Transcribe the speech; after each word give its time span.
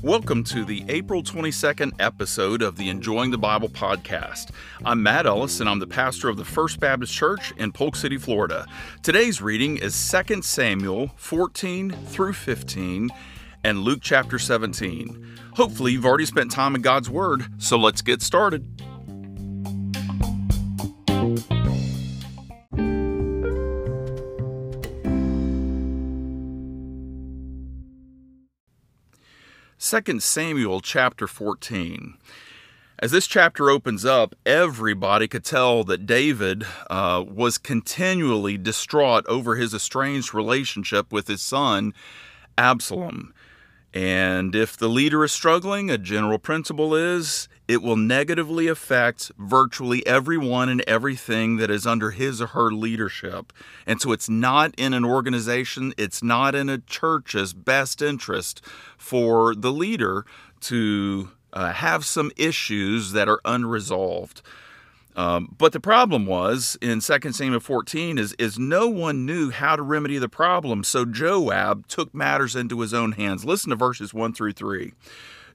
Welcome 0.00 0.44
to 0.44 0.64
the 0.64 0.84
April 0.88 1.22
22nd 1.22 1.92
episode 1.98 2.62
of 2.62 2.76
the 2.76 2.88
Enjoying 2.88 3.32
the 3.32 3.38
Bible 3.38 3.68
podcast. 3.68 4.50
I'm 4.84 5.02
Matt 5.02 5.26
Ellis, 5.26 5.58
and 5.58 5.68
I'm 5.68 5.80
the 5.80 5.86
pastor 5.88 6.28
of 6.28 6.36
the 6.36 6.44
First 6.44 6.78
Baptist 6.78 7.12
Church 7.12 7.52
in 7.56 7.72
Polk 7.72 7.96
City, 7.96 8.18
Florida. 8.18 8.66
Today's 9.02 9.42
reading 9.42 9.78
is 9.78 10.10
2 10.10 10.42
Samuel 10.42 11.10
14 11.16 11.90
through 11.90 12.34
15 12.34 13.10
and 13.64 13.80
Luke 13.80 14.00
chapter 14.00 14.38
17. 14.38 15.26
Hopefully, 15.54 15.92
you've 15.92 16.06
already 16.06 16.26
spent 16.26 16.52
time 16.52 16.76
in 16.76 16.82
God's 16.82 17.10
Word, 17.10 17.46
so 17.58 17.76
let's 17.76 18.00
get 18.00 18.22
started. 18.22 18.80
2 29.88 30.20
Samuel 30.20 30.82
chapter 30.82 31.26
14. 31.26 32.18
As 32.98 33.10
this 33.10 33.26
chapter 33.26 33.70
opens 33.70 34.04
up, 34.04 34.34
everybody 34.44 35.26
could 35.26 35.46
tell 35.46 35.82
that 35.84 36.04
David 36.04 36.66
uh, 36.90 37.24
was 37.26 37.56
continually 37.56 38.58
distraught 38.58 39.24
over 39.28 39.56
his 39.56 39.72
estranged 39.72 40.34
relationship 40.34 41.10
with 41.10 41.26
his 41.26 41.40
son, 41.40 41.94
Absalom. 42.58 43.32
And 43.94 44.54
if 44.54 44.76
the 44.76 44.90
leader 44.90 45.24
is 45.24 45.32
struggling, 45.32 45.90
a 45.90 45.96
general 45.96 46.38
principle 46.38 46.94
is 46.94 47.48
it 47.68 47.82
will 47.82 47.96
negatively 47.96 48.66
affect 48.66 49.30
virtually 49.38 50.04
everyone 50.06 50.70
and 50.70 50.82
everything 50.88 51.58
that 51.58 51.70
is 51.70 51.86
under 51.86 52.10
his 52.10 52.40
or 52.40 52.48
her 52.48 52.72
leadership. 52.72 53.52
And 53.86 54.00
so 54.00 54.10
it's 54.10 54.28
not 54.28 54.74
in 54.78 54.94
an 54.94 55.04
organization, 55.04 55.92
it's 55.98 56.22
not 56.22 56.54
in 56.54 56.70
a 56.70 56.78
church's 56.78 57.52
best 57.52 58.00
interest 58.00 58.64
for 58.96 59.54
the 59.54 59.70
leader 59.70 60.24
to 60.62 61.30
uh, 61.52 61.72
have 61.72 62.06
some 62.06 62.32
issues 62.36 63.12
that 63.12 63.28
are 63.28 63.40
unresolved. 63.44 64.40
Um, 65.14 65.54
but 65.58 65.72
the 65.72 65.80
problem 65.80 66.26
was 66.26 66.78
in 66.80 67.00
2 67.00 67.32
Samuel 67.32 67.60
14 67.60 68.18
is, 68.18 68.34
is 68.38 68.58
no 68.58 68.88
one 68.88 69.26
knew 69.26 69.50
how 69.50 69.74
to 69.74 69.82
remedy 69.82 70.16
the 70.16 70.28
problem, 70.28 70.84
so 70.84 71.04
Joab 71.04 71.88
took 71.88 72.14
matters 72.14 72.54
into 72.54 72.80
his 72.80 72.94
own 72.94 73.12
hands. 73.12 73.44
Listen 73.44 73.70
to 73.70 73.76
verses 73.76 74.14
1 74.14 74.32
through 74.32 74.52
3. 74.52 74.92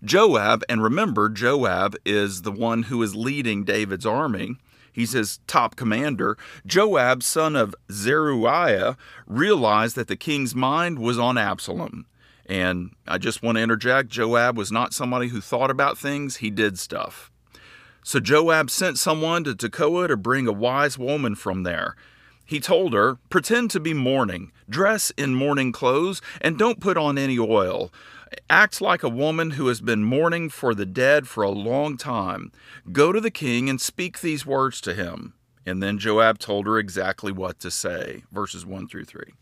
Joab, 0.03 0.63
and 0.67 0.83
remember, 0.83 1.29
Joab 1.29 1.95
is 2.05 2.41
the 2.41 2.51
one 2.51 2.83
who 2.83 3.01
is 3.01 3.15
leading 3.15 3.63
David's 3.63 4.05
army. 4.05 4.57
He's 4.91 5.13
his 5.13 5.39
top 5.47 5.75
commander. 5.75 6.37
Joab, 6.65 7.23
son 7.23 7.55
of 7.55 7.73
Zeruiah, 7.91 8.97
realized 9.25 9.95
that 9.95 10.07
the 10.07 10.15
king's 10.15 10.53
mind 10.53 10.99
was 10.99 11.17
on 11.17 11.37
Absalom. 11.37 12.05
And 12.45 12.91
I 13.07 13.17
just 13.17 13.41
want 13.41 13.57
to 13.57 13.63
interject 13.63 14.09
Joab 14.09 14.57
was 14.57 14.71
not 14.71 14.93
somebody 14.93 15.29
who 15.29 15.41
thought 15.41 15.71
about 15.71 15.97
things, 15.97 16.37
he 16.37 16.49
did 16.49 16.77
stuff. 16.77 17.31
So 18.03 18.19
Joab 18.19 18.69
sent 18.69 18.99
someone 18.99 19.45
to 19.45 19.55
Tekoa 19.55 20.09
to 20.09 20.17
bring 20.17 20.47
a 20.47 20.51
wise 20.51 20.97
woman 20.97 21.35
from 21.35 21.63
there. 21.63 21.95
He 22.45 22.59
told 22.59 22.93
her, 22.93 23.15
Pretend 23.29 23.71
to 23.71 23.79
be 23.79 23.93
mourning, 23.93 24.51
dress 24.69 25.11
in 25.11 25.33
mourning 25.33 25.71
clothes, 25.71 26.21
and 26.41 26.59
don't 26.59 26.81
put 26.81 26.97
on 26.97 27.17
any 27.17 27.39
oil. 27.39 27.93
Act 28.49 28.81
like 28.81 29.03
a 29.03 29.09
woman 29.09 29.51
who 29.51 29.67
has 29.67 29.81
been 29.81 30.03
mourning 30.03 30.49
for 30.49 30.73
the 30.73 30.85
dead 30.85 31.27
for 31.27 31.43
a 31.43 31.49
long 31.49 31.97
time. 31.97 32.51
Go 32.91 33.11
to 33.11 33.21
the 33.21 33.31
king 33.31 33.69
and 33.69 33.79
speak 33.79 34.21
these 34.21 34.45
words 34.45 34.81
to 34.81 34.93
him. 34.93 35.33
And 35.65 35.81
then 35.81 35.97
Joab 35.97 36.39
told 36.39 36.65
her 36.65 36.77
exactly 36.77 37.31
what 37.31 37.59
to 37.59 37.71
say. 37.71 38.23
Verses 38.31 38.65
1 38.65 38.87
through 38.87 39.05
3. 39.05 39.33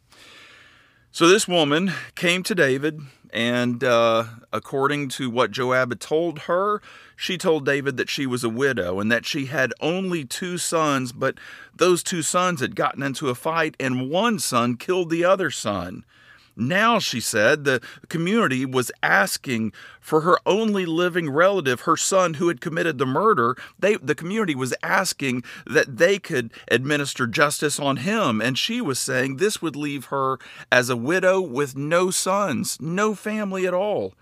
So 1.13 1.27
this 1.27 1.45
woman 1.45 1.91
came 2.15 2.41
to 2.43 2.55
David, 2.55 3.01
and 3.33 3.83
uh, 3.83 4.23
according 4.53 5.09
to 5.09 5.29
what 5.29 5.51
Joab 5.51 5.89
had 5.89 5.99
told 5.99 6.39
her, 6.39 6.81
she 7.17 7.37
told 7.37 7.65
David 7.65 7.97
that 7.97 8.09
she 8.09 8.25
was 8.25 8.45
a 8.45 8.49
widow 8.49 8.99
and 9.01 9.11
that 9.11 9.25
she 9.25 9.47
had 9.47 9.73
only 9.81 10.23
two 10.23 10.57
sons, 10.57 11.11
but 11.11 11.37
those 11.75 12.01
two 12.01 12.21
sons 12.21 12.61
had 12.61 12.77
gotten 12.77 13.03
into 13.03 13.27
a 13.27 13.35
fight, 13.35 13.75
and 13.77 14.09
one 14.09 14.39
son 14.39 14.77
killed 14.77 15.09
the 15.09 15.25
other 15.25 15.51
son. 15.51 16.05
Now, 16.55 16.99
she 16.99 17.19
said, 17.19 17.63
the 17.63 17.81
community 18.09 18.65
was 18.65 18.91
asking 19.01 19.73
for 19.99 20.21
her 20.21 20.37
only 20.45 20.85
living 20.85 21.29
relative, 21.29 21.81
her 21.81 21.97
son 21.97 22.35
who 22.35 22.47
had 22.47 22.61
committed 22.61 22.97
the 22.97 23.05
murder. 23.05 23.55
They, 23.79 23.95
the 23.95 24.15
community 24.15 24.55
was 24.55 24.73
asking 24.83 25.43
that 25.65 25.97
they 25.97 26.19
could 26.19 26.51
administer 26.69 27.27
justice 27.27 27.79
on 27.79 27.97
him. 27.97 28.41
And 28.41 28.57
she 28.57 28.81
was 28.81 28.99
saying 28.99 29.37
this 29.37 29.61
would 29.61 29.75
leave 29.75 30.05
her 30.05 30.39
as 30.71 30.89
a 30.89 30.97
widow 30.97 31.39
with 31.39 31.75
no 31.75 32.11
sons, 32.11 32.77
no 32.81 33.15
family 33.15 33.65
at 33.65 33.73
all. 33.73 34.13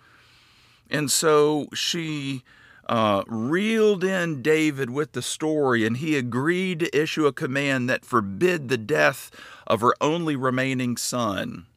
And 0.89 1.11
so 1.11 1.67
she 1.73 2.43
uh, 2.87 3.23
reeled 3.27 4.03
in 4.03 4.41
David 4.41 4.89
with 4.89 5.11
the 5.11 5.21
story, 5.21 5.85
and 5.85 5.97
he 5.97 6.17
agreed 6.17 6.79
to 6.79 6.99
issue 6.99 7.27
a 7.27 7.33
command 7.33 7.87
that 7.89 8.03
forbid 8.03 8.67
the 8.67 8.77
death 8.77 9.29
of 9.67 9.81
her 9.81 9.93
only 10.01 10.35
remaining 10.35 10.97
son. 10.97 11.67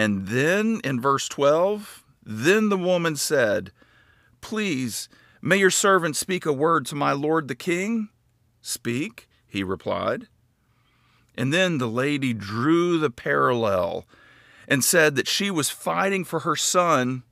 And 0.00 0.28
then 0.28 0.80
in 0.82 0.98
verse 0.98 1.28
12, 1.28 2.04
then 2.24 2.70
the 2.70 2.78
woman 2.78 3.16
said, 3.16 3.70
Please, 4.40 5.10
may 5.42 5.58
your 5.58 5.68
servant 5.70 6.16
speak 6.16 6.46
a 6.46 6.54
word 6.54 6.86
to 6.86 6.94
my 6.94 7.12
lord 7.12 7.48
the 7.48 7.54
king? 7.54 8.08
Speak, 8.62 9.28
he 9.46 9.62
replied. 9.62 10.28
And 11.34 11.52
then 11.52 11.76
the 11.76 11.86
lady 11.86 12.32
drew 12.32 12.98
the 12.98 13.10
parallel 13.10 14.06
and 14.66 14.82
said 14.82 15.16
that 15.16 15.28
she 15.28 15.50
was 15.50 15.68
fighting 15.68 16.24
for 16.24 16.40
her 16.40 16.56
son, 16.56 17.22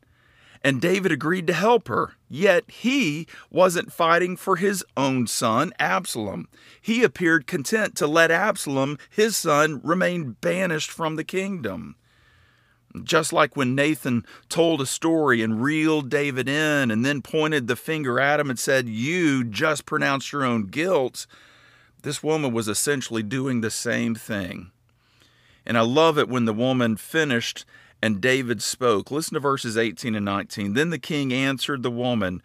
and 0.63 0.79
David 0.79 1.11
agreed 1.11 1.47
to 1.47 1.55
help 1.55 1.89
her. 1.89 2.17
Yet 2.29 2.71
he 2.71 3.27
wasn't 3.51 3.95
fighting 3.95 4.37
for 4.37 4.57
his 4.57 4.85
own 4.95 5.27
son, 5.27 5.73
Absalom. 5.79 6.49
He 6.83 7.03
appeared 7.03 7.47
content 7.47 7.97
to 7.97 8.07
let 8.07 8.31
Absalom, 8.31 8.99
his 9.09 9.39
son, 9.39 9.81
remain 9.83 10.37
banished 10.43 10.91
from 10.91 11.17
the 11.17 11.25
kingdom. 11.25 11.97
Just 13.05 13.33
like 13.33 13.57
when 13.57 13.75
Nathan 13.75 14.25
told 14.49 14.81
a 14.81 14.87
story 14.87 15.43
and 15.43 15.63
reeled 15.63 16.09
David 16.09 16.49
in 16.49 16.91
and 16.91 17.05
then 17.05 17.21
pointed 17.21 17.67
the 17.67 17.77
finger 17.77 18.19
at 18.19 18.41
him 18.41 18.49
and 18.49 18.59
said, 18.59 18.89
You 18.89 19.45
just 19.45 19.85
pronounced 19.85 20.33
your 20.33 20.45
own 20.45 20.67
guilt, 20.67 21.27
this 22.03 22.23
woman 22.23 22.53
was 22.53 22.69
essentially 22.69 23.23
doing 23.23 23.61
the 23.61 23.71
same 23.71 24.15
thing. 24.15 24.71
And 25.67 25.77
I 25.77 25.83
love 25.83 26.19
it 26.19 26.29
when 26.29 26.47
the 26.47 26.55
woman 26.55 26.97
finished 26.97 27.67
and 28.01 28.21
David 28.21 28.63
spoke. 28.63 29.11
Listen 29.11 29.35
to 29.35 29.41
verses 29.41 29.77
18 29.77 30.15
and 30.15 30.25
19. 30.25 30.75
Then 30.75 30.91
the 30.91 30.99
king 30.99 31.33
answered 31.33 31.83
the 31.83 31.91
woman, 31.91 32.43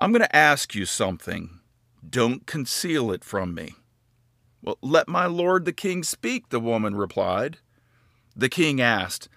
I'm 0.00 0.12
going 0.12 0.22
to 0.22 0.36
ask 0.36 0.74
you 0.74 0.86
something. 0.86 1.60
Don't 2.08 2.46
conceal 2.46 3.12
it 3.12 3.22
from 3.22 3.54
me. 3.54 3.74
Well, 4.62 4.78
let 4.82 5.08
my 5.08 5.26
lord 5.26 5.64
the 5.64 5.72
king 5.72 6.02
speak, 6.02 6.48
the 6.48 6.60
woman 6.60 6.94
replied. 6.94 7.58
The 8.34 8.48
king 8.48 8.80
asked, 8.80 9.28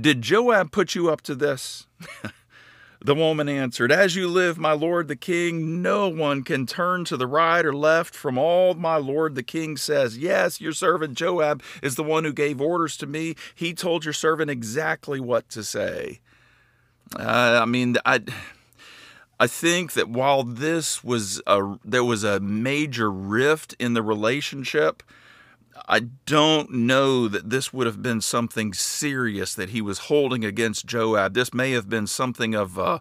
did 0.00 0.22
Joab 0.22 0.70
put 0.70 0.94
you 0.94 1.10
up 1.10 1.20
to 1.22 1.34
this? 1.34 1.86
the 3.00 3.14
woman 3.14 3.48
answered, 3.48 3.92
As 3.92 4.16
you 4.16 4.28
live, 4.28 4.58
my 4.58 4.72
lord 4.72 5.08
the 5.08 5.16
king, 5.16 5.82
no 5.82 6.08
one 6.08 6.42
can 6.42 6.66
turn 6.66 7.04
to 7.06 7.16
the 7.16 7.26
right 7.26 7.64
or 7.64 7.72
left 7.72 8.14
from 8.14 8.38
all 8.38 8.74
my 8.74 8.96
lord 8.96 9.34
the 9.34 9.42
king 9.42 9.76
says. 9.76 10.18
Yes, 10.18 10.60
your 10.60 10.72
servant 10.72 11.14
Joab 11.14 11.62
is 11.82 11.94
the 11.94 12.04
one 12.04 12.24
who 12.24 12.32
gave 12.32 12.60
orders 12.60 12.96
to 12.98 13.06
me. 13.06 13.34
He 13.54 13.74
told 13.74 14.04
your 14.04 14.14
servant 14.14 14.50
exactly 14.50 15.20
what 15.20 15.48
to 15.50 15.62
say. 15.62 16.20
Uh, 17.16 17.60
I 17.62 17.64
mean, 17.64 17.96
I. 18.04 18.22
I 19.40 19.46
think 19.46 19.92
that 19.92 20.08
while 20.08 20.42
this 20.42 21.04
was 21.04 21.40
a 21.46 21.76
there 21.84 22.02
was 22.02 22.24
a 22.24 22.40
major 22.40 23.08
rift 23.08 23.72
in 23.78 23.94
the 23.94 24.02
relationship, 24.02 25.00
I 25.86 26.00
don't 26.26 26.70
know 26.70 27.28
that 27.28 27.50
this 27.50 27.72
would 27.72 27.86
have 27.86 28.02
been 28.02 28.20
something 28.20 28.72
serious 28.72 29.54
that 29.54 29.70
he 29.70 29.80
was 29.80 29.98
holding 30.00 30.44
against 30.44 30.86
Joab. 30.86 31.34
This 31.34 31.52
may 31.52 31.72
have 31.72 31.88
been 31.88 32.06
something 32.06 32.54
of 32.54 32.78
a, 32.78 33.00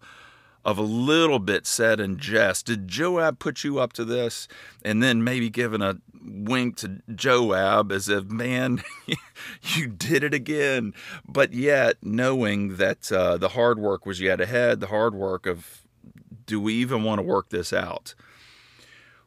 of 0.65 0.77
a 0.77 0.83
little 0.83 1.39
bit 1.39 1.65
said 1.65 1.99
in 1.99 2.17
jest. 2.17 2.65
Did 2.65 2.87
Joab 2.87 3.39
put 3.39 3.63
you 3.63 3.79
up 3.79 3.93
to 3.93 4.05
this? 4.05 4.47
And 4.83 5.01
then 5.01 5.23
maybe 5.23 5.49
giving 5.49 5.81
a 5.81 5.97
wink 6.25 6.77
to 6.77 7.01
Joab 7.13 7.91
as 7.91 8.09
if, 8.09 8.25
man, 8.25 8.83
you 9.61 9.87
did 9.87 10.23
it 10.23 10.33
again. 10.33 10.93
But 11.27 11.53
yet 11.53 11.97
knowing 12.01 12.75
that 12.77 13.11
uh, 13.11 13.37
the 13.37 13.49
hard 13.49 13.79
work 13.79 14.05
was 14.05 14.19
yet 14.19 14.41
ahead, 14.41 14.79
the 14.79 14.87
hard 14.87 15.15
work 15.15 15.45
of, 15.45 15.83
do 16.45 16.59
we 16.59 16.73
even 16.75 17.03
want 17.03 17.19
to 17.19 17.23
work 17.23 17.49
this 17.49 17.71
out? 17.71 18.13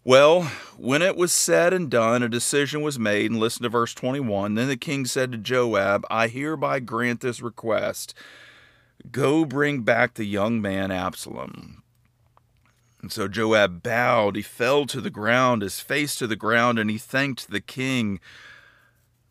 Well, 0.03 0.45
when 0.79 1.03
it 1.03 1.15
was 1.15 1.31
said 1.31 1.75
and 1.75 1.91
done, 1.91 2.23
a 2.23 2.29
decision 2.29 2.81
was 2.81 2.99
made, 2.99 3.31
and 3.31 3.39
listen 3.39 3.65
to 3.65 3.69
verse 3.69 3.93
21. 3.93 4.55
Then 4.55 4.69
the 4.69 4.77
king 4.77 5.05
said 5.05 5.31
to 5.33 5.39
Joab, 5.39 6.07
I 6.11 6.29
hereby 6.29 6.81
grant 6.81 7.21
this 7.21 7.43
request. 7.43 8.15
Go 9.13 9.45
bring 9.45 9.83
back 9.83 10.15
the 10.15 10.25
young 10.25 10.63
man 10.63 10.91
Absalom. 10.91 11.83
And 13.03 13.13
so 13.13 13.29
Joab 13.29 13.83
bowed, 13.83 14.37
he 14.37 14.43
fell 14.43 14.87
to 14.87 15.01
the 15.03 15.11
ground, 15.11 15.63
his 15.63 15.81
face 15.81 16.15
to 16.17 16.27
the 16.27 16.37
ground, 16.37 16.79
and 16.79 16.91
he 16.91 16.99
thanked 16.99 17.51
the 17.51 17.61
king. 17.61 18.21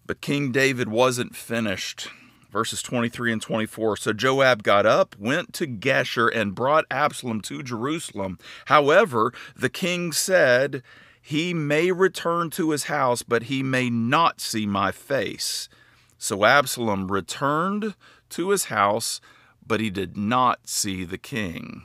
But 0.06 0.22
King 0.22 0.52
David 0.52 0.90
wasn't 0.90 1.36
finished. 1.36 2.10
Verses 2.52 2.82
23 2.82 3.34
and 3.34 3.42
24. 3.42 3.98
So 3.98 4.14
Joab 4.14 4.64
got 4.64 4.86
up, 4.86 5.16
went 5.18 5.54
to 5.54 5.68
Geshur, 5.68 6.30
and 6.34 6.56
brought 6.56 6.86
Absalom 6.90 7.42
to 7.42 7.64
Jerusalem. 7.64 8.40
However, 8.66 9.34
the 9.56 9.70
king 9.70 10.12
said, 10.12 10.84
He 11.22 11.54
may 11.54 11.92
return 11.92 12.50
to 12.52 12.72
his 12.72 12.86
house, 12.86 13.24
but 13.24 13.44
he 13.44 13.64
may 13.64 13.90
not 13.90 14.42
see 14.42 14.66
my 14.66 14.92
face. 14.92 15.70
So 16.18 16.44
Absalom 16.44 17.12
returned 17.12 17.96
to 18.30 18.50
his 18.50 18.66
house, 18.66 19.22
but 19.66 19.80
he 19.80 19.90
did 19.90 20.18
not 20.18 20.68
see 20.68 21.06
the 21.06 21.18
king. 21.18 21.84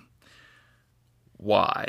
Why? 1.36 1.86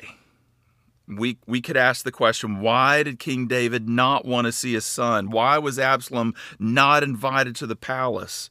We 1.07 1.37
we 1.45 1.61
could 1.61 1.77
ask 1.77 2.03
the 2.03 2.11
question 2.11 2.59
why 2.61 3.03
did 3.03 3.19
king 3.19 3.47
david 3.47 3.87
not 3.87 4.25
want 4.25 4.45
to 4.45 4.51
see 4.51 4.73
his 4.73 4.85
son? 4.85 5.29
Why 5.29 5.57
was 5.57 5.79
absalom 5.79 6.33
not 6.59 7.03
invited 7.03 7.55
to 7.57 7.67
the 7.67 7.75
palace? 7.75 8.49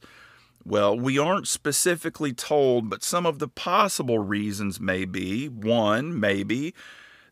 Well 0.63 0.97
we 0.97 1.17
aren't 1.17 1.47
specifically 1.47 2.33
told 2.33 2.89
but 2.89 3.03
some 3.03 3.25
of 3.25 3.39
the 3.39 3.47
possible 3.47 4.19
reasons 4.19 4.79
may 4.79 5.05
be 5.05 5.47
one 5.47 6.19
maybe 6.19 6.73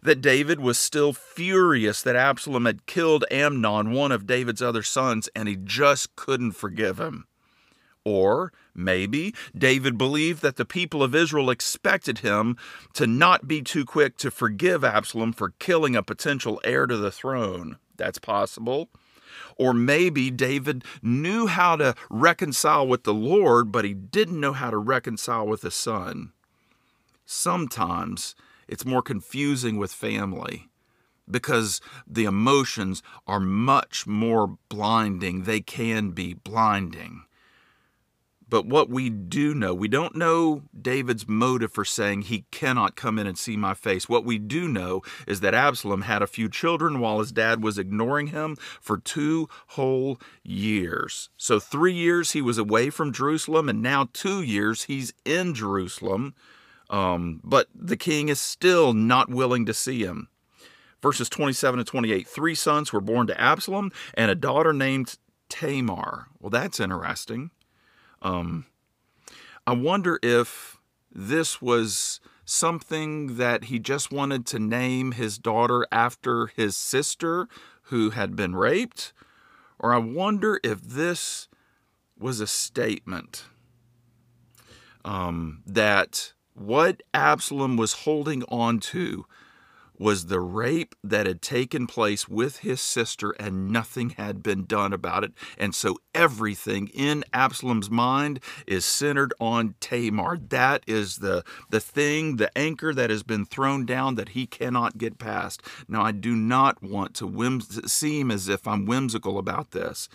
that 0.02 0.22
david 0.22 0.60
was 0.60 0.78
still 0.78 1.14
furious 1.14 2.02
that 2.02 2.16
absalom 2.16 2.66
had 2.66 2.86
killed 2.86 3.26
amnon 3.32 3.92
one 3.92 4.12
of 4.12 4.28
david's 4.28 4.62
other 4.62 4.84
sons 4.84 5.30
and 5.36 5.48
he 5.48 5.56
just 5.56 6.16
couldn't 6.16 6.52
forgive 6.52 7.00
him 7.00 7.26
or 8.06 8.52
maybe 8.76 9.34
David 9.58 9.98
believed 9.98 10.42
that 10.42 10.58
the 10.58 10.66
people 10.66 11.04
of 11.04 11.16
Israel 11.16 11.50
expected 11.50 12.20
him 12.20 12.58
to 12.94 13.08
not 13.08 13.48
be 13.48 13.62
too 13.62 13.86
quick 13.86 14.18
to 14.18 14.32
forgive 14.32 14.84
Absalom 14.84 15.34
for 15.34 15.54
killing 15.60 15.96
a 15.96 16.04
potential 16.04 16.60
heir 16.64 16.86
to 16.86 16.98
the 16.98 17.12
throne. 17.12 17.78
That's 17.98 18.20
possible. 18.20 18.90
Or 19.58 19.74
maybe 19.74 20.32
David 20.32 20.84
knew 21.02 21.48
how 21.48 21.76
to 21.78 21.96
reconcile 22.10 22.88
with 22.88 23.04
the 23.04 23.14
Lord, 23.14 23.72
but 23.72 23.86
he 23.86 23.94
didn't 23.94 24.40
know 24.40 24.54
how 24.54 24.70
to 24.70 24.78
reconcile 24.78 25.48
with 25.48 25.62
his 25.62 25.76
son. 25.76 26.34
Sometimes 27.26 28.36
it's 28.68 28.86
more 28.86 29.02
confusing 29.02 29.78
with 29.78 29.94
family 29.94 30.70
because 31.30 31.80
the 32.06 32.26
emotions 32.26 33.02
are 33.28 33.40
much 33.40 34.06
more 34.06 34.58
blinding. 34.70 35.44
They 35.44 35.62
can 35.62 36.12
be 36.12 36.34
blinding. 36.34 37.24
But 38.54 38.68
what 38.68 38.88
we 38.88 39.10
do 39.10 39.56
know, 39.56 39.74
we 39.74 39.88
don't 39.88 40.16
know 40.16 40.62
David's 40.80 41.28
motive 41.28 41.72
for 41.72 41.84
saying 41.84 42.22
he 42.22 42.46
cannot 42.52 42.96
come 42.96 43.18
in 43.18 43.26
and 43.26 43.36
see 43.36 43.58
my 43.58 43.74
face. 43.74 44.08
What 44.08 44.26
we 44.26 44.38
do 44.38 44.68
know 44.68 45.02
is 45.26 45.40
that 45.40 45.56
Absalom 45.56 46.04
had 46.04 46.22
a 46.22 46.28
few 46.28 46.48
children 46.50 47.00
while 47.00 47.18
his 47.18 47.32
dad 47.32 47.64
was 47.64 47.80
ignoring 47.80 48.28
him 48.28 48.56
for 48.80 49.00
two 49.00 49.50
whole 49.70 50.22
years. 50.44 51.32
So, 51.36 51.60
three 51.60 51.96
years 51.96 52.34
he 52.34 52.44
was 52.44 52.60
away 52.60 52.92
from 52.92 53.12
Jerusalem, 53.12 53.70
and 53.70 53.82
now 53.82 54.10
two 54.14 54.44
years 54.44 54.84
he's 54.84 55.14
in 55.26 55.56
Jerusalem. 55.56 56.36
Um, 56.92 57.42
but 57.44 57.70
the 57.74 57.98
king 57.98 58.30
is 58.30 58.40
still 58.40 58.94
not 58.94 59.32
willing 59.32 59.66
to 59.66 59.74
see 59.74 60.04
him. 60.04 60.28
Verses 61.02 61.28
27 61.28 61.80
and 61.80 61.88
28 61.88 62.28
Three 62.28 62.54
sons 62.54 62.94
were 62.94 63.02
born 63.02 63.26
to 63.26 63.42
Absalom, 63.42 63.92
and 64.14 64.30
a 64.30 64.36
daughter 64.36 64.74
named 64.74 65.18
Tamar. 65.50 66.28
Well, 66.40 66.52
that's 66.52 66.80
interesting. 66.80 67.50
Um, 68.24 68.66
I 69.68 69.74
wonder 69.74 70.20
if 70.24 70.78
this 71.12 71.62
was 71.62 72.20
something 72.46 73.38
that 73.38 73.66
he 73.66 73.80
just 73.80 74.12
wanted 74.12 74.46
to 74.48 74.60
name 74.60 75.12
his 75.12 75.38
daughter 75.38 75.86
after 75.92 76.48
his 76.48 76.76
sister 76.76 77.48
who 77.84 78.10
had 78.12 78.36
been 78.36 78.56
raped, 78.56 79.14
or 79.78 79.94
I 79.94 79.98
wonder 79.98 80.60
if 80.64 80.82
this 80.82 81.48
was 82.18 82.40
a 82.40 82.48
statement 82.48 83.46
um, 85.06 85.62
that 85.66 86.34
what 86.54 87.04
Absalom 87.14 87.78
was 87.78 87.94
holding 87.94 88.44
on 88.44 88.80
to 88.80 89.26
was 89.98 90.26
the 90.26 90.40
rape 90.40 90.96
that 91.04 91.26
had 91.26 91.42
taken 91.42 91.88
place 91.88 92.28
with 92.28 92.60
his 92.60 92.82
sister 92.82 93.32
and 93.40 93.70
nothing 93.70 94.12
had 94.12 94.42
been 94.42 94.66
done 94.66 94.94
about 94.94 95.24
it. 95.24 95.34
And 95.58 95.76
so 95.76 95.98
everything 96.14 96.88
in 96.88 97.24
Absalom's 97.34 97.90
mind 97.90 98.40
is 98.66 98.86
centered 98.86 99.34
on 99.40 99.76
Tamar. 99.80 100.38
That 100.50 100.84
is 100.88 101.18
the, 101.18 101.44
the 101.70 101.80
thing, 101.80 102.38
the 102.38 102.56
anchor 102.58 102.94
that 102.94 103.10
has 103.10 103.24
been 103.24 103.46
thrown 103.46 103.86
down 103.86 104.16
that 104.16 104.30
he 104.30 104.46
cannot 104.46 104.98
get 104.98 105.18
past. 105.18 105.62
Now, 105.88 106.04
I 106.04 106.12
do 106.12 106.36
not 106.36 106.82
want 106.82 107.14
to 107.16 107.28
whims- 107.28 107.92
seem 107.92 108.32
as 108.32 108.50
if 108.50 108.68
I'm 108.68 108.86
whimsical 108.86 109.38
about 109.38 109.72
this. 109.72 110.10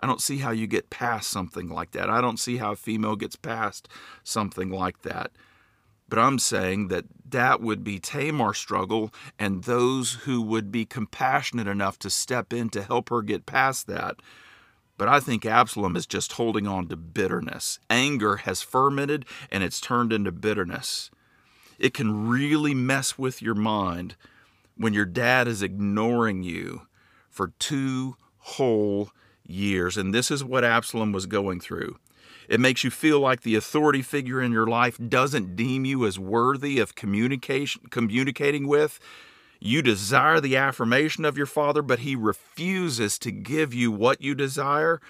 I 0.00 0.06
don't 0.06 0.20
see 0.20 0.38
how 0.38 0.50
you 0.50 0.66
get 0.66 0.90
past 0.90 1.30
something 1.30 1.68
like 1.68 1.92
that. 1.92 2.10
I 2.10 2.20
don't 2.20 2.38
see 2.38 2.58
how 2.58 2.72
a 2.72 2.76
female 2.76 3.16
gets 3.16 3.36
past 3.36 3.88
something 4.22 4.70
like 4.70 5.02
that. 5.02 5.30
But 6.08 6.18
I'm 6.18 6.38
saying 6.38 6.88
that 6.88 7.04
that 7.28 7.60
would 7.60 7.82
be 7.82 7.98
Tamar's 7.98 8.58
struggle, 8.58 9.12
and 9.38 9.64
those 9.64 10.12
who 10.24 10.40
would 10.42 10.70
be 10.70 10.84
compassionate 10.84 11.66
enough 11.66 11.98
to 12.00 12.10
step 12.10 12.52
in 12.52 12.68
to 12.70 12.82
help 12.82 13.08
her 13.08 13.22
get 13.22 13.46
past 13.46 13.86
that. 13.86 14.16
But 14.96 15.08
I 15.08 15.20
think 15.20 15.44
Absalom 15.44 15.96
is 15.96 16.06
just 16.06 16.32
holding 16.32 16.66
on 16.66 16.86
to 16.88 16.96
bitterness. 16.96 17.80
Anger 17.90 18.36
has 18.36 18.62
fermented 18.62 19.26
and 19.50 19.64
it's 19.64 19.80
turned 19.80 20.12
into 20.12 20.30
bitterness. 20.30 21.10
It 21.78 21.94
can 21.94 22.28
really 22.28 22.74
mess 22.74 23.18
with 23.18 23.42
your 23.42 23.56
mind 23.56 24.14
when 24.76 24.94
your 24.94 25.04
dad 25.04 25.48
is 25.48 25.62
ignoring 25.62 26.44
you 26.44 26.82
for 27.28 27.48
two 27.58 28.16
whole 28.38 29.10
years. 29.44 29.96
And 29.96 30.14
this 30.14 30.30
is 30.30 30.44
what 30.44 30.64
Absalom 30.64 31.12
was 31.12 31.26
going 31.26 31.58
through. 31.58 31.96
It 32.48 32.60
makes 32.60 32.84
you 32.84 32.90
feel 32.90 33.20
like 33.20 33.42
the 33.42 33.54
authority 33.54 34.02
figure 34.02 34.40
in 34.40 34.52
your 34.52 34.66
life 34.66 34.98
doesn't 35.08 35.56
deem 35.56 35.84
you 35.84 36.06
as 36.06 36.18
worthy 36.18 36.78
of 36.78 36.94
communication 36.94 37.82
communicating 37.90 38.66
with. 38.66 38.98
You 39.60 39.80
desire 39.80 40.40
the 40.40 40.56
affirmation 40.56 41.24
of 41.24 41.36
your 41.36 41.46
father, 41.46 41.80
but 41.80 42.00
he 42.00 42.14
refuses 42.14 43.18
to 43.20 43.30
give 43.30 43.72
you 43.72 43.90
what 43.90 44.20
you 44.20 44.34
desire. 44.34 45.00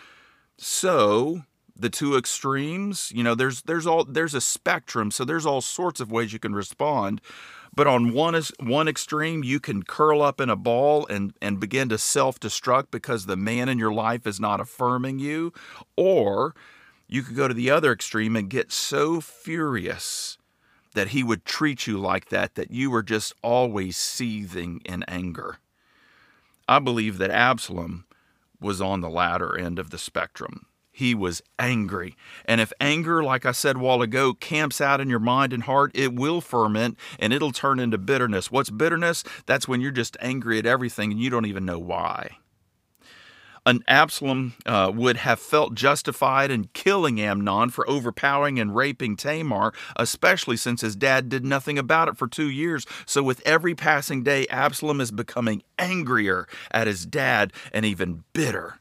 So, 0.57 1.43
the 1.77 1.91
two 1.91 2.17
extremes, 2.17 3.11
you 3.13 3.25
know, 3.25 3.35
there's 3.35 3.63
there's 3.63 3.87
all 3.87 4.05
there's 4.05 4.35
a 4.35 4.41
spectrum, 4.41 5.11
so 5.11 5.25
there's 5.25 5.45
all 5.45 5.61
sorts 5.61 6.01
of 6.01 6.13
ways 6.13 6.33
you 6.33 6.39
can 6.39 6.55
respond. 6.55 7.21
But 7.75 7.89
on 7.89 8.13
one 8.13 8.37
is 8.37 8.53
one 8.61 8.87
extreme, 8.87 9.43
you 9.43 9.59
can 9.59 9.83
curl 9.83 10.23
up 10.23 10.41
in 10.41 10.49
a 10.49 10.55
ball 10.55 11.07
and, 11.09 11.35
and 11.43 11.59
begin 11.59 11.89
to 11.89 11.99
self-destruct 11.99 12.93
because 12.93 13.27
the 13.27 13.37
man 13.37 13.69
in 13.69 13.81
your 13.81 13.93
life 13.93 14.29
is 14.29 14.39
not 14.39 14.61
affirming 14.61 15.19
you. 15.19 15.53
Or 15.97 16.55
you 17.15 17.23
could 17.23 17.37
go 17.37 17.47
to 17.47 17.55
the 17.55 17.71
other 17.71 17.93
extreme 17.93 18.35
and 18.35 18.51
get 18.51 18.73
so 18.73 19.21
furious 19.21 20.37
that 20.95 21.09
he 21.09 21.23
would 21.23 21.45
treat 21.45 21.87
you 21.87 21.97
like 21.97 22.29
that, 22.31 22.57
that 22.57 22.73
you 22.73 22.91
were 22.91 23.05
just 23.05 23.33
always 23.41 23.97
seething 23.97 24.81
in 24.85 25.05
anger. 25.05 25.59
I 26.69 26.81
believe 26.81 27.19
that 27.19 27.31
Absalom 27.31 28.05
was 28.61 28.81
on 28.81 29.01
the 29.01 29.09
latter 29.09 29.57
end 29.57 29.79
of 29.79 29.91
the 29.91 29.99
spectrum. 29.99 30.67
He 30.91 31.15
was 31.15 31.41
angry. 31.57 32.17
And 32.47 32.61
if 32.61 32.73
anger, 32.81 33.23
like 33.23 33.47
I 33.47 33.53
said 33.53 33.77
a 33.77 33.81
while 33.81 34.03
ago, 34.03 34.35
camps 34.35 34.81
out 34.81 35.01
in 35.01 35.09
your 35.09 35.21
mind 35.21 35.53
and 35.53 35.65
heart, 35.65 35.93
it 35.95 36.15
will 36.15 36.41
ferment 36.41 36.99
and 37.21 37.33
it'll 37.33 37.53
turn 37.53 37.79
into 37.79 37.99
bitterness. 37.99 38.51
What's 38.51 38.71
bitterness? 38.71 39.23
That's 39.47 39.69
when 39.69 39.81
you're 39.81 39.93
just 39.93 40.17
angry 40.21 40.59
at 40.59 40.67
everything 40.67 41.13
and 41.13 41.21
you 41.21 41.31
don't 41.31 41.47
even 41.47 41.65
know 41.65 41.79
why 41.79 42.39
an 43.67 43.83
Absalom 43.89 44.55
uh, 44.67 44.93
would 44.95 45.19
have 45.19 45.41
felt 45.41 45.75
justified 45.75 46.51
in 46.51 46.69
killing 46.75 47.21
Amnon 47.21 47.71
for 47.71 47.89
overpowering 47.89 48.59
and 48.59 48.77
raping 48.77 49.17
Tamar, 49.17 49.73
especially 49.97 50.57
since 50.57 50.83
his 50.83 50.97
dad 50.97 51.29
did 51.29 51.45
nothing 51.45 51.79
about 51.79 52.09
it 52.09 52.17
for 52.17 52.29
two 52.29 52.51
years. 52.51 52.85
So, 53.07 53.23
with 53.23 53.41
every 53.47 53.75
passing 53.75 54.23
day, 54.23 54.47
Absalom 54.49 55.01
is 55.01 55.11
becoming 55.11 55.63
angrier 55.79 56.47
at 56.71 56.87
his 56.87 57.07
dad 57.07 57.53
and 57.73 57.87
even 57.87 58.25
bitter. 58.33 58.81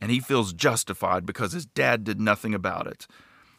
And 0.00 0.10
he 0.10 0.20
feels 0.20 0.52
justified 0.52 1.26
because 1.26 1.52
his 1.52 1.66
dad 1.66 2.04
did 2.04 2.20
nothing 2.20 2.54
about 2.54 2.86
it. 2.86 3.06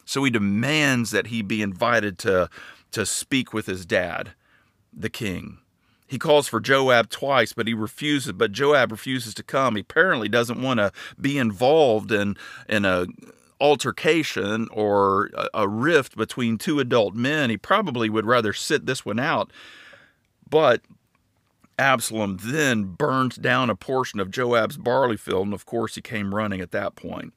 So, 0.04 0.24
he 0.24 0.30
demands 0.30 1.12
that 1.12 1.28
he 1.28 1.42
be 1.42 1.62
invited 1.62 2.18
to, 2.20 2.50
to 2.92 3.06
speak 3.06 3.52
with 3.52 3.66
his 3.66 3.86
dad, 3.86 4.32
the 4.92 5.10
king. 5.10 5.58
He 6.08 6.18
calls 6.18 6.48
for 6.48 6.58
Joab 6.58 7.10
twice, 7.10 7.52
but 7.52 7.68
he 7.68 7.74
refuses. 7.74 8.32
But 8.32 8.52
Joab 8.52 8.90
refuses 8.90 9.34
to 9.34 9.42
come. 9.42 9.76
He 9.76 9.82
apparently 9.82 10.28
doesn't 10.28 10.60
want 10.60 10.78
to 10.78 10.90
be 11.20 11.38
involved 11.38 12.10
in 12.10 12.36
in 12.68 12.84
a 12.84 13.06
altercation 13.60 14.68
or 14.72 15.30
a, 15.34 15.48
a 15.54 15.68
rift 15.68 16.16
between 16.16 16.58
two 16.58 16.80
adult 16.80 17.14
men. 17.14 17.50
He 17.50 17.56
probably 17.56 18.08
would 18.08 18.26
rather 18.26 18.52
sit 18.52 18.86
this 18.86 19.04
one 19.04 19.18
out. 19.18 19.52
But 20.48 20.80
Absalom 21.78 22.38
then 22.40 22.84
burned 22.84 23.40
down 23.40 23.70
a 23.70 23.76
portion 23.76 24.18
of 24.18 24.30
Joab's 24.30 24.76
barley 24.76 25.16
field, 25.16 25.46
and 25.46 25.54
of 25.54 25.66
course 25.66 25.94
he 25.94 26.00
came 26.00 26.34
running 26.34 26.60
at 26.60 26.72
that 26.72 26.96
point. 26.96 27.34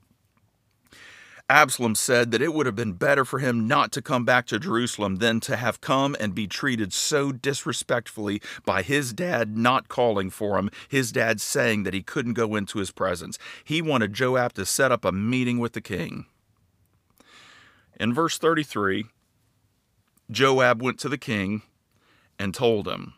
Absalom 1.52 1.96
said 1.96 2.32
that 2.32 2.42
it 2.42 2.54
would 2.54 2.66
have 2.66 2.78
been 2.78 2.94
better 2.94 3.26
for 3.26 3.40
him 3.40 3.68
not 3.68 3.92
to 3.92 4.02
come 4.02 4.24
back 4.24 4.46
to 4.48 4.58
Jerusalem 4.58 5.18
than 5.18 5.42
to 5.42 5.58
have 5.58 5.82
come 5.82 6.16
and 6.18 6.34
be 6.34 6.48
treated 6.48 6.94
so 6.94 7.34
disrespectfully 7.34 8.42
by 8.64 8.84
his 8.84 9.12
dad 9.12 9.58
not 9.58 9.90
calling 9.90 10.30
for 10.30 10.58
him, 10.58 10.70
his 10.88 11.12
dad 11.12 11.42
saying 11.42 11.84
that 11.84 11.94
he 11.94 12.02
couldn't 12.02 12.36
go 12.36 12.56
into 12.56 12.80
his 12.80 12.92
presence. 12.92 13.38
He 13.66 13.82
wanted 13.82 14.14
Joab 14.14 14.54
to 14.54 14.66
set 14.66 14.94
up 14.94 15.04
a 15.04 15.12
meeting 15.12 15.60
with 15.60 15.74
the 15.74 15.82
king. 15.82 16.26
In 18.00 18.14
verse 18.14 18.38
33, 18.38 19.08
Joab 20.32 20.82
went 20.82 21.00
to 21.00 21.10
the 21.10 21.18
king 21.18 21.64
and 22.40 22.54
told 22.54 22.88
him. 22.88 23.16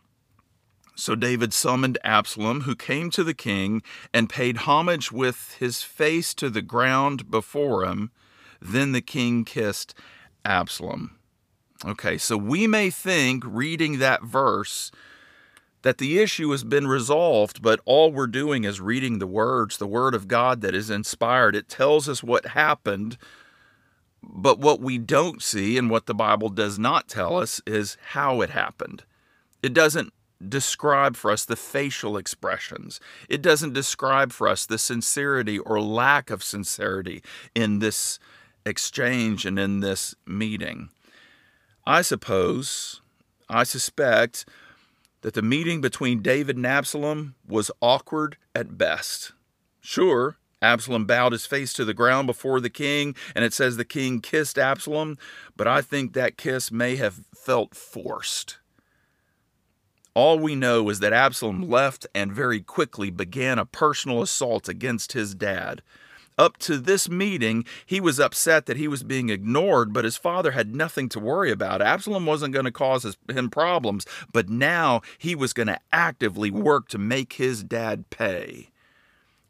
So 0.95 1.13
David 1.13 1.53
summoned 1.53 1.99
Absalom, 2.03 2.61
who 2.61 2.75
came 2.75 3.11
to 3.11 3.23
the 3.23 3.35
king 3.35 3.83
and 4.11 4.27
paid 4.27 4.57
homage 4.57 5.11
with 5.11 5.55
his 5.59 5.83
face 5.83 6.33
to 6.33 6.49
the 6.49 6.63
ground 6.63 7.29
before 7.29 7.85
him. 7.85 8.09
Then 8.63 8.93
the 8.93 9.01
king 9.01 9.43
kissed 9.43 9.93
Absalom. 10.45 11.17
Okay, 11.85 12.17
so 12.17 12.37
we 12.37 12.65
may 12.65 12.89
think, 12.89 13.43
reading 13.45 13.99
that 13.99 14.23
verse, 14.23 14.89
that 15.81 15.97
the 15.97 16.19
issue 16.19 16.49
has 16.51 16.63
been 16.63 16.87
resolved, 16.87 17.61
but 17.61 17.81
all 17.83 18.09
we're 18.09 18.25
doing 18.25 18.63
is 18.63 18.79
reading 18.79 19.19
the 19.19 19.27
words, 19.27 19.77
the 19.77 19.87
word 19.87 20.15
of 20.15 20.29
God 20.29 20.61
that 20.61 20.73
is 20.73 20.89
inspired. 20.89 21.57
It 21.57 21.67
tells 21.67 22.07
us 22.07 22.23
what 22.23 22.47
happened, 22.47 23.17
but 24.21 24.59
what 24.59 24.79
we 24.79 24.97
don't 24.97 25.41
see 25.41 25.77
and 25.77 25.89
what 25.89 26.05
the 26.05 26.15
Bible 26.15 26.47
does 26.47 26.79
not 26.79 27.09
tell 27.09 27.37
us 27.37 27.61
is 27.67 27.97
how 28.11 28.39
it 28.39 28.51
happened. 28.51 29.03
It 29.61 29.73
doesn't 29.73 30.13
describe 30.47 31.17
for 31.17 31.31
us 31.31 31.43
the 31.43 31.57
facial 31.57 32.15
expressions. 32.15 33.01
It 33.27 33.41
doesn't 33.41 33.73
describe 33.73 34.31
for 34.31 34.47
us 34.47 34.65
the 34.65 34.77
sincerity 34.77 35.59
or 35.59 35.81
lack 35.81 36.29
of 36.29 36.43
sincerity 36.43 37.21
in 37.53 37.79
this 37.79 38.19
exchange 38.65 39.45
and 39.45 39.59
in 39.59 39.79
this 39.79 40.15
meeting. 40.25 40.89
I 41.85 42.01
suppose, 42.01 43.01
I 43.49 43.63
suspect, 43.63 44.45
that 45.21 45.33
the 45.33 45.41
meeting 45.41 45.81
between 45.81 46.21
David 46.21 46.57
and 46.57 46.67
Absalom 46.67 47.35
was 47.47 47.71
awkward 47.81 48.37
at 48.53 48.77
best. 48.77 49.33
Sure, 49.81 50.37
Absalom 50.61 51.05
bowed 51.05 51.33
his 51.33 51.45
face 51.45 51.73
to 51.73 51.83
the 51.83 51.93
ground 51.93 52.25
before 52.25 52.61
the 52.61 52.69
king, 52.69 53.15
and 53.35 53.43
it 53.43 53.53
says 53.53 53.75
the 53.75 53.83
king 53.83 54.21
kissed 54.21 54.57
Absalom, 54.57 55.17
but 55.57 55.67
I 55.67 55.81
think 55.81 56.13
that 56.13 56.37
kiss 56.37 56.71
may 56.71 56.95
have 56.95 57.21
felt 57.35 57.75
forced. 57.75 58.59
All 60.15 60.39
we 60.39 60.55
know 60.55 60.89
is 60.89 60.99
that 60.99 61.11
Absalom 61.11 61.69
left 61.69 62.05
and 62.13 62.31
very 62.31 62.61
quickly 62.61 63.09
began 63.09 63.59
a 63.59 63.65
personal 63.65 64.21
assault 64.21 64.69
against 64.69 65.13
his 65.13 65.33
dad. 65.33 65.81
Up 66.37 66.57
to 66.57 66.77
this 66.77 67.09
meeting, 67.09 67.65
he 67.85 67.99
was 67.99 68.19
upset 68.19 68.65
that 68.65 68.77
he 68.77 68.87
was 68.87 69.03
being 69.03 69.29
ignored, 69.29 69.93
but 69.93 70.05
his 70.05 70.17
father 70.17 70.51
had 70.51 70.75
nothing 70.75 71.09
to 71.09 71.19
worry 71.19 71.51
about. 71.51 71.81
Absalom 71.81 72.25
wasn't 72.25 72.53
going 72.53 72.65
to 72.65 72.71
cause 72.71 73.03
his, 73.03 73.17
him 73.29 73.49
problems, 73.49 74.05
but 74.31 74.49
now 74.49 75.01
he 75.17 75.35
was 75.35 75.53
going 75.53 75.67
to 75.67 75.79
actively 75.91 76.49
work 76.49 76.87
to 76.89 76.97
make 76.97 77.33
his 77.33 77.63
dad 77.63 78.09
pay. 78.09 78.69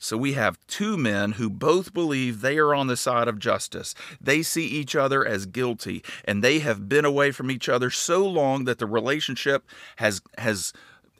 So 0.03 0.17
we 0.17 0.33
have 0.33 0.59
two 0.67 0.97
men 0.97 1.33
who 1.33 1.49
both 1.49 1.93
believe 1.93 2.41
they 2.41 2.57
are 2.57 2.75
on 2.75 2.87
the 2.87 2.97
side 2.97 3.29
of 3.29 3.39
justice. 3.39 3.95
They 4.19 4.43
see 4.43 4.67
each 4.67 4.97
other 4.97 5.25
as 5.25 5.45
guilty, 5.45 6.03
and 6.25 6.43
they 6.43 6.59
have 6.59 6.89
been 6.89 7.05
away 7.05 7.31
from 7.31 7.49
each 7.49 7.69
other 7.69 7.89
so 7.89 8.27
long 8.27 8.65
that 8.65 8.79
the 8.79 8.85
relationship 8.85 9.63
has 9.95 10.21
has 10.37 10.73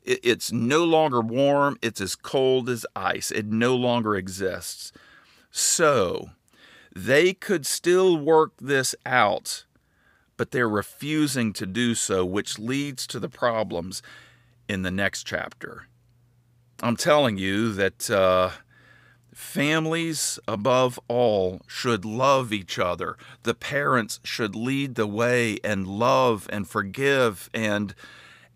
it's 0.04 0.52
no 0.52 0.84
longer 0.84 1.22
warm, 1.22 1.78
it's 1.82 2.02
as 2.02 2.18
cold 2.18 2.70
as 2.70 2.86
ice. 2.94 3.32
It 3.32 3.46
no 3.46 3.74
longer 3.74 4.18
exists. 4.18 4.92
So 5.56 6.32
they 6.96 7.32
could 7.32 7.68
still 7.68 8.18
work 8.18 8.54
this 8.60 8.96
out, 9.06 9.66
but 10.36 10.50
they're 10.50 10.68
refusing 10.68 11.54
to 11.54 11.68
do 11.68 11.94
so, 11.94 12.26
which 12.26 12.58
leads 12.58 13.06
to 13.06 13.20
the 13.20 13.30
problems 13.30 14.02
in 14.68 14.82
the 14.82 14.90
next 14.90 15.28
chapter. 15.28 15.86
I'm 16.82 16.98
telling 16.98 17.38
you 17.38 17.72
that 17.74 18.10
uh, 18.10 18.50
families, 19.32 20.40
above 20.48 21.00
all, 21.08 21.62
should 21.68 22.04
love 22.04 22.52
each 22.52 22.80
other. 22.80 23.16
The 23.44 23.54
parents 23.54 24.20
should 24.24 24.56
lead 24.56 24.96
the 24.96 25.08
way 25.08 25.60
and 25.64 25.88
love 25.88 26.50
and 26.52 26.68
forgive 26.68 27.52
and 27.54 27.94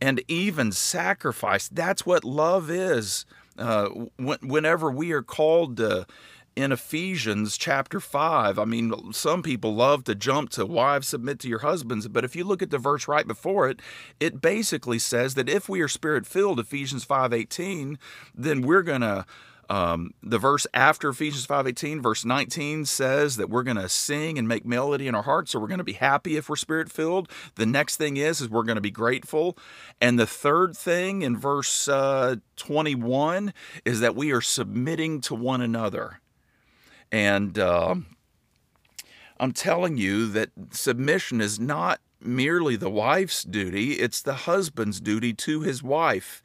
and 0.02 0.24
even 0.28 0.72
sacrifice. 0.72 1.68
That's 1.68 2.08
what 2.08 2.24
love 2.24 2.72
is. 2.72 3.26
Uh, 3.58 3.90
whenever 4.20 4.92
we 4.92 5.12
are 5.12 5.24
called 5.24 5.78
to 5.78 6.06
in 6.58 6.72
Ephesians 6.72 7.56
chapter 7.56 8.00
5. 8.00 8.58
I 8.58 8.66
mean, 8.66 9.14
some 9.14 9.44
people 9.44 9.76
love 9.76 10.04
to 10.06 10.16
jump 10.16 10.50
to 10.52 10.66
wives 10.66 11.08
submit 11.08 11.38
to 11.42 11.48
your 11.48 11.60
husbands, 11.60 12.08
but 12.08 12.26
if 12.26 12.36
you 12.36 12.44
look 12.44 12.64
at 12.64 12.72
the 12.72 12.80
verse 12.80 13.08
right 13.08 13.28
before 13.28 13.70
it, 13.70 13.80
it 14.20 14.42
basically 14.42 14.98
says 14.98 15.36
that 15.36 15.48
if 15.48 15.70
we 15.70 15.82
are 15.82 15.88
spirit 15.88 16.26
filled, 16.26 16.60
Ephesians 16.60 17.06
5:18, 17.06 18.00
then 18.34 18.62
we're 18.62 18.82
going 18.82 19.02
to 19.02 19.26
um, 19.70 20.14
the 20.24 20.40
verse 20.40 20.66
after 20.74 21.10
Ephesians 21.10 21.46
5:18, 21.46 22.02
verse 22.02 22.26
19 22.26 22.86
says 22.86 23.36
that 23.36 23.52
we're 23.52 23.64
going 23.64 23.78
to 23.78 23.90
sing 23.90 24.40
and 24.40 24.48
make 24.48 24.66
melody 24.66 25.08
in 25.08 25.14
our 25.14 25.24
hearts, 25.24 25.52
so 25.52 25.60
we're 25.60 25.68
going 25.68 25.78
to 25.78 25.84
be 25.84 25.94
happy 25.94 26.38
if 26.38 26.50
we're 26.50 26.56
spirit 26.56 26.92
filled. 26.92 27.30
The 27.56 27.68
next 27.68 27.98
thing 27.98 28.18
is 28.18 28.42
is 28.42 28.50
we're 28.50 28.64
going 28.64 28.78
to 28.78 28.82
be 28.82 28.92
grateful, 28.92 29.58
and 30.02 30.18
the 30.18 30.26
third 30.26 30.76
thing 30.76 31.22
in 31.22 31.38
verse 31.38 31.88
uh, 31.88 32.38
21 32.56 33.54
is 33.86 34.00
that 34.00 34.16
we 34.16 34.32
are 34.32 34.42
submitting 34.42 35.22
to 35.22 35.36
one 35.36 35.62
another. 35.62 36.20
And 37.12 37.58
uh, 37.58 37.96
I'm 39.40 39.52
telling 39.52 39.98
you 39.98 40.28
that 40.30 40.50
submission 40.72 41.42
is 41.42 41.60
not 41.60 42.00
merely 42.20 42.76
the 42.76 42.90
wife's 42.90 43.44
duty, 43.44 43.94
it's 43.94 44.22
the 44.22 44.34
husband's 44.34 45.00
duty 45.00 45.34
to 45.34 45.62
his 45.62 45.84
wife. 45.84 46.42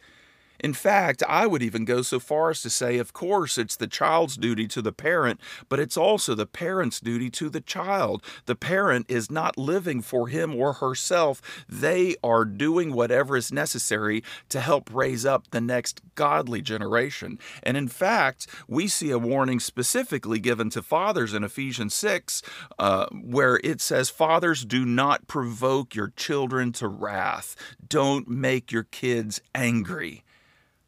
In 0.62 0.75
fact, 0.75 1.23
I 1.28 1.47
would 1.47 1.62
even 1.62 1.85
go 1.85 2.02
so 2.02 2.21
far 2.21 2.50
as 2.50 2.62
to 2.62 2.71
say, 2.71 2.99
of 2.99 3.12
course, 3.12 3.59
it's 3.59 3.75
the 3.75 3.88
child's 3.88 4.37
duty 4.37 4.69
to 4.69 4.81
the 4.81 4.92
parent, 4.92 5.40
but 5.69 5.81
it's 5.81 5.97
also 5.97 6.35
the 6.35 6.47
parent's 6.47 7.00
duty 7.00 7.28
to 7.31 7.49
the 7.49 7.61
child. 7.61 8.23
The 8.47 8.54
parent 8.54 9.07
is 9.09 9.31
not 9.31 9.59
living 9.59 10.02
for 10.02 10.28
him 10.28 10.54
or 10.54 10.75
herself, 10.75 11.42
they 11.69 12.14
are 12.23 12.45
doing 12.45 12.92
whatever 12.92 13.37
is 13.37 13.52
necessary 13.52 14.23
to 14.50 14.61
help 14.61 14.88
raise 14.95 15.26
up 15.26 15.50
the 15.50 15.61
next 15.61 16.00
godly 16.14 16.62
generation. 16.62 17.38
And 17.62 17.76
in 17.76 17.88
fact, 17.88 18.47
we 18.69 18.87
see 18.87 19.11
a 19.11 19.19
warning 19.19 19.59
specifically 19.59 20.38
given 20.38 20.71
to 20.71 20.83
fathers 20.83 21.35
in 21.35 21.42
Ephesians 21.42 21.95
6, 21.95 22.42
uh, 22.78 23.07
where 23.12 23.61
it 23.64 23.81
says, 23.81 24.11
Fathers, 24.11 24.64
do 24.64 24.85
not 24.85 25.26
provoke 25.26 25.95
your 25.95 26.12
children 26.16 26.73
to 26.73 26.87
wrath, 26.87 27.57
don't 27.88 28.28
make 28.28 28.71
your 28.71 28.85
kids 28.85 29.40
angry. 29.54 30.23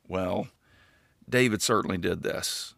Well, 0.09 0.49
David 1.29 1.63
certainly 1.63 1.99
did 1.99 2.23
this. 2.23 2.75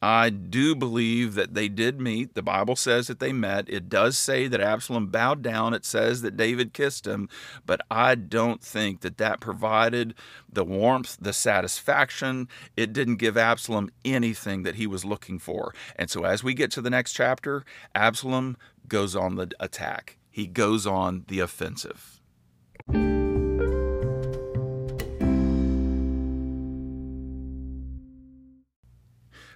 I 0.00 0.30
do 0.30 0.76
believe 0.76 1.34
that 1.34 1.54
they 1.54 1.68
did 1.68 2.00
meet. 2.00 2.34
The 2.34 2.42
Bible 2.42 2.76
says 2.76 3.08
that 3.08 3.18
they 3.18 3.32
met. 3.32 3.68
It 3.68 3.88
does 3.88 4.16
say 4.16 4.46
that 4.46 4.60
Absalom 4.60 5.08
bowed 5.08 5.42
down. 5.42 5.74
It 5.74 5.84
says 5.84 6.22
that 6.22 6.36
David 6.36 6.72
kissed 6.72 7.06
him, 7.06 7.28
but 7.66 7.80
I 7.90 8.14
don't 8.14 8.62
think 8.62 9.00
that 9.00 9.18
that 9.18 9.40
provided 9.40 10.14
the 10.50 10.64
warmth, 10.64 11.16
the 11.20 11.32
satisfaction. 11.32 12.48
It 12.76 12.92
didn't 12.92 13.16
give 13.16 13.36
Absalom 13.36 13.90
anything 14.04 14.62
that 14.62 14.76
he 14.76 14.86
was 14.86 15.04
looking 15.04 15.40
for. 15.40 15.74
And 15.96 16.08
so 16.08 16.24
as 16.24 16.44
we 16.44 16.54
get 16.54 16.70
to 16.72 16.80
the 16.80 16.90
next 16.90 17.14
chapter, 17.14 17.64
Absalom 17.94 18.56
goes 18.86 19.16
on 19.16 19.34
the 19.34 19.50
attack. 19.58 20.18
He 20.30 20.46
goes 20.46 20.86
on 20.86 21.24
the 21.26 21.40
offensive. 21.40 22.20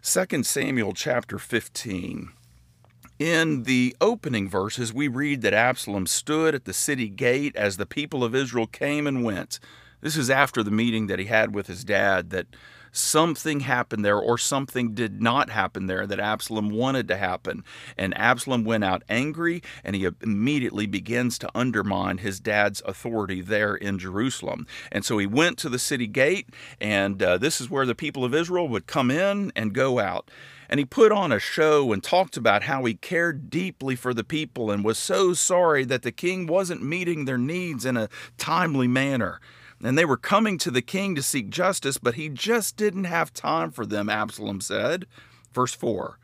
2 0.04 0.42
Samuel 0.42 0.94
chapter 0.94 1.38
15. 1.38 2.30
In 3.21 3.62
the 3.62 3.94
opening 4.00 4.49
verses, 4.49 4.92
we 4.92 5.06
read 5.06 5.42
that 5.42 5.54
Absalom 5.54 6.09
stood 6.09 6.56
at 6.56 6.64
the 6.64 6.73
city 6.73 7.09
gate 7.09 7.54
as 7.54 7.76
the 7.76 7.87
people 7.87 8.25
of 8.25 8.35
Israel 8.35 8.66
came 8.66 9.06
and 9.06 9.23
went. 9.23 9.61
This 10.00 10.16
is 10.16 10.28
after 10.28 10.64
the 10.64 10.73
meeting 10.73 11.06
that 11.06 11.21
he 11.21 11.26
had 11.26 11.54
with 11.54 11.68
his 11.68 11.85
dad 11.85 12.30
that 12.30 12.49
something 12.92 13.61
happened 13.61 14.04
there 14.04 14.18
or 14.18 14.38
something 14.38 14.94
did 14.94 15.20
not 15.20 15.50
happen 15.50 15.87
there 15.87 16.06
that 16.06 16.20
Absalom 16.20 16.70
wanted 16.70 17.08
to 17.08 17.16
happen. 17.16 17.64
And 17.96 18.16
Absalom 18.16 18.64
went 18.64 18.84
out 18.84 19.02
angry 19.08 19.62
and 19.82 19.96
he 19.96 20.08
immediately 20.20 20.87
begins 20.87 21.38
to 21.38 21.50
undermine 21.54 22.18
his 22.18 22.38
dad's 22.38 22.82
authority 22.84 23.40
there 23.40 23.75
in 23.75 23.99
Jerusalem. 23.99 24.66
And 24.92 25.04
so 25.04 25.18
he 25.18 25.26
went 25.26 25.58
to 25.58 25.68
the 25.68 25.78
city 25.78 26.06
gate, 26.06 26.50
and 26.80 27.22
uh, 27.22 27.38
this 27.38 27.61
is 27.61 27.70
where 27.70 27.87
the 27.87 27.94
people 27.94 28.25
of 28.25 28.34
Israel 28.34 28.68
would 28.68 28.87
come 28.87 29.11
in 29.11 29.52
and 29.56 29.72
go 29.72 29.99
out 29.99 30.30
and 30.72 30.78
he 30.78 30.87
put 30.87 31.12
on 31.12 31.32
a 31.32 31.38
show 31.38 31.92
and 31.92 32.02
talked 32.02 32.38
about 32.38 32.62
how 32.62 32.82
he 32.87 32.94
cared 32.94 33.50
deeply 33.50 33.94
for 33.94 34.14
the 34.14 34.25
people 34.25 34.70
and 34.70 34.82
was 34.82 34.96
so 34.96 35.34
sorry 35.34 35.84
that 35.84 36.00
the 36.00 36.11
king 36.11 36.46
wasn't 36.46 36.82
meeting 36.82 37.26
their 37.26 37.37
needs 37.37 37.84
in 37.84 37.99
a 37.99 38.08
timely 38.38 38.88
manner. 38.88 39.38
And 39.82 39.98
they 39.98 40.04
were 40.04 40.16
coming 40.16 40.58
to 40.58 40.70
the 40.70 40.82
king 40.82 41.14
to 41.16 41.22
seek 41.22 41.50
justice, 41.50 41.98
but 41.98 42.14
he 42.14 42.28
just 42.28 42.76
didn't 42.76 43.04
have 43.04 43.32
time 43.32 43.70
for 43.70 43.84
them, 43.84 44.08
Absalom 44.08 44.60
said. 44.60 45.06
Verse 45.52 45.74
4. 45.74 46.18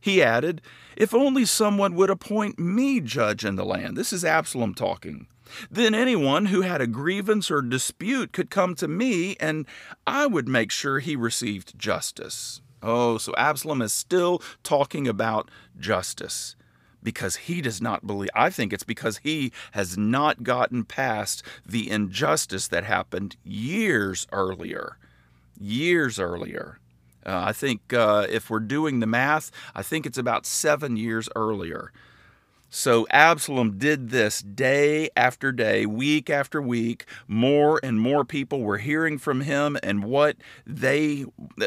He 0.00 0.22
added, 0.22 0.60
If 0.96 1.14
only 1.14 1.44
someone 1.44 1.94
would 1.94 2.10
appoint 2.10 2.58
me 2.58 3.00
judge 3.00 3.44
in 3.44 3.56
the 3.56 3.64
land. 3.64 3.96
This 3.96 4.12
is 4.12 4.24
Absalom 4.24 4.74
talking. 4.74 5.26
Then 5.70 5.94
anyone 5.94 6.46
who 6.46 6.60
had 6.60 6.80
a 6.80 6.86
grievance 6.86 7.50
or 7.50 7.62
dispute 7.62 8.32
could 8.32 8.50
come 8.50 8.74
to 8.76 8.86
me, 8.86 9.36
and 9.40 9.66
I 10.06 10.26
would 10.26 10.46
make 10.46 10.70
sure 10.70 10.98
he 10.98 11.16
received 11.16 11.78
justice. 11.78 12.60
Oh, 12.82 13.18
so 13.18 13.34
Absalom 13.36 13.82
is 13.82 13.92
still 13.92 14.42
talking 14.62 15.08
about 15.08 15.50
justice. 15.78 16.54
Because 17.02 17.36
he 17.36 17.60
does 17.60 17.80
not 17.80 18.06
believe. 18.06 18.30
I 18.34 18.50
think 18.50 18.72
it's 18.72 18.84
because 18.84 19.18
he 19.18 19.52
has 19.72 19.96
not 19.96 20.42
gotten 20.42 20.84
past 20.84 21.42
the 21.66 21.90
injustice 21.90 22.68
that 22.68 22.84
happened 22.84 23.36
years 23.44 24.26
earlier. 24.32 24.96
Years 25.60 26.18
earlier. 26.18 26.78
Uh, 27.24 27.42
I 27.46 27.52
think 27.52 27.92
uh, 27.92 28.26
if 28.30 28.48
we're 28.48 28.60
doing 28.60 29.00
the 29.00 29.06
math, 29.06 29.50
I 29.74 29.82
think 29.82 30.06
it's 30.06 30.18
about 30.18 30.46
seven 30.46 30.96
years 30.96 31.28
earlier. 31.36 31.92
So 32.70 33.06
Absalom 33.10 33.78
did 33.78 34.10
this 34.10 34.42
day 34.42 35.08
after 35.16 35.52
day, 35.52 35.86
week 35.86 36.28
after 36.28 36.60
week. 36.60 37.06
More 37.26 37.80
and 37.82 37.98
more 37.98 38.26
people 38.26 38.60
were 38.60 38.76
hearing 38.76 39.18
from 39.18 39.40
him 39.40 39.78
and 39.82 40.04
what 40.04 40.36
they 40.66 41.24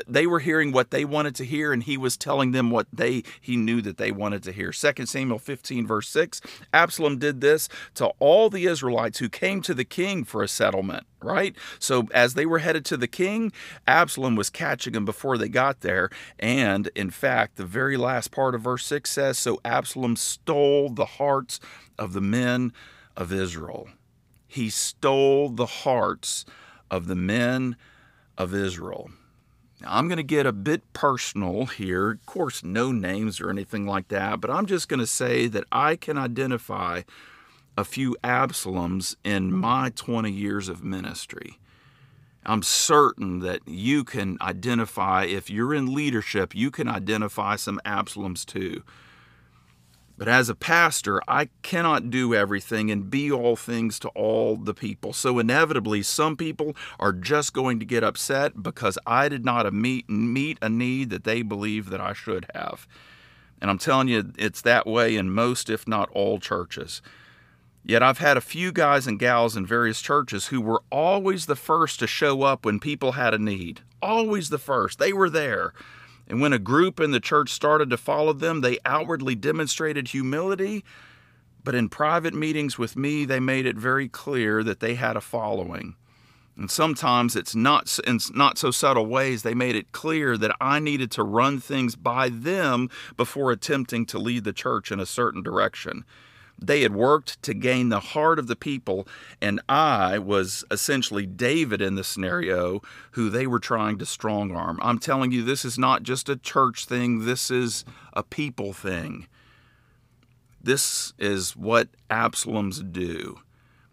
they 0.07 0.27
were 0.27 0.39
hearing 0.39 0.71
what 0.71 0.91
they 0.91 1.03
wanted 1.03 1.33
to 1.35 1.45
hear 1.45 1.73
and 1.73 1.83
he 1.83 1.97
was 1.97 2.17
telling 2.17 2.51
them 2.51 2.69
what 2.69 2.85
they 2.93 3.23
he 3.39 3.57
knew 3.57 3.81
that 3.81 3.97
they 3.97 4.11
wanted 4.11 4.43
to 4.43 4.51
hear. 4.51 4.71
2 4.71 5.05
Samuel 5.07 5.39
15 5.39 5.87
verse 5.87 6.07
6. 6.09 6.39
Absalom 6.71 7.17
did 7.17 7.41
this 7.41 7.67
to 7.95 8.07
all 8.19 8.51
the 8.51 8.65
Israelites 8.65 9.17
who 9.17 9.29
came 9.29 9.61
to 9.63 9.73
the 9.73 9.85
king 9.85 10.23
for 10.23 10.43
a 10.43 10.47
settlement 10.47 11.07
right? 11.23 11.55
So 11.79 12.07
as 12.13 12.33
they 12.33 12.45
were 12.45 12.59
headed 12.59 12.85
to 12.85 12.97
the 12.97 13.07
king, 13.07 13.51
Absalom 13.87 14.35
was 14.35 14.49
catching 14.49 14.93
them 14.93 15.05
before 15.05 15.37
they 15.37 15.49
got 15.49 15.81
there. 15.81 16.09
And 16.39 16.89
in 16.95 17.09
fact, 17.09 17.55
the 17.57 17.65
very 17.65 17.97
last 17.97 18.31
part 18.31 18.55
of 18.55 18.61
verse 18.61 18.85
6 18.85 19.09
says 19.09 19.37
So 19.37 19.59
Absalom 19.63 20.15
stole 20.15 20.89
the 20.89 21.05
hearts 21.05 21.59
of 21.97 22.13
the 22.13 22.21
men 22.21 22.73
of 23.15 23.31
Israel. 23.31 23.89
He 24.47 24.69
stole 24.69 25.49
the 25.49 25.65
hearts 25.65 26.45
of 26.89 27.07
the 27.07 27.15
men 27.15 27.77
of 28.37 28.53
Israel. 28.53 29.09
Now, 29.81 29.95
I'm 29.97 30.07
going 30.07 30.17
to 30.17 30.23
get 30.23 30.45
a 30.45 30.51
bit 30.51 30.93
personal 30.93 31.65
here. 31.65 32.11
Of 32.11 32.25
course, 32.25 32.63
no 32.63 32.91
names 32.91 33.41
or 33.41 33.49
anything 33.49 33.87
like 33.87 34.09
that, 34.09 34.41
but 34.41 34.51
I'm 34.51 34.65
just 34.65 34.89
going 34.89 34.99
to 34.99 35.07
say 35.07 35.47
that 35.47 35.63
I 35.71 35.95
can 35.95 36.17
identify 36.17 37.01
a 37.77 37.83
few 37.83 38.15
Absaloms 38.23 39.15
in 39.23 39.53
my 39.53 39.91
20 39.95 40.31
years 40.31 40.69
of 40.69 40.83
ministry. 40.83 41.59
I'm 42.45 42.63
certain 42.63 43.39
that 43.39 43.61
you 43.67 44.03
can 44.03 44.37
identify, 44.41 45.25
if 45.25 45.49
you're 45.49 45.73
in 45.73 45.93
leadership, 45.93 46.55
you 46.55 46.71
can 46.71 46.87
identify 46.87 47.55
some 47.55 47.79
Absaloms 47.85 48.45
too. 48.45 48.83
But 50.17 50.27
as 50.27 50.49
a 50.49 50.55
pastor, 50.55 51.19
I 51.27 51.49
cannot 51.63 52.11
do 52.11 52.35
everything 52.35 52.91
and 52.91 53.09
be 53.09 53.31
all 53.31 53.55
things 53.55 53.97
to 53.99 54.09
all 54.09 54.55
the 54.55 54.73
people. 54.73 55.13
So 55.13 55.39
inevitably, 55.39 56.03
some 56.03 56.37
people 56.37 56.75
are 56.99 57.13
just 57.13 57.53
going 57.53 57.79
to 57.79 57.85
get 57.85 58.03
upset 58.03 58.61
because 58.61 58.99
I 59.07 59.29
did 59.29 59.43
not 59.45 59.71
meet, 59.73 60.07
meet 60.09 60.59
a 60.61 60.69
need 60.69 61.09
that 61.09 61.23
they 61.23 61.41
believe 61.41 61.89
that 61.89 62.01
I 62.01 62.13
should 62.13 62.45
have. 62.53 62.87
And 63.59 63.71
I'm 63.71 63.79
telling 63.79 64.09
you, 64.09 64.31
it's 64.37 64.61
that 64.61 64.85
way 64.85 65.15
in 65.15 65.31
most, 65.31 65.71
if 65.71 65.87
not 65.87 66.09
all, 66.11 66.39
churches. 66.39 67.01
Yet 67.83 68.03
I've 68.03 68.19
had 68.19 68.37
a 68.37 68.41
few 68.41 68.71
guys 68.71 69.07
and 69.07 69.19
gals 69.19 69.57
in 69.57 69.65
various 69.65 70.01
churches 70.01 70.47
who 70.47 70.61
were 70.61 70.83
always 70.91 71.47
the 71.47 71.55
first 71.55 71.99
to 71.99 72.07
show 72.07 72.43
up 72.43 72.65
when 72.65 72.79
people 72.79 73.13
had 73.13 73.33
a 73.33 73.39
need. 73.39 73.81
Always 74.01 74.49
the 74.49 74.59
first. 74.59 74.99
They 74.99 75.13
were 75.13 75.29
there. 75.29 75.73
And 76.27 76.39
when 76.39 76.53
a 76.53 76.59
group 76.59 76.99
in 76.99 77.11
the 77.11 77.19
church 77.19 77.49
started 77.49 77.89
to 77.89 77.97
follow 77.97 78.33
them, 78.33 78.61
they 78.61 78.77
outwardly 78.85 79.35
demonstrated 79.35 80.09
humility, 80.09 80.85
but 81.63 81.75
in 81.75 81.89
private 81.89 82.33
meetings 82.33 82.77
with 82.77 82.95
me, 82.95 83.25
they 83.25 83.39
made 83.39 83.65
it 83.65 83.75
very 83.75 84.07
clear 84.07 84.63
that 84.63 84.79
they 84.79 84.95
had 84.95 85.17
a 85.17 85.21
following. 85.21 85.95
And 86.57 86.69
sometimes 86.69 87.35
it's 87.35 87.55
not 87.55 87.97
in 88.05 88.19
not 88.33 88.57
so 88.57 88.71
subtle 88.71 89.05
ways. 89.05 89.43
They 89.43 89.53
made 89.53 89.75
it 89.75 89.91
clear 89.91 90.37
that 90.37 90.55
I 90.59 90.79
needed 90.79 91.09
to 91.11 91.23
run 91.23 91.59
things 91.59 91.95
by 91.95 92.29
them 92.29 92.89
before 93.17 93.51
attempting 93.51 94.05
to 94.07 94.19
lead 94.19 94.43
the 94.43 94.53
church 94.53 94.91
in 94.91 94.99
a 94.99 95.05
certain 95.05 95.41
direction. 95.41 96.05
They 96.61 96.81
had 96.81 96.93
worked 96.93 97.41
to 97.43 97.55
gain 97.55 97.89
the 97.89 97.99
heart 97.99 98.37
of 98.37 98.45
the 98.47 98.55
people, 98.55 99.07
and 99.41 99.59
I 99.67 100.19
was 100.19 100.63
essentially 100.69 101.25
David 101.25 101.81
in 101.81 101.95
the 101.95 102.03
scenario 102.03 102.81
who 103.11 103.29
they 103.29 103.47
were 103.47 103.59
trying 103.59 103.97
to 103.97 104.05
strong 104.05 104.55
arm. 104.55 104.79
I'm 104.81 104.99
telling 104.99 105.31
you, 105.31 105.43
this 105.43 105.65
is 105.65 105.79
not 105.79 106.03
just 106.03 106.29
a 106.29 106.35
church 106.35 106.85
thing, 106.85 107.25
this 107.25 107.49
is 107.49 107.83
a 108.13 108.21
people 108.21 108.73
thing. 108.73 109.27
This 110.63 111.13
is 111.17 111.55
what 111.55 111.89
Absaloms 112.11 112.91
do 112.91 113.39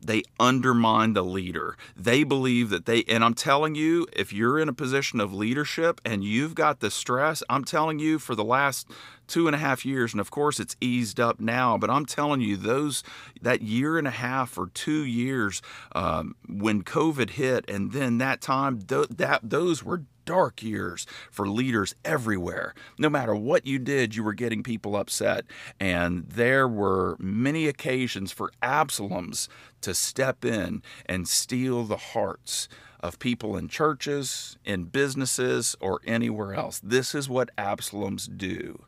they 0.09 0.23
undermine 0.41 1.13
the 1.13 1.23
leader. 1.23 1.77
They 1.95 2.25
believe 2.25 2.71
that 2.71 2.87
they, 2.87 3.05
and 3.05 3.23
I'm 3.23 3.35
telling 3.35 3.75
you, 3.75 4.07
if 4.15 4.33
you're 4.33 4.59
in 4.59 4.69
a 4.69 4.73
position 4.73 5.21
of 5.21 5.35
leadership 5.35 6.01
and 6.03 6.25
you've 6.25 6.55
got 6.55 6.81
the 6.81 6.91
stress, 6.91 7.43
I'm 7.51 7.63
telling 7.63 7.99
you 7.99 8.19
for 8.19 8.35
the 8.35 8.43
last 8.43 8.89
two 9.27 9.47
and 9.47 9.55
a 9.55 9.59
half 9.59 9.85
years, 9.85 10.15
and 10.15 10.21
of 10.21 10.31
course 10.31 10.59
it's 10.59 10.77
eased 10.81 11.21
up 11.21 11.39
now, 11.39 11.77
but 11.77 11.91
I'm 11.91 12.07
telling 12.07 12.41
you, 12.41 12.57
those, 12.57 13.05
that 13.43 13.61
year 13.61 13.99
and 13.99 14.09
a 14.09 14.13
half 14.13 14.57
or 14.57 14.69
two 14.73 15.05
years 15.05 15.61
um, 15.93 16.35
when 16.49 16.83
COVID 16.83 17.31
hit, 17.31 17.69
and 17.69 17.93
then 17.93 18.17
that 18.17 18.41
time, 18.41 18.81
th- 18.81 19.09
that, 19.11 19.41
those 19.43 19.85
were 19.85 20.05
dark 20.29 20.63
years 20.63 21.07
for 21.31 21.49
leaders 21.49 21.95
everywhere. 22.05 22.75
No 22.99 23.09
matter 23.09 23.35
what 23.35 23.67
you 23.67 23.79
did, 23.79 24.15
you 24.15 24.23
were 24.23 24.35
getting 24.35 24.63
people 24.63 24.95
upset. 24.95 25.47
And 25.81 26.29
there 26.29 26.69
were 26.69 27.17
many 27.19 27.67
occasions 27.67 28.31
for 28.31 28.53
Absaloms 28.63 29.49
to 29.81 29.95
step 29.95 30.45
in 30.45 30.83
and 31.07 31.27
steal 31.27 31.85
the 31.85 31.97
hearts 31.97 32.69
of 33.01 33.19
people 33.19 33.57
in 33.57 33.69
churches, 33.69 34.59
in 34.67 34.85
businesses, 34.85 35.75
or 35.81 36.03
anywhere 36.05 36.53
else. 36.53 36.79
This 36.85 37.15
is 37.15 37.27
what 37.27 37.49
Absaloms 37.57 38.29
do. 38.37 38.85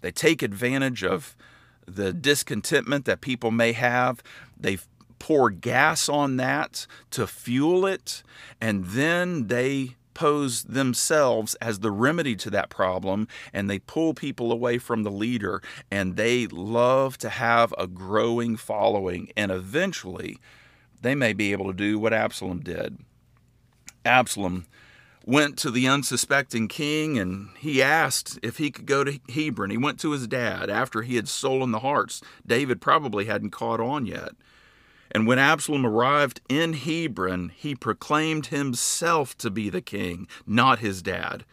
They 0.00 0.10
take 0.10 0.42
advantage 0.42 1.04
of 1.04 1.36
the 1.86 2.12
discontentment 2.12 3.04
that 3.04 3.20
people 3.20 3.52
may 3.52 3.70
have. 3.70 4.20
They 4.58 4.78
pour 5.20 5.50
gas 5.50 6.08
on 6.08 6.38
that 6.38 6.88
to 7.12 7.28
fuel 7.28 7.86
it, 7.86 8.24
and 8.60 8.84
then 8.86 9.46
they 9.46 9.94
pose 10.16 10.62
themselves 10.62 11.54
as 11.56 11.80
the 11.80 11.90
remedy 11.90 12.34
to 12.34 12.48
that 12.48 12.70
problem 12.70 13.28
and 13.52 13.68
they 13.68 13.78
pull 13.78 14.14
people 14.14 14.50
away 14.50 14.78
from 14.78 15.02
the 15.02 15.10
leader 15.10 15.60
and 15.90 16.16
they 16.16 16.46
love 16.46 17.18
to 17.18 17.28
have 17.28 17.74
a 17.76 17.86
growing 17.86 18.56
following 18.56 19.30
and 19.36 19.52
eventually 19.52 20.38
they 21.02 21.14
may 21.14 21.34
be 21.34 21.52
able 21.52 21.66
to 21.66 21.76
do 21.76 21.98
what 21.98 22.14
Absalom 22.14 22.60
did. 22.60 22.96
Absalom 24.06 24.64
went 25.26 25.58
to 25.58 25.70
the 25.70 25.86
unsuspecting 25.86 26.66
king 26.66 27.18
and 27.18 27.50
he 27.58 27.82
asked 27.82 28.38
if 28.42 28.56
he 28.56 28.70
could 28.70 28.86
go 28.86 29.04
to 29.04 29.20
Hebron. 29.28 29.68
He 29.68 29.76
went 29.76 30.00
to 30.00 30.12
his 30.12 30.26
dad 30.26 30.70
after 30.70 31.02
he 31.02 31.16
had 31.16 31.28
stolen 31.28 31.72
the 31.72 31.80
hearts. 31.80 32.22
David 32.46 32.80
probably 32.80 33.26
hadn't 33.26 33.50
caught 33.50 33.80
on 33.80 34.06
yet. 34.06 34.30
And 35.16 35.26
when 35.26 35.38
Absalom 35.38 35.86
arrived 35.86 36.42
in 36.46 36.74
Hebron, 36.74 37.50
he 37.56 37.74
proclaimed 37.74 38.48
himself 38.48 39.34
to 39.38 39.48
be 39.48 39.70
the 39.70 39.80
king, 39.80 40.28
not 40.46 40.80
his 40.80 41.00
dad. 41.00 41.46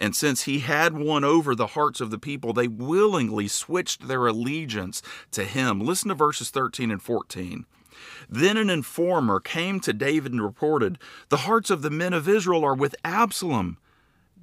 And 0.00 0.16
since 0.16 0.42
he 0.42 0.58
had 0.58 0.98
won 0.98 1.22
over 1.22 1.54
the 1.54 1.68
hearts 1.68 2.00
of 2.00 2.10
the 2.10 2.18
people, 2.18 2.52
they 2.52 2.66
willingly 2.66 3.46
switched 3.46 4.08
their 4.08 4.26
allegiance 4.26 5.00
to 5.30 5.44
him. 5.44 5.80
Listen 5.80 6.08
to 6.08 6.16
verses 6.16 6.50
13 6.50 6.90
and 6.90 7.00
14. 7.00 7.66
Then 8.28 8.56
an 8.56 8.68
informer 8.68 9.38
came 9.38 9.78
to 9.78 9.92
David 9.92 10.32
and 10.32 10.42
reported, 10.42 10.98
The 11.28 11.44
hearts 11.46 11.70
of 11.70 11.82
the 11.82 11.90
men 11.90 12.12
of 12.12 12.28
Israel 12.28 12.64
are 12.64 12.74
with 12.74 12.96
Absalom. 13.04 13.78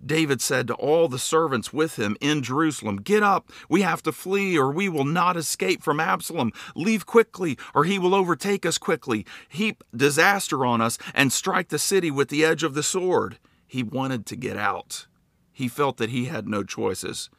David 0.03 0.41
said 0.41 0.67
to 0.67 0.73
all 0.75 1.07
the 1.07 1.19
servants 1.19 1.73
with 1.73 1.97
him 1.97 2.17
in 2.21 2.43
Jerusalem, 2.43 2.97
Get 2.97 3.23
up, 3.23 3.51
we 3.69 3.81
have 3.81 4.01
to 4.03 4.11
flee, 4.11 4.57
or 4.57 4.71
we 4.71 4.89
will 4.89 5.05
not 5.05 5.37
escape 5.37 5.83
from 5.83 5.99
Absalom. 5.99 6.51
Leave 6.75 7.05
quickly, 7.05 7.57
or 7.73 7.83
he 7.83 7.99
will 7.99 8.15
overtake 8.15 8.65
us 8.65 8.77
quickly, 8.77 9.25
heap 9.49 9.83
disaster 9.95 10.65
on 10.65 10.81
us, 10.81 10.97
and 11.13 11.31
strike 11.31 11.69
the 11.69 11.79
city 11.79 12.11
with 12.11 12.29
the 12.29 12.45
edge 12.45 12.63
of 12.63 12.73
the 12.73 12.83
sword. 12.83 13.37
He 13.65 13.83
wanted 13.83 14.25
to 14.27 14.35
get 14.35 14.57
out. 14.57 15.07
He 15.51 15.67
felt 15.67 15.97
that 15.97 16.09
he 16.09 16.25
had 16.25 16.47
no 16.47 16.63
choices. 16.63 17.29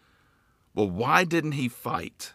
Well, 0.74 0.90
why 0.90 1.24
didn't 1.24 1.52
he 1.52 1.68
fight? 1.68 2.32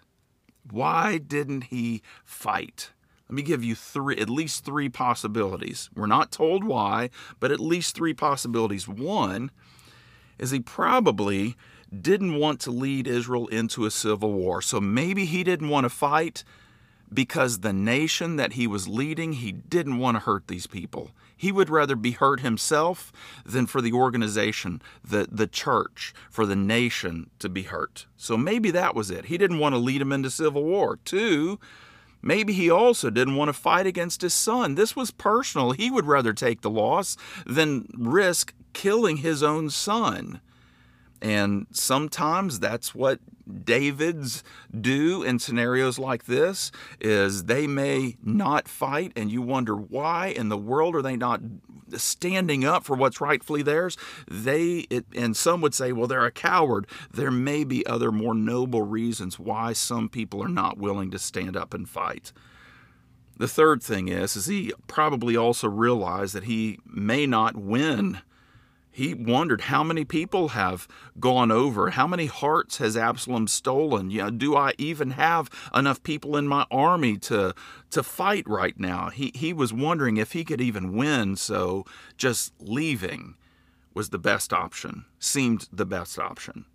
Why 0.69 1.17
didn't 1.17 1.65
he 1.65 2.01
fight? 2.23 2.91
Let 3.27 3.35
me 3.35 3.43
give 3.43 3.63
you 3.63 3.75
three, 3.75 4.17
at 4.17 4.29
least 4.29 4.65
three 4.65 4.89
possibilities. 4.89 5.89
We're 5.95 6.05
not 6.05 6.31
told 6.31 6.63
why, 6.63 7.09
but 7.39 7.51
at 7.51 7.59
least 7.59 7.95
three 7.95 8.13
possibilities. 8.13 8.89
One, 8.89 9.51
is 10.41 10.51
he 10.51 10.59
probably 10.59 11.55
didn't 12.01 12.35
want 12.35 12.59
to 12.61 12.71
lead 12.71 13.07
Israel 13.07 13.47
into 13.47 13.85
a 13.85 13.91
civil 13.91 14.33
war. 14.33 14.61
So 14.61 14.81
maybe 14.81 15.25
he 15.25 15.43
didn't 15.43 15.69
want 15.69 15.85
to 15.85 15.89
fight 15.89 16.43
because 17.13 17.59
the 17.59 17.73
nation 17.73 18.37
that 18.37 18.53
he 18.53 18.65
was 18.67 18.87
leading, 18.87 19.33
he 19.33 19.51
didn't 19.51 19.99
want 19.99 20.15
to 20.15 20.21
hurt 20.21 20.47
these 20.47 20.67
people. 20.67 21.11
He 21.35 21.51
would 21.51 21.69
rather 21.69 21.95
be 21.95 22.11
hurt 22.11 22.39
himself 22.39 23.11
than 23.45 23.65
for 23.65 23.81
the 23.81 23.93
organization, 23.93 24.81
the, 25.03 25.27
the 25.29 25.47
church, 25.47 26.13
for 26.29 26.45
the 26.45 26.55
nation 26.55 27.29
to 27.39 27.49
be 27.49 27.63
hurt. 27.63 28.05
So 28.15 28.37
maybe 28.37 28.71
that 28.71 28.95
was 28.95 29.11
it. 29.11 29.25
He 29.25 29.37
didn't 29.37 29.59
want 29.59 29.73
to 29.73 29.79
lead 29.79 30.01
them 30.01 30.11
into 30.11 30.29
civil 30.29 30.63
war. 30.63 30.99
Two, 31.03 31.59
Maybe 32.23 32.53
he 32.53 32.69
also 32.69 33.09
didn't 33.09 33.35
want 33.35 33.49
to 33.49 33.53
fight 33.53 33.87
against 33.87 34.21
his 34.21 34.33
son. 34.33 34.75
This 34.75 34.95
was 34.95 35.11
personal. 35.11 35.71
He 35.71 35.89
would 35.89 36.05
rather 36.05 36.33
take 36.33 36.61
the 36.61 36.69
loss 36.69 37.17
than 37.47 37.87
risk 37.97 38.53
killing 38.73 39.17
his 39.17 39.43
own 39.43 39.69
son. 39.69 40.41
And 41.21 41.67
sometimes 41.71 42.59
that's 42.59 42.95
what 42.95 43.19
Davids 43.63 44.43
do 44.79 45.23
in 45.23 45.39
scenarios 45.39 45.99
like 45.99 46.25
this 46.25 46.71
is 46.99 47.45
they 47.45 47.67
may 47.67 48.17
not 48.23 48.67
fight 48.67 49.11
and 49.15 49.31
you 49.31 49.41
wonder 49.41 49.75
why 49.75 50.27
in 50.27 50.49
the 50.49 50.57
world 50.57 50.95
are 50.95 51.01
they 51.01 51.15
not 51.15 51.41
standing 51.95 52.63
up 52.63 52.83
for 52.83 52.95
what's 52.95 53.21
rightfully 53.21 53.61
theirs? 53.61 53.97
They 54.27 54.85
it, 54.89 55.05
and 55.15 55.35
some 55.35 55.61
would 55.61 55.75
say 55.75 55.91
well 55.91 56.07
they're 56.07 56.25
a 56.25 56.31
coward. 56.31 56.87
There 57.11 57.31
may 57.31 57.63
be 57.63 57.85
other 57.85 58.11
more 58.11 58.33
noble 58.33 58.83
reasons 58.83 59.37
why 59.37 59.73
some 59.73 60.09
people 60.09 60.41
are 60.43 60.49
not 60.49 60.77
willing 60.77 61.11
to 61.11 61.19
stand 61.19 61.55
up 61.55 61.73
and 61.73 61.87
fight. 61.87 62.31
The 63.37 63.47
third 63.47 63.83
thing 63.83 64.07
is 64.07 64.35
is 64.35 64.45
he 64.45 64.71
probably 64.87 65.35
also 65.35 65.67
realized 65.67 66.33
that 66.33 66.45
he 66.45 66.79
may 66.85 67.25
not 67.25 67.55
win 67.55 68.21
he 68.91 69.13
wondered 69.13 69.61
how 69.61 69.83
many 69.83 70.03
people 70.03 70.49
have 70.49 70.87
gone 71.19 71.51
over? 71.51 71.91
How 71.91 72.05
many 72.05 72.25
hearts 72.25 72.77
has 72.77 72.97
absalom 72.97 73.47
stolen? 73.47 74.11
You 74.11 74.23
know, 74.23 74.29
do 74.29 74.55
i 74.55 74.73
even 74.77 75.11
have 75.11 75.49
enough 75.73 76.03
people 76.03 76.35
in 76.35 76.47
my 76.47 76.65
army 76.69 77.17
to 77.19 77.55
to 77.91 78.03
fight 78.03 78.47
right 78.47 78.77
now? 78.77 79.09
He 79.09 79.31
he 79.33 79.53
was 79.53 79.71
wondering 79.71 80.17
if 80.17 80.33
he 80.33 80.43
could 80.43 80.61
even 80.61 80.95
win 80.95 81.37
so 81.37 81.85
just 82.17 82.53
leaving 82.59 83.35
was 83.93 84.09
the 84.09 84.19
best 84.19 84.53
option 84.53 85.05
seemed 85.19 85.67
the 85.71 85.85
best 85.85 86.19
option. 86.19 86.65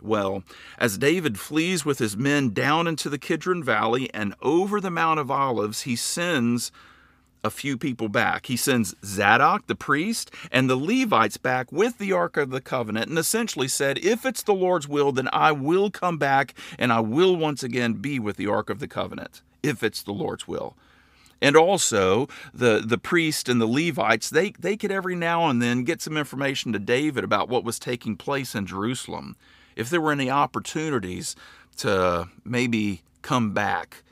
Well, 0.00 0.44
as 0.78 0.98
David 0.98 1.38
flees 1.38 1.84
with 1.84 1.98
his 1.98 2.16
men 2.16 2.50
down 2.50 2.86
into 2.86 3.08
the 3.08 3.18
Kidron 3.18 3.62
Valley 3.62 4.12
and 4.12 4.34
over 4.42 4.80
the 4.80 4.90
Mount 4.90 5.18
of 5.18 5.30
Olives, 5.30 5.82
he 5.82 5.96
sends 5.96 6.70
a 7.44 7.50
few 7.50 7.76
people 7.76 8.08
back. 8.08 8.46
He 8.46 8.56
sends 8.56 8.94
Zadok, 9.04 9.66
the 9.66 9.74
priest, 9.74 10.30
and 10.50 10.68
the 10.68 10.76
Levites 10.76 11.36
back 11.36 11.70
with 11.70 11.98
the 11.98 12.12
Ark 12.12 12.36
of 12.36 12.50
the 12.50 12.60
Covenant 12.60 13.08
and 13.10 13.18
essentially 13.18 13.68
said, 13.68 13.98
If 13.98 14.24
it's 14.24 14.42
the 14.42 14.54
Lord's 14.54 14.88
will, 14.88 15.12
then 15.12 15.28
I 15.32 15.52
will 15.52 15.90
come 15.90 16.16
back 16.16 16.54
and 16.78 16.92
I 16.92 17.00
will 17.00 17.36
once 17.36 17.62
again 17.62 17.94
be 17.94 18.18
with 18.18 18.36
the 18.36 18.46
Ark 18.46 18.70
of 18.70 18.80
the 18.80 18.88
Covenant, 18.88 19.42
if 19.62 19.82
it's 19.82 20.02
the 20.02 20.12
Lord's 20.12 20.48
will. 20.48 20.74
And 21.42 21.56
also, 21.56 22.26
the, 22.54 22.82
the 22.84 22.96
priest 22.96 23.50
and 23.50 23.60
the 23.60 23.66
Levites, 23.66 24.30
they, 24.30 24.52
they 24.58 24.78
could 24.78 24.90
every 24.90 25.14
now 25.14 25.48
and 25.48 25.60
then 25.60 25.84
get 25.84 26.00
some 26.00 26.16
information 26.16 26.72
to 26.72 26.78
David 26.78 27.22
about 27.22 27.50
what 27.50 27.64
was 27.64 27.78
taking 27.78 28.16
place 28.16 28.54
in 28.54 28.64
Jerusalem. 28.64 29.36
If 29.76 29.90
there 29.90 30.00
were 30.00 30.12
any 30.12 30.30
opportunities 30.30 31.36
to 31.78 32.28
maybe 32.44 33.02
come 33.20 33.52
back 33.52 34.02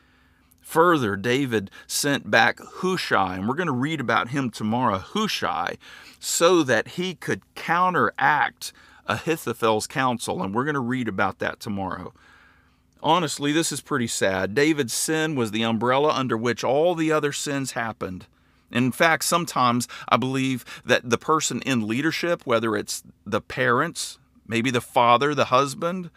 Further, 0.73 1.17
David 1.17 1.71
sent 1.87 2.31
back 2.31 2.59
Hushai, 2.59 3.35
and 3.35 3.47
we're 3.47 3.57
going 3.57 3.67
to 3.67 3.73
read 3.73 4.01
about 4.01 4.29
him 4.29 4.49
tomorrow, 4.49 4.97
Hushai, 4.97 5.77
so 6.19 6.63
that 6.63 6.89
he 6.89 7.15
could 7.15 7.43
counteract 7.55 8.73
Ahithophel's 9.07 9.87
counsel, 9.87 10.43
and 10.43 10.55
we're 10.55 10.65
going 10.65 10.73
to 10.73 10.81
read 10.81 11.09
about 11.09 11.41
that 11.41 11.61
tomorrow. 11.61 12.15
Honestly, 13.03 13.53
this 13.53 13.71
is 13.71 13.83
pretty 13.83 14.07
sad. 14.07 14.55
David's 14.55 14.95
sin 14.95 15.35
was 15.35 15.51
the 15.51 15.63
umbrella 15.63 16.09
under 16.09 16.39
which 16.39 16.65
all 16.65 16.95
the 16.95 17.13
other 17.13 17.33
sins 17.33 17.73
happened. 17.73 18.25
In 18.71 18.93
fact, 18.93 19.27
sometimes 19.27 19.87
I 20.09 20.17
believe 20.17 20.65
that 20.87 21.11
the 21.11 21.19
person 21.19 21.61
in 21.67 21.87
leadership, 21.87 22.47
whether 22.47 22.75
it's 22.77 23.03
the 23.27 23.43
parents, 23.43 24.19
maybe 24.47 24.71
the 24.71 24.81
father, 24.81 25.35
the 25.35 25.47
husband, 25.53 26.09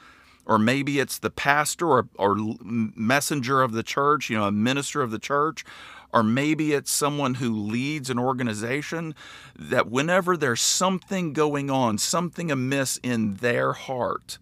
or 0.46 0.60
maybe 0.60 1.00
it's 1.00 1.18
the 1.18 1.30
pastor 1.30 1.88
or, 1.88 2.08
or 2.18 2.36
messenger 2.64 3.62
of 3.62 3.72
the 3.72 3.84
church, 3.84 4.30
you 4.30 4.38
know, 4.38 4.46
a 4.46 4.52
minister 4.52 5.02
of 5.02 5.12
the 5.12 5.20
church, 5.20 5.66
or 6.14 6.24
maybe 6.24 6.74
it's 6.74 6.92
someone 6.92 7.36
who 7.36 7.52
leads 7.52 8.10
an 8.10 8.20
organization, 8.20 9.16
that 9.58 9.90
whenever 9.90 10.38
there's 10.38 10.62
something 10.62 11.34
going 11.34 11.70
on, 11.70 11.98
something 11.98 12.52
amiss 12.52 13.00
in 13.04 13.36
their 13.36 13.74
heart, 13.74 14.38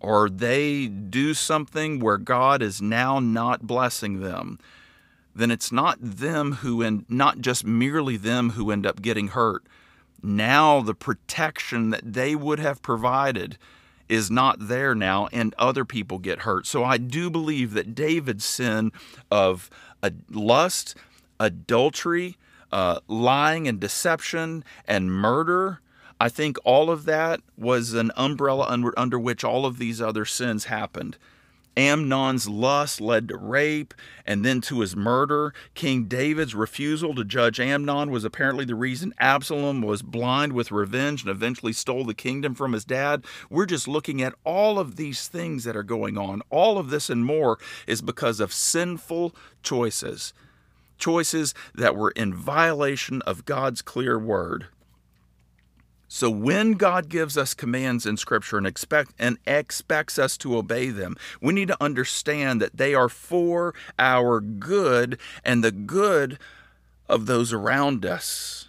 or 0.00 0.30
they 0.30 0.86
do 0.86 1.34
something 1.34 1.98
where 1.98 2.18
God 2.18 2.62
is 2.62 2.80
now 2.80 3.18
not 3.18 3.66
blessing 3.66 4.20
them, 4.20 4.58
then 5.34 5.50
it's 5.50 5.70
not 5.70 5.98
them 6.00 6.52
who 6.52 6.82
and 6.82 7.04
not 7.08 7.40
just 7.40 7.64
merely 7.64 8.16
them 8.16 8.50
who 8.50 8.70
end 8.70 8.86
up 8.86 9.02
getting 9.02 9.28
hurt. 9.28 9.64
Now 10.22 10.80
the 10.80 10.94
protection 10.94 11.90
that 11.90 12.12
they 12.12 12.34
would 12.34 12.58
have 12.58 12.82
provided 12.82 13.58
is 14.08 14.30
not 14.30 14.68
there 14.68 14.94
now 14.94 15.28
and 15.32 15.54
other 15.58 15.84
people 15.84 16.18
get 16.18 16.40
hurt. 16.40 16.66
So 16.66 16.84
I 16.84 16.98
do 16.98 17.30
believe 17.30 17.74
that 17.74 17.94
David's 17.94 18.44
sin 18.44 18.92
of 19.30 19.70
uh, 20.02 20.10
lust, 20.30 20.94
adultery, 21.38 22.36
uh, 22.72 23.00
lying 23.06 23.66
and 23.68 23.80
deception, 23.80 24.64
and 24.86 25.12
murder. 25.12 25.80
I 26.20 26.28
think 26.28 26.58
all 26.64 26.90
of 26.90 27.04
that 27.04 27.40
was 27.56 27.94
an 27.94 28.10
umbrella 28.16 28.66
under, 28.68 28.98
under 28.98 29.18
which 29.18 29.44
all 29.44 29.64
of 29.64 29.78
these 29.78 30.00
other 30.00 30.24
sins 30.24 30.64
happened. 30.64 31.16
Amnon's 31.78 32.48
lust 32.48 33.00
led 33.00 33.28
to 33.28 33.36
rape 33.36 33.94
and 34.26 34.44
then 34.44 34.60
to 34.62 34.80
his 34.80 34.96
murder. 34.96 35.54
King 35.74 36.06
David's 36.06 36.52
refusal 36.52 37.14
to 37.14 37.24
judge 37.24 37.60
Amnon 37.60 38.10
was 38.10 38.24
apparently 38.24 38.64
the 38.64 38.74
reason 38.74 39.14
Absalom 39.20 39.80
was 39.82 40.02
blind 40.02 40.54
with 40.54 40.72
revenge 40.72 41.22
and 41.22 41.30
eventually 41.30 41.72
stole 41.72 42.04
the 42.04 42.14
kingdom 42.14 42.56
from 42.56 42.72
his 42.72 42.84
dad. 42.84 43.24
We're 43.48 43.64
just 43.64 43.86
looking 43.86 44.20
at 44.20 44.34
all 44.42 44.80
of 44.80 44.96
these 44.96 45.28
things 45.28 45.62
that 45.62 45.76
are 45.76 45.84
going 45.84 46.18
on. 46.18 46.42
All 46.50 46.78
of 46.78 46.90
this 46.90 47.08
and 47.08 47.24
more 47.24 47.60
is 47.86 48.02
because 48.02 48.40
of 48.40 48.52
sinful 48.52 49.36
choices, 49.62 50.32
choices 50.98 51.54
that 51.76 51.94
were 51.94 52.10
in 52.10 52.34
violation 52.34 53.22
of 53.22 53.44
God's 53.44 53.82
clear 53.82 54.18
word. 54.18 54.66
So 56.08 56.30
when 56.30 56.72
God 56.72 57.10
gives 57.10 57.36
us 57.36 57.52
commands 57.52 58.06
in 58.06 58.16
scripture 58.16 58.56
and 58.56 58.66
expect 58.66 59.12
and 59.18 59.36
expects 59.46 60.18
us 60.18 60.38
to 60.38 60.56
obey 60.56 60.88
them, 60.88 61.16
we 61.40 61.52
need 61.52 61.68
to 61.68 61.82
understand 61.82 62.62
that 62.62 62.78
they 62.78 62.94
are 62.94 63.10
for 63.10 63.74
our 63.98 64.40
good 64.40 65.18
and 65.44 65.62
the 65.62 65.70
good 65.70 66.38
of 67.08 67.26
those 67.26 67.52
around 67.52 68.06
us. 68.06 68.67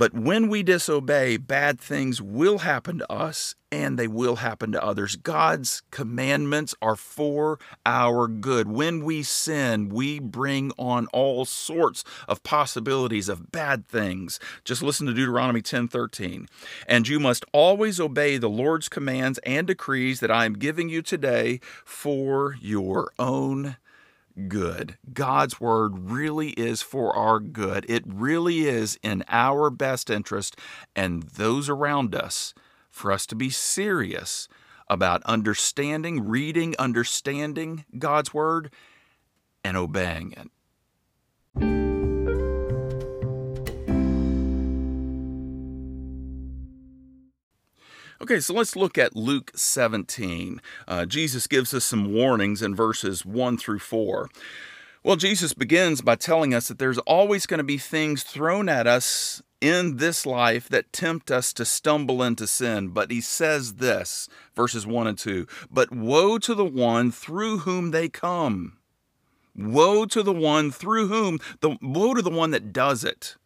But 0.00 0.14
when 0.14 0.48
we 0.48 0.62
disobey, 0.62 1.36
bad 1.36 1.78
things 1.78 2.22
will 2.22 2.60
happen 2.60 2.96
to 3.00 3.12
us 3.12 3.54
and 3.70 3.98
they 3.98 4.08
will 4.08 4.36
happen 4.36 4.72
to 4.72 4.82
others. 4.82 5.16
God's 5.16 5.82
commandments 5.90 6.74
are 6.80 6.96
for 6.96 7.58
our 7.84 8.26
good. 8.26 8.66
When 8.66 9.04
we 9.04 9.22
sin, 9.22 9.90
we 9.90 10.18
bring 10.18 10.72
on 10.78 11.06
all 11.08 11.44
sorts 11.44 12.02
of 12.26 12.42
possibilities 12.42 13.28
of 13.28 13.52
bad 13.52 13.86
things. 13.86 14.40
Just 14.64 14.82
listen 14.82 15.06
to 15.06 15.12
Deuteronomy 15.12 15.60
10:13. 15.60 16.48
And 16.86 17.06
you 17.06 17.20
must 17.20 17.44
always 17.52 18.00
obey 18.00 18.38
the 18.38 18.48
Lord's 18.48 18.88
commands 18.88 19.38
and 19.44 19.66
decrees 19.66 20.20
that 20.20 20.30
I 20.30 20.46
am 20.46 20.54
giving 20.54 20.88
you 20.88 21.02
today 21.02 21.60
for 21.84 22.56
your 22.58 23.12
own 23.18 23.76
good. 24.48 24.96
God's 25.12 25.60
word 25.60 26.10
really 26.10 26.50
is 26.50 26.82
for 26.82 27.14
our 27.14 27.40
good. 27.40 27.86
It 27.88 28.04
really 28.06 28.66
is 28.66 28.98
in 29.02 29.24
our 29.28 29.70
best 29.70 30.10
interest 30.10 30.56
and 30.94 31.22
those 31.22 31.68
around 31.68 32.14
us 32.14 32.54
for 32.90 33.12
us 33.12 33.26
to 33.26 33.34
be 33.34 33.50
serious 33.50 34.48
about 34.88 35.22
understanding, 35.22 36.26
reading, 36.26 36.74
understanding 36.78 37.84
God's 37.98 38.34
word, 38.34 38.72
and 39.62 39.76
obeying 39.76 40.32
it. 40.32 41.99
Okay, 48.22 48.38
so 48.38 48.52
let's 48.52 48.76
look 48.76 48.98
at 48.98 49.16
Luke 49.16 49.50
17. 49.54 50.60
Uh, 50.86 51.06
Jesus 51.06 51.46
gives 51.46 51.72
us 51.72 51.86
some 51.86 52.12
warnings 52.12 52.60
in 52.60 52.74
verses 52.74 53.24
1 53.24 53.56
through 53.56 53.78
4. 53.78 54.28
Well, 55.02 55.16
Jesus 55.16 55.54
begins 55.54 56.02
by 56.02 56.16
telling 56.16 56.52
us 56.52 56.68
that 56.68 56.78
there's 56.78 56.98
always 56.98 57.46
going 57.46 57.58
to 57.58 57.64
be 57.64 57.78
things 57.78 58.22
thrown 58.22 58.68
at 58.68 58.86
us 58.86 59.40
in 59.62 59.96
this 59.96 60.26
life 60.26 60.68
that 60.68 60.92
tempt 60.92 61.30
us 61.30 61.54
to 61.54 61.64
stumble 61.64 62.22
into 62.22 62.46
sin. 62.46 62.88
But 62.88 63.10
he 63.10 63.22
says 63.22 63.76
this, 63.76 64.28
verses 64.54 64.86
1 64.86 65.06
and 65.06 65.16
2 65.16 65.46
But 65.70 65.90
woe 65.90 66.36
to 66.40 66.54
the 66.54 66.66
one 66.66 67.10
through 67.10 67.60
whom 67.60 67.90
they 67.90 68.10
come. 68.10 68.76
Woe 69.56 70.04
to 70.04 70.22
the 70.22 70.34
one 70.34 70.70
through 70.70 71.08
whom, 71.08 71.38
the 71.60 71.78
woe 71.80 72.12
to 72.12 72.20
the 72.20 72.28
one 72.28 72.50
that 72.50 72.70
does 72.70 73.02
it. 73.02 73.36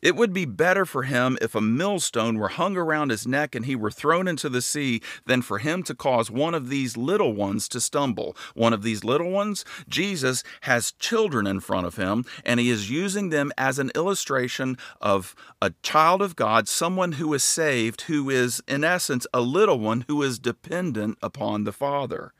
It 0.00 0.14
would 0.14 0.32
be 0.32 0.44
better 0.44 0.86
for 0.86 1.02
him 1.02 1.36
if 1.40 1.54
a 1.54 1.60
millstone 1.60 2.38
were 2.38 2.48
hung 2.48 2.76
around 2.76 3.10
his 3.10 3.26
neck 3.26 3.54
and 3.54 3.66
he 3.66 3.74
were 3.74 3.90
thrown 3.90 4.28
into 4.28 4.48
the 4.48 4.62
sea 4.62 5.00
than 5.26 5.42
for 5.42 5.58
him 5.58 5.82
to 5.84 5.94
cause 5.94 6.30
one 6.30 6.54
of 6.54 6.68
these 6.68 6.96
little 6.96 7.32
ones 7.32 7.68
to 7.70 7.80
stumble. 7.80 8.36
One 8.54 8.72
of 8.72 8.82
these 8.82 9.02
little 9.02 9.30
ones, 9.30 9.64
Jesus 9.88 10.44
has 10.62 10.92
children 10.92 11.46
in 11.46 11.60
front 11.60 11.86
of 11.86 11.96
him, 11.96 12.24
and 12.44 12.60
he 12.60 12.70
is 12.70 12.90
using 12.90 13.30
them 13.30 13.52
as 13.58 13.78
an 13.78 13.90
illustration 13.94 14.78
of 15.00 15.34
a 15.60 15.72
child 15.82 16.22
of 16.22 16.36
God, 16.36 16.68
someone 16.68 17.12
who 17.12 17.32
is 17.34 17.42
saved, 17.42 18.02
who 18.02 18.30
is, 18.30 18.62
in 18.68 18.84
essence, 18.84 19.26
a 19.34 19.40
little 19.40 19.80
one 19.80 20.04
who 20.06 20.22
is 20.22 20.38
dependent 20.38 21.18
upon 21.22 21.64
the 21.64 21.72
Father. 21.72 22.32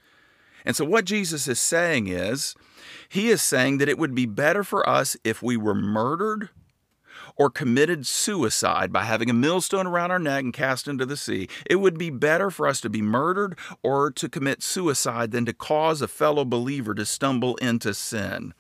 And 0.65 0.77
so, 0.77 0.85
what 0.85 1.05
Jesus 1.05 1.49
is 1.49 1.61
saying 1.61 2.09
is, 2.09 2.55
he 3.09 3.31
is 3.31 3.43
saying 3.43 3.79
that 3.79 3.89
it 3.89 3.99
would 3.99 4.15
be 4.15 4.27
better 4.27 4.63
for 4.63 4.89
us 4.89 5.17
if 5.25 5.43
we 5.43 5.57
were 5.57 5.75
murdered 5.75 6.51
or 7.37 7.51
committed 7.51 8.07
suicide 8.07 8.93
by 8.93 9.05
having 9.05 9.31
a 9.31 9.35
millstone 9.35 9.87
around 9.87 10.11
our 10.11 10.19
neck 10.19 10.45
and 10.45 10.53
cast 10.53 10.89
into 10.89 11.07
the 11.07 11.17
sea. 11.17 11.49
It 11.67 11.77
would 11.77 11.99
be 11.99 12.11
better 12.11 12.51
for 12.51 12.67
us 12.67 12.81
to 12.83 12.91
be 12.91 13.03
murdered 13.03 13.59
or 13.83 14.11
to 14.13 14.29
commit 14.29 14.63
suicide 14.63 15.31
than 15.31 15.47
to 15.47 15.53
cause 15.53 16.03
a 16.03 16.09
fellow 16.09 16.45
believer 16.45 16.95
to 16.95 17.05
stumble 17.05 17.57
into 17.57 17.95
sin. 17.95 18.55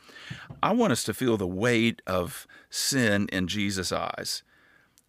I 0.62 0.73
want 0.73 0.92
us 0.92 1.05
to 1.05 1.14
feel 1.14 1.37
the 1.37 1.47
weight 1.47 2.03
of 2.07 2.47
sin 2.71 3.29
in 3.33 3.49
Jesus' 3.49 3.92
eyes. 3.92 4.42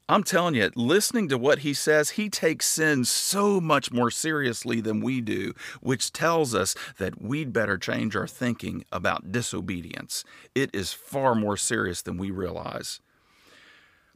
I'm 0.10 0.24
telling 0.24 0.56
you, 0.56 0.72
listening 0.74 1.28
to 1.30 1.38
what 1.38 1.60
he 1.60 1.72
says, 1.72 2.12
he 2.12 2.30
takes 2.30 2.66
sin 2.66 3.06
so 3.06 3.62
much 3.62 3.92
more 3.92 4.10
seriously 4.10 4.82
than 4.82 5.02
we 5.02 5.22
do, 5.22 5.54
which 5.82 6.12
tells 6.12 6.56
us 6.56 6.74
that 6.98 7.22
we'd 7.22 7.54
better 7.54 7.78
change 7.78 8.16
our 8.16 8.28
thinking 8.28 8.86
about 8.92 9.32
disobedience. 9.32 10.24
It 10.56 10.72
is 10.74 10.92
far 10.92 11.36
more 11.36 11.58
serious 11.58 12.02
than 12.02 12.18
we 12.18 12.32
realize. 12.32 13.02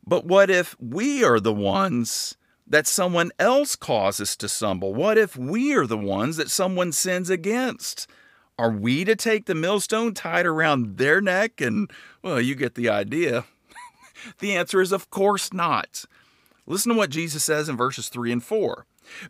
But 0.06 0.26
what 0.26 0.50
if 0.50 0.76
we 0.80 1.24
are 1.24 1.40
the 1.40 1.54
ones 1.54 2.36
that 2.68 2.88
someone 2.88 3.32
else 3.40 3.76
causes 3.76 4.36
to 4.38 4.50
stumble? 4.50 4.94
What 4.94 5.18
if 5.18 5.38
we 5.38 5.74
are 5.74 5.88
the 5.88 5.98
ones 5.98 6.38
that 6.38 6.50
someone 6.50 6.92
sins 6.92 7.30
against? 7.30 8.08
Are 8.58 8.72
we 8.72 9.04
to 9.06 9.16
take 9.16 9.46
the 9.46 9.56
millstone 9.56 10.14
tied 10.14 10.46
around 10.46 10.98
their 10.98 11.22
neck? 11.22 11.62
And, 11.62 11.90
well, 12.22 12.40
you 12.40 12.56
get 12.56 12.76
the 12.76 12.90
idea. 12.90 13.46
the 14.40 14.56
answer 14.56 14.82
is, 14.82 14.92
of 14.92 15.10
course 15.10 15.54
not. 15.54 16.06
Listen 16.66 16.92
to 16.92 16.98
what 16.98 17.10
Jesus 17.10 17.44
says 17.44 17.68
in 17.68 17.76
verses 17.76 18.10
3 18.10 18.32
and 18.32 18.44
4. 18.44 18.86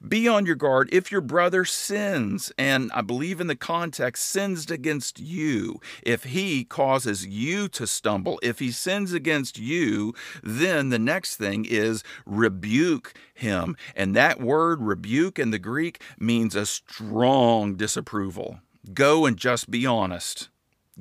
Be 0.08 0.28
on 0.28 0.46
your 0.46 0.56
guard 0.56 0.90
if 0.92 1.12
your 1.12 1.22
brother 1.22 1.66
sins, 1.66 2.52
and 2.58 2.92
I 2.94 3.02
believe 3.02 3.42
in 3.42 3.48
the 3.48 3.56
context, 3.56 4.26
sins 4.26 4.70
against 4.70 5.20
you. 5.20 5.80
If 6.04 6.24
he 6.26 6.64
causes 6.64 7.26
you 7.26 7.68
to 7.70 7.88
stumble, 7.88 8.40
if 8.44 8.60
he 8.60 8.72
sins 8.72 9.14
against 9.14 9.58
you, 9.58 10.14
then 10.42 10.90
the 10.90 11.00
next 11.00 11.38
thing 11.38 11.66
is 11.66 12.04
rebuke 12.26 13.14
him. 13.34 13.76
And 13.96 14.16
that 14.16 14.40
word 14.40 14.82
rebuke 14.82 15.40
in 15.40 15.52
the 15.52 15.60
Greek 15.60 16.02
means 16.20 16.56
a 16.56 16.66
strong 16.66 17.76
disapproval. 17.76 18.60
Go 18.94 19.26
and 19.26 19.38
just 19.38 19.72
be 19.72 19.86
honest. 19.86 20.50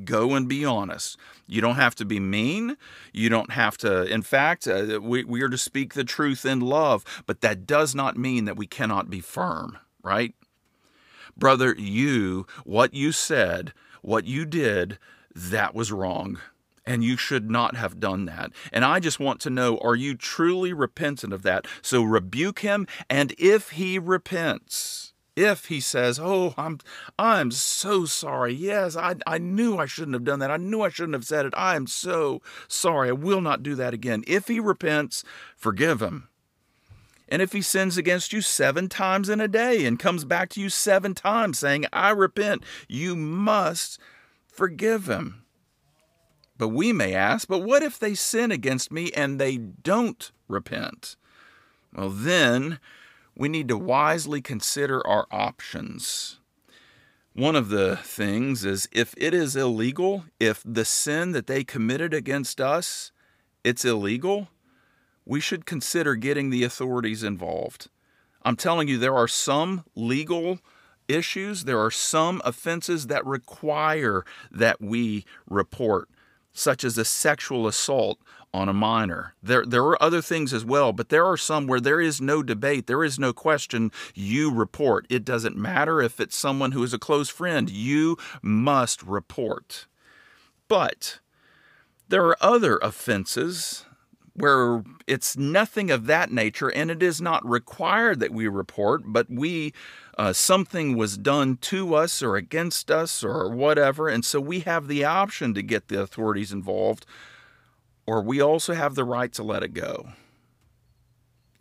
Go 0.04 0.34
and 0.34 0.48
be 0.48 0.64
honest. 0.64 1.18
You 1.46 1.60
don't 1.60 1.76
have 1.76 1.94
to 1.96 2.04
be 2.04 2.18
mean. 2.18 2.76
You 3.12 3.28
don't 3.28 3.52
have 3.52 3.76
to, 3.78 4.04
in 4.04 4.22
fact, 4.22 4.66
uh, 4.66 5.00
we, 5.02 5.22
we 5.24 5.42
are 5.42 5.50
to 5.50 5.58
speak 5.58 5.92
the 5.92 6.04
truth 6.04 6.46
in 6.46 6.60
love, 6.60 7.04
but 7.26 7.42
that 7.42 7.66
does 7.66 7.94
not 7.94 8.16
mean 8.16 8.46
that 8.46 8.56
we 8.56 8.66
cannot 8.66 9.10
be 9.10 9.20
firm, 9.20 9.78
right? 10.02 10.34
Brother, 11.36 11.74
you, 11.76 12.46
what 12.64 12.94
you 12.94 13.12
said, 13.12 13.74
what 14.00 14.24
you 14.24 14.46
did, 14.46 14.98
that 15.34 15.74
was 15.74 15.92
wrong. 15.92 16.38
And 16.84 17.04
you 17.04 17.16
should 17.16 17.48
not 17.48 17.76
have 17.76 18.00
done 18.00 18.24
that. 18.24 18.50
And 18.72 18.84
I 18.84 18.98
just 18.98 19.20
want 19.20 19.40
to 19.42 19.50
know 19.50 19.78
are 19.78 19.94
you 19.94 20.16
truly 20.16 20.72
repentant 20.72 21.32
of 21.32 21.42
that? 21.42 21.66
So 21.80 22.02
rebuke 22.02 22.60
him, 22.60 22.88
and 23.08 23.34
if 23.38 23.70
he 23.70 24.00
repents, 24.00 25.11
if 25.36 25.66
he 25.66 25.80
says, 25.80 26.18
"Oh, 26.18 26.54
I'm 26.56 26.78
I'm 27.18 27.50
so 27.50 28.04
sorry. 28.04 28.52
Yes, 28.52 28.96
I 28.96 29.16
I 29.26 29.38
knew 29.38 29.78
I 29.78 29.86
shouldn't 29.86 30.14
have 30.14 30.24
done 30.24 30.38
that. 30.40 30.50
I 30.50 30.56
knew 30.56 30.82
I 30.82 30.88
shouldn't 30.88 31.14
have 31.14 31.24
said 31.24 31.46
it. 31.46 31.54
I 31.56 31.76
am 31.76 31.86
so 31.86 32.42
sorry. 32.68 33.08
I 33.08 33.12
will 33.12 33.40
not 33.40 33.62
do 33.62 33.74
that 33.76 33.94
again." 33.94 34.24
If 34.26 34.48
he 34.48 34.60
repents, 34.60 35.24
forgive 35.56 36.02
him. 36.02 36.28
And 37.28 37.40
if 37.40 37.52
he 37.52 37.62
sins 37.62 37.96
against 37.96 38.34
you 38.34 38.42
7 38.42 38.90
times 38.90 39.30
in 39.30 39.40
a 39.40 39.48
day 39.48 39.86
and 39.86 39.98
comes 39.98 40.26
back 40.26 40.50
to 40.50 40.60
you 40.60 40.68
7 40.68 41.14
times 41.14 41.58
saying, 41.58 41.86
"I 41.92 42.10
repent," 42.10 42.62
you 42.88 43.16
must 43.16 43.98
forgive 44.46 45.08
him. 45.08 45.44
But 46.58 46.68
we 46.68 46.92
may 46.92 47.14
ask, 47.14 47.48
"But 47.48 47.60
what 47.60 47.82
if 47.82 47.98
they 47.98 48.14
sin 48.14 48.52
against 48.52 48.92
me 48.92 49.10
and 49.12 49.40
they 49.40 49.56
don't 49.56 50.30
repent?" 50.46 51.16
Well, 51.94 52.10
then 52.10 52.78
we 53.34 53.48
need 53.48 53.68
to 53.68 53.78
wisely 53.78 54.40
consider 54.40 55.06
our 55.06 55.26
options. 55.30 56.38
One 57.34 57.56
of 57.56 57.70
the 57.70 57.96
things 57.96 58.64
is 58.64 58.88
if 58.92 59.14
it 59.16 59.32
is 59.32 59.56
illegal, 59.56 60.24
if 60.38 60.62
the 60.66 60.84
sin 60.84 61.32
that 61.32 61.46
they 61.46 61.64
committed 61.64 62.12
against 62.12 62.60
us, 62.60 63.10
it's 63.64 63.84
illegal, 63.84 64.48
we 65.24 65.40
should 65.40 65.64
consider 65.64 66.14
getting 66.14 66.50
the 66.50 66.64
authorities 66.64 67.22
involved. 67.22 67.88
I'm 68.42 68.56
telling 68.56 68.88
you, 68.88 68.98
there 68.98 69.16
are 69.16 69.28
some 69.28 69.84
legal 69.94 70.58
issues, 71.08 71.64
there 71.64 71.80
are 71.80 71.90
some 71.90 72.42
offenses 72.44 73.06
that 73.06 73.24
require 73.24 74.24
that 74.50 74.80
we 74.80 75.24
report, 75.48 76.08
such 76.52 76.84
as 76.84 76.98
a 76.98 77.04
sexual 77.04 77.66
assault 77.66 78.18
on 78.54 78.68
a 78.68 78.72
minor. 78.72 79.34
There, 79.42 79.64
there 79.64 79.84
are 79.84 80.02
other 80.02 80.20
things 80.20 80.52
as 80.52 80.64
well, 80.64 80.92
but 80.92 81.08
there 81.08 81.24
are 81.24 81.36
some 81.36 81.66
where 81.66 81.80
there 81.80 82.00
is 82.00 82.20
no 82.20 82.42
debate, 82.42 82.86
there 82.86 83.04
is 83.04 83.18
no 83.18 83.32
question. 83.32 83.90
You 84.14 84.50
report. 84.52 85.06
It 85.08 85.24
doesn't 85.24 85.56
matter 85.56 86.02
if 86.02 86.20
it's 86.20 86.36
someone 86.36 86.72
who 86.72 86.82
is 86.82 86.92
a 86.92 86.98
close 86.98 87.28
friend, 87.28 87.70
you 87.70 88.18
must 88.42 89.02
report. 89.02 89.86
But 90.68 91.20
there 92.08 92.24
are 92.26 92.36
other 92.40 92.78
offenses 92.82 93.86
where 94.34 94.82
it's 95.06 95.36
nothing 95.36 95.90
of 95.90 96.06
that 96.06 96.30
nature 96.30 96.70
and 96.70 96.90
it 96.90 97.02
is 97.02 97.20
not 97.20 97.46
required 97.46 98.20
that 98.20 98.32
we 98.32 98.48
report, 98.48 99.02
but 99.06 99.28
we 99.30 99.72
uh, 100.18 100.32
something 100.32 100.96
was 100.96 101.16
done 101.16 101.56
to 101.56 101.94
us 101.94 102.22
or 102.22 102.36
against 102.36 102.90
us 102.90 103.24
or 103.24 103.48
whatever, 103.48 104.08
and 104.08 104.24
so 104.24 104.40
we 104.40 104.60
have 104.60 104.88
the 104.88 105.04
option 105.04 105.54
to 105.54 105.62
get 105.62 105.88
the 105.88 106.00
authorities 106.00 106.52
involved 106.52 107.06
or 108.06 108.22
we 108.22 108.40
also 108.40 108.74
have 108.74 108.94
the 108.94 109.04
right 109.04 109.32
to 109.32 109.42
let 109.42 109.62
it 109.62 109.74
go. 109.74 110.08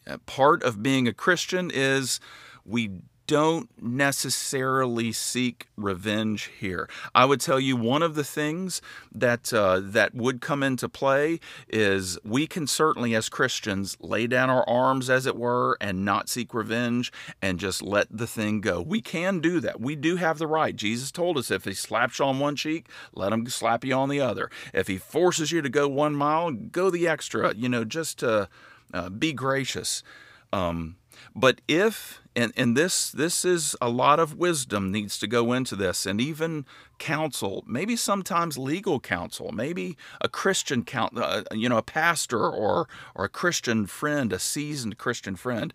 Uh, 0.08 0.18
part 0.26 0.64
of 0.64 0.82
being 0.82 1.08
a 1.08 1.14
Christian 1.14 1.72
is 1.74 2.20
we 2.66 2.90
don't 3.32 3.70
necessarily 3.82 5.13
seek 5.13 5.70
revenge 5.78 6.52
here. 6.60 6.89
I 7.15 7.24
would 7.24 7.39
tell 7.39 7.62
you 7.62 7.78
one 7.78 8.04
of 8.04 8.15
the 8.15 8.26
things 8.26 8.82
that 9.10 9.54
uh, 9.54 9.80
that 9.82 10.13
would 10.13 10.41
come 10.41 10.62
into 10.62 10.89
play 10.89 11.39
is 11.70 12.20
we 12.26 12.46
can 12.46 12.67
certainly, 12.67 13.15
as 13.15 13.30
Christians, 13.30 13.96
lay 14.02 14.28
down 14.28 14.50
our 14.50 14.67
arms, 14.67 15.10
as 15.10 15.26
it 15.26 15.38
were, 15.38 15.78
and 15.80 16.04
not 16.04 16.28
seek 16.28 16.54
revenge 16.54 17.10
and 17.41 17.58
just 17.58 17.82
let 17.82 18.10
the 18.12 18.28
thing 18.28 18.60
go. 18.60 18.82
We 18.82 19.00
can 19.00 19.39
do 19.39 19.62
that. 19.62 19.80
We 19.80 19.96
do 19.96 20.17
have 20.17 20.38
the 20.38 20.46
right. 20.46 20.76
Jesus 20.76 21.10
told 21.10 21.38
us 21.38 21.50
if 21.50 21.63
he 21.63 21.74
slaps 21.74 22.20
you 22.20 22.26
on 22.26 22.39
one 22.39 22.58
cheek, 22.58 22.89
let 23.15 23.32
him 23.32 23.48
slap 23.48 23.86
you 23.86 23.94
on 23.94 24.10
the 24.10 24.20
other. 24.20 24.52
If 24.74 24.89
he 24.89 24.98
forces 24.98 25.54
you 25.54 25.62
to 25.62 25.70
go 25.70 25.88
one 25.88 26.15
mile, 26.17 26.52
go 26.52 26.89
the 26.89 27.08
extra. 27.08 27.56
You 27.56 27.70
know, 27.70 27.86
just 27.86 28.20
to 28.20 28.50
uh, 28.94 29.08
be 29.08 29.32
gracious. 29.32 30.04
Um, 30.52 30.98
but 31.34 31.62
if 31.70 32.21
and 32.36 32.54
and 32.56 32.78
this 32.78 33.12
this 33.12 33.44
is 33.44 33.76
a 33.82 33.89
lot 33.89 34.20
of 34.20 34.36
wisdom 34.36 34.91
needs 34.91 35.17
to 35.20 35.28
go 35.28 35.54
into 35.54 35.76
this 35.76 36.06
and 36.06 36.22
even 36.22 36.65
counsel 36.98 37.63
maybe 37.67 37.96
sometimes 37.96 38.58
legal 38.58 39.00
counsel 39.00 39.52
maybe 39.52 39.98
a 40.22 40.30
christian 40.30 40.84
count 40.84 41.17
uh, 41.17 41.44
you 41.52 41.67
know 41.67 41.78
a 41.78 41.84
pastor 41.84 42.39
or 42.39 42.88
or 43.15 43.26
a 43.26 43.30
christian 43.30 43.86
friend 43.86 44.32
a 44.32 44.39
seasoned 44.39 44.98
christian 44.98 45.36
friend 45.36 45.74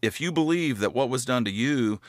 if 0.00 0.20
you 0.20 0.30
believe 0.30 0.78
that 0.78 0.94
what 0.94 1.08
was 1.08 1.24
done 1.24 1.44
to 1.44 1.50
you 1.50 2.00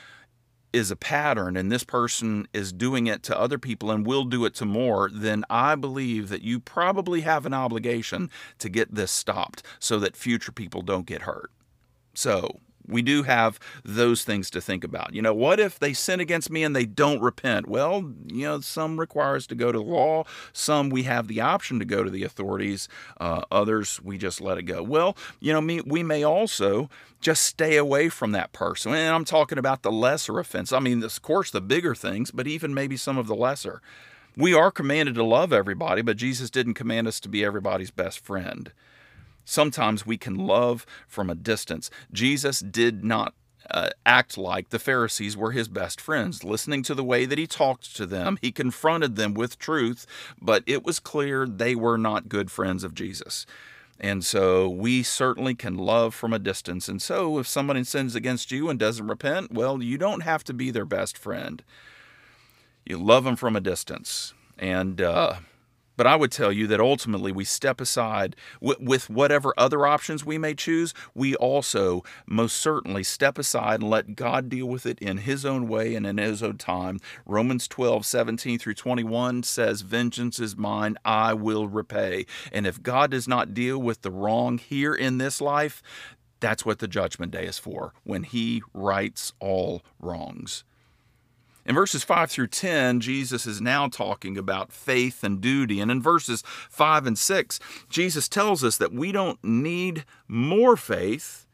is 0.72 0.90
a 0.90 0.96
pattern 0.96 1.56
and 1.56 1.70
this 1.70 1.82
person 1.82 2.46
is 2.52 2.72
doing 2.72 3.06
it 3.06 3.22
to 3.24 3.38
other 3.38 3.58
people 3.58 3.90
and 3.90 4.06
will 4.06 4.24
do 4.24 4.44
it 4.44 4.54
to 4.54 4.64
more, 4.64 5.10
then 5.12 5.44
I 5.50 5.74
believe 5.74 6.28
that 6.28 6.42
you 6.42 6.60
probably 6.60 7.22
have 7.22 7.44
an 7.44 7.54
obligation 7.54 8.30
to 8.60 8.68
get 8.68 8.94
this 8.94 9.10
stopped 9.10 9.64
so 9.78 9.98
that 9.98 10.16
future 10.16 10.52
people 10.52 10.82
don't 10.82 11.06
get 11.06 11.22
hurt. 11.22 11.50
So, 12.14 12.60
we 12.90 13.02
do 13.02 13.22
have 13.22 13.58
those 13.84 14.24
things 14.24 14.50
to 14.50 14.60
think 14.60 14.84
about. 14.84 15.14
You 15.14 15.22
know, 15.22 15.34
what 15.34 15.60
if 15.60 15.78
they 15.78 15.92
sin 15.92 16.20
against 16.20 16.50
me 16.50 16.62
and 16.62 16.74
they 16.74 16.86
don't 16.86 17.20
repent? 17.20 17.68
Well, 17.68 18.12
you 18.26 18.44
know, 18.44 18.60
some 18.60 18.98
require 18.98 19.36
us 19.36 19.46
to 19.48 19.54
go 19.54 19.72
to 19.72 19.80
law, 19.80 20.24
some 20.52 20.90
we 20.90 21.04
have 21.04 21.28
the 21.28 21.40
option 21.40 21.78
to 21.78 21.84
go 21.84 22.02
to 22.02 22.10
the 22.10 22.24
authorities, 22.24 22.88
uh, 23.20 23.42
others 23.50 24.00
we 24.02 24.18
just 24.18 24.40
let 24.40 24.58
it 24.58 24.62
go. 24.62 24.82
Well, 24.82 25.16
you 25.40 25.52
know, 25.52 25.60
me, 25.60 25.80
we 25.80 26.02
may 26.02 26.24
also 26.24 26.90
just 27.20 27.42
stay 27.42 27.76
away 27.76 28.08
from 28.08 28.32
that 28.32 28.52
person. 28.52 28.94
And 28.94 29.14
I'm 29.14 29.24
talking 29.24 29.58
about 29.58 29.82
the 29.82 29.92
lesser 29.92 30.38
offense. 30.38 30.72
I 30.72 30.78
mean, 30.78 31.02
of 31.02 31.22
course, 31.22 31.50
the 31.50 31.60
bigger 31.60 31.94
things, 31.94 32.30
but 32.30 32.46
even 32.46 32.74
maybe 32.74 32.96
some 32.96 33.18
of 33.18 33.26
the 33.26 33.34
lesser. 33.34 33.82
We 34.36 34.54
are 34.54 34.70
commanded 34.70 35.16
to 35.16 35.24
love 35.24 35.52
everybody, 35.52 36.02
but 36.02 36.16
Jesus 36.16 36.50
didn't 36.50 36.74
command 36.74 37.08
us 37.08 37.20
to 37.20 37.28
be 37.28 37.44
everybody's 37.44 37.90
best 37.90 38.20
friend. 38.20 38.72
Sometimes 39.50 40.06
we 40.06 40.16
can 40.16 40.36
love 40.36 40.86
from 41.08 41.28
a 41.28 41.34
distance. 41.34 41.90
Jesus 42.12 42.60
did 42.60 43.02
not 43.02 43.34
uh, 43.68 43.90
act 44.06 44.38
like 44.38 44.68
the 44.68 44.78
Pharisees 44.78 45.36
were 45.36 45.50
his 45.50 45.66
best 45.66 46.00
friends. 46.00 46.44
Listening 46.44 46.84
to 46.84 46.94
the 46.94 47.02
way 47.02 47.24
that 47.24 47.36
he 47.36 47.48
talked 47.48 47.96
to 47.96 48.06
them, 48.06 48.38
he 48.40 48.52
confronted 48.52 49.16
them 49.16 49.34
with 49.34 49.58
truth, 49.58 50.06
but 50.40 50.62
it 50.66 50.84
was 50.84 51.00
clear 51.00 51.48
they 51.48 51.74
were 51.74 51.98
not 51.98 52.28
good 52.28 52.48
friends 52.48 52.84
of 52.84 52.94
Jesus. 52.94 53.44
And 53.98 54.24
so 54.24 54.68
we 54.68 55.02
certainly 55.02 55.56
can 55.56 55.76
love 55.76 56.14
from 56.14 56.32
a 56.32 56.38
distance. 56.38 56.88
And 56.88 57.02
so 57.02 57.38
if 57.40 57.48
somebody 57.48 57.82
sins 57.82 58.14
against 58.14 58.52
you 58.52 58.70
and 58.70 58.78
doesn't 58.78 59.08
repent, 59.08 59.52
well, 59.52 59.82
you 59.82 59.98
don't 59.98 60.22
have 60.22 60.44
to 60.44 60.54
be 60.54 60.70
their 60.70 60.86
best 60.86 61.18
friend. 61.18 61.64
You 62.86 62.98
love 62.98 63.24
them 63.24 63.34
from 63.34 63.56
a 63.56 63.60
distance. 63.60 64.32
And, 64.58 65.00
uh, 65.00 65.34
But 66.00 66.06
I 66.06 66.16
would 66.16 66.32
tell 66.32 66.50
you 66.50 66.66
that 66.68 66.80
ultimately 66.80 67.30
we 67.30 67.44
step 67.44 67.78
aside 67.78 68.34
with 68.58 69.10
whatever 69.10 69.52
other 69.58 69.86
options 69.86 70.24
we 70.24 70.38
may 70.38 70.54
choose. 70.54 70.94
We 71.14 71.34
also 71.34 72.04
most 72.26 72.56
certainly 72.56 73.02
step 73.02 73.36
aside 73.36 73.80
and 73.80 73.90
let 73.90 74.16
God 74.16 74.48
deal 74.48 74.64
with 74.64 74.86
it 74.86 74.98
in 75.00 75.18
His 75.18 75.44
own 75.44 75.68
way 75.68 75.94
and 75.94 76.06
in 76.06 76.16
His 76.16 76.42
own 76.42 76.56
time. 76.56 77.00
Romans 77.26 77.68
12, 77.68 78.06
17 78.06 78.58
through 78.58 78.72
21 78.72 79.42
says, 79.42 79.82
Vengeance 79.82 80.40
is 80.40 80.56
mine, 80.56 80.96
I 81.04 81.34
will 81.34 81.68
repay. 81.68 82.24
And 82.50 82.66
if 82.66 82.82
God 82.82 83.10
does 83.10 83.28
not 83.28 83.52
deal 83.52 83.78
with 83.78 84.00
the 84.00 84.10
wrong 84.10 84.56
here 84.56 84.94
in 84.94 85.18
this 85.18 85.38
life, 85.38 85.82
that's 86.40 86.64
what 86.64 86.78
the 86.78 86.88
judgment 86.88 87.30
day 87.30 87.44
is 87.44 87.58
for, 87.58 87.92
when 88.04 88.22
He 88.22 88.62
rights 88.72 89.34
all 89.38 89.82
wrongs. 89.98 90.64
In 91.70 91.76
verses 91.76 92.02
5 92.02 92.32
through 92.32 92.48
10, 92.48 92.98
Jesus 92.98 93.46
is 93.46 93.60
now 93.60 93.86
talking 93.86 94.36
about 94.36 94.72
faith 94.72 95.22
and 95.22 95.40
duty. 95.40 95.78
And 95.78 95.88
in 95.88 96.02
verses 96.02 96.42
5 96.68 97.06
and 97.06 97.16
6, 97.16 97.60
Jesus 97.88 98.28
tells 98.28 98.64
us 98.64 98.76
that 98.78 98.92
we 98.92 99.12
don't 99.12 99.38
need 99.44 100.04
more 100.26 100.76
faith. 100.76 101.46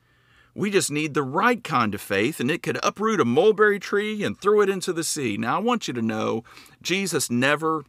We 0.55 0.71
just 0.71 0.91
need 0.91 1.13
the 1.13 1.23
right 1.23 1.63
kind 1.63 1.95
of 1.95 2.01
faith, 2.01 2.41
and 2.41 2.51
it 2.51 2.63
could 2.63 2.79
uproot 2.83 3.21
a 3.21 3.27
mulberry 3.27 3.79
tree 3.79 4.25
and 4.25 4.41
throw 4.41 4.63
it 4.63 4.71
into 4.71 4.95
the 4.95 5.05
sea. 5.05 5.37
Now, 5.37 5.57
I 5.57 5.59
want 5.59 5.87
you 5.87 5.93
to 5.93 6.01
know 6.01 6.45
Jesus 6.81 7.29
never 7.29 7.85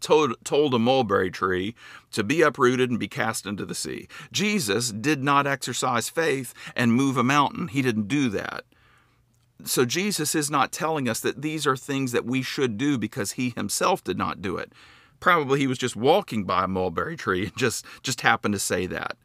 told, 0.00 0.36
told 0.44 0.72
a 0.72 0.78
mulberry 0.78 1.32
tree 1.32 1.74
to 2.12 2.22
be 2.22 2.42
uprooted 2.42 2.90
and 2.90 3.00
be 3.00 3.08
cast 3.08 3.44
into 3.44 3.66
the 3.66 3.74
sea. 3.74 4.06
Jesus 4.30 4.92
did 4.92 5.24
not 5.24 5.48
exercise 5.48 6.08
faith 6.08 6.54
and 6.76 6.94
move 6.94 7.16
a 7.16 7.24
mountain, 7.24 7.66
he 7.66 7.82
didn't 7.82 8.06
do 8.06 8.28
that. 8.28 8.62
So 9.64 9.84
Jesus 9.84 10.34
is 10.34 10.50
not 10.50 10.72
telling 10.72 11.08
us 11.08 11.20
that 11.20 11.42
these 11.42 11.66
are 11.66 11.76
things 11.76 12.12
that 12.12 12.24
we 12.24 12.42
should 12.42 12.76
do 12.76 12.98
because 12.98 13.32
he 13.32 13.50
himself 13.50 14.02
did 14.02 14.18
not 14.18 14.42
do 14.42 14.56
it. 14.56 14.72
Probably 15.20 15.60
he 15.60 15.66
was 15.66 15.78
just 15.78 15.96
walking 15.96 16.44
by 16.44 16.64
a 16.64 16.68
mulberry 16.68 17.16
tree 17.16 17.44
and 17.44 17.56
just, 17.56 17.84
just 18.02 18.22
happened 18.22 18.54
to 18.54 18.58
say 18.58 18.86
that. 18.86 19.16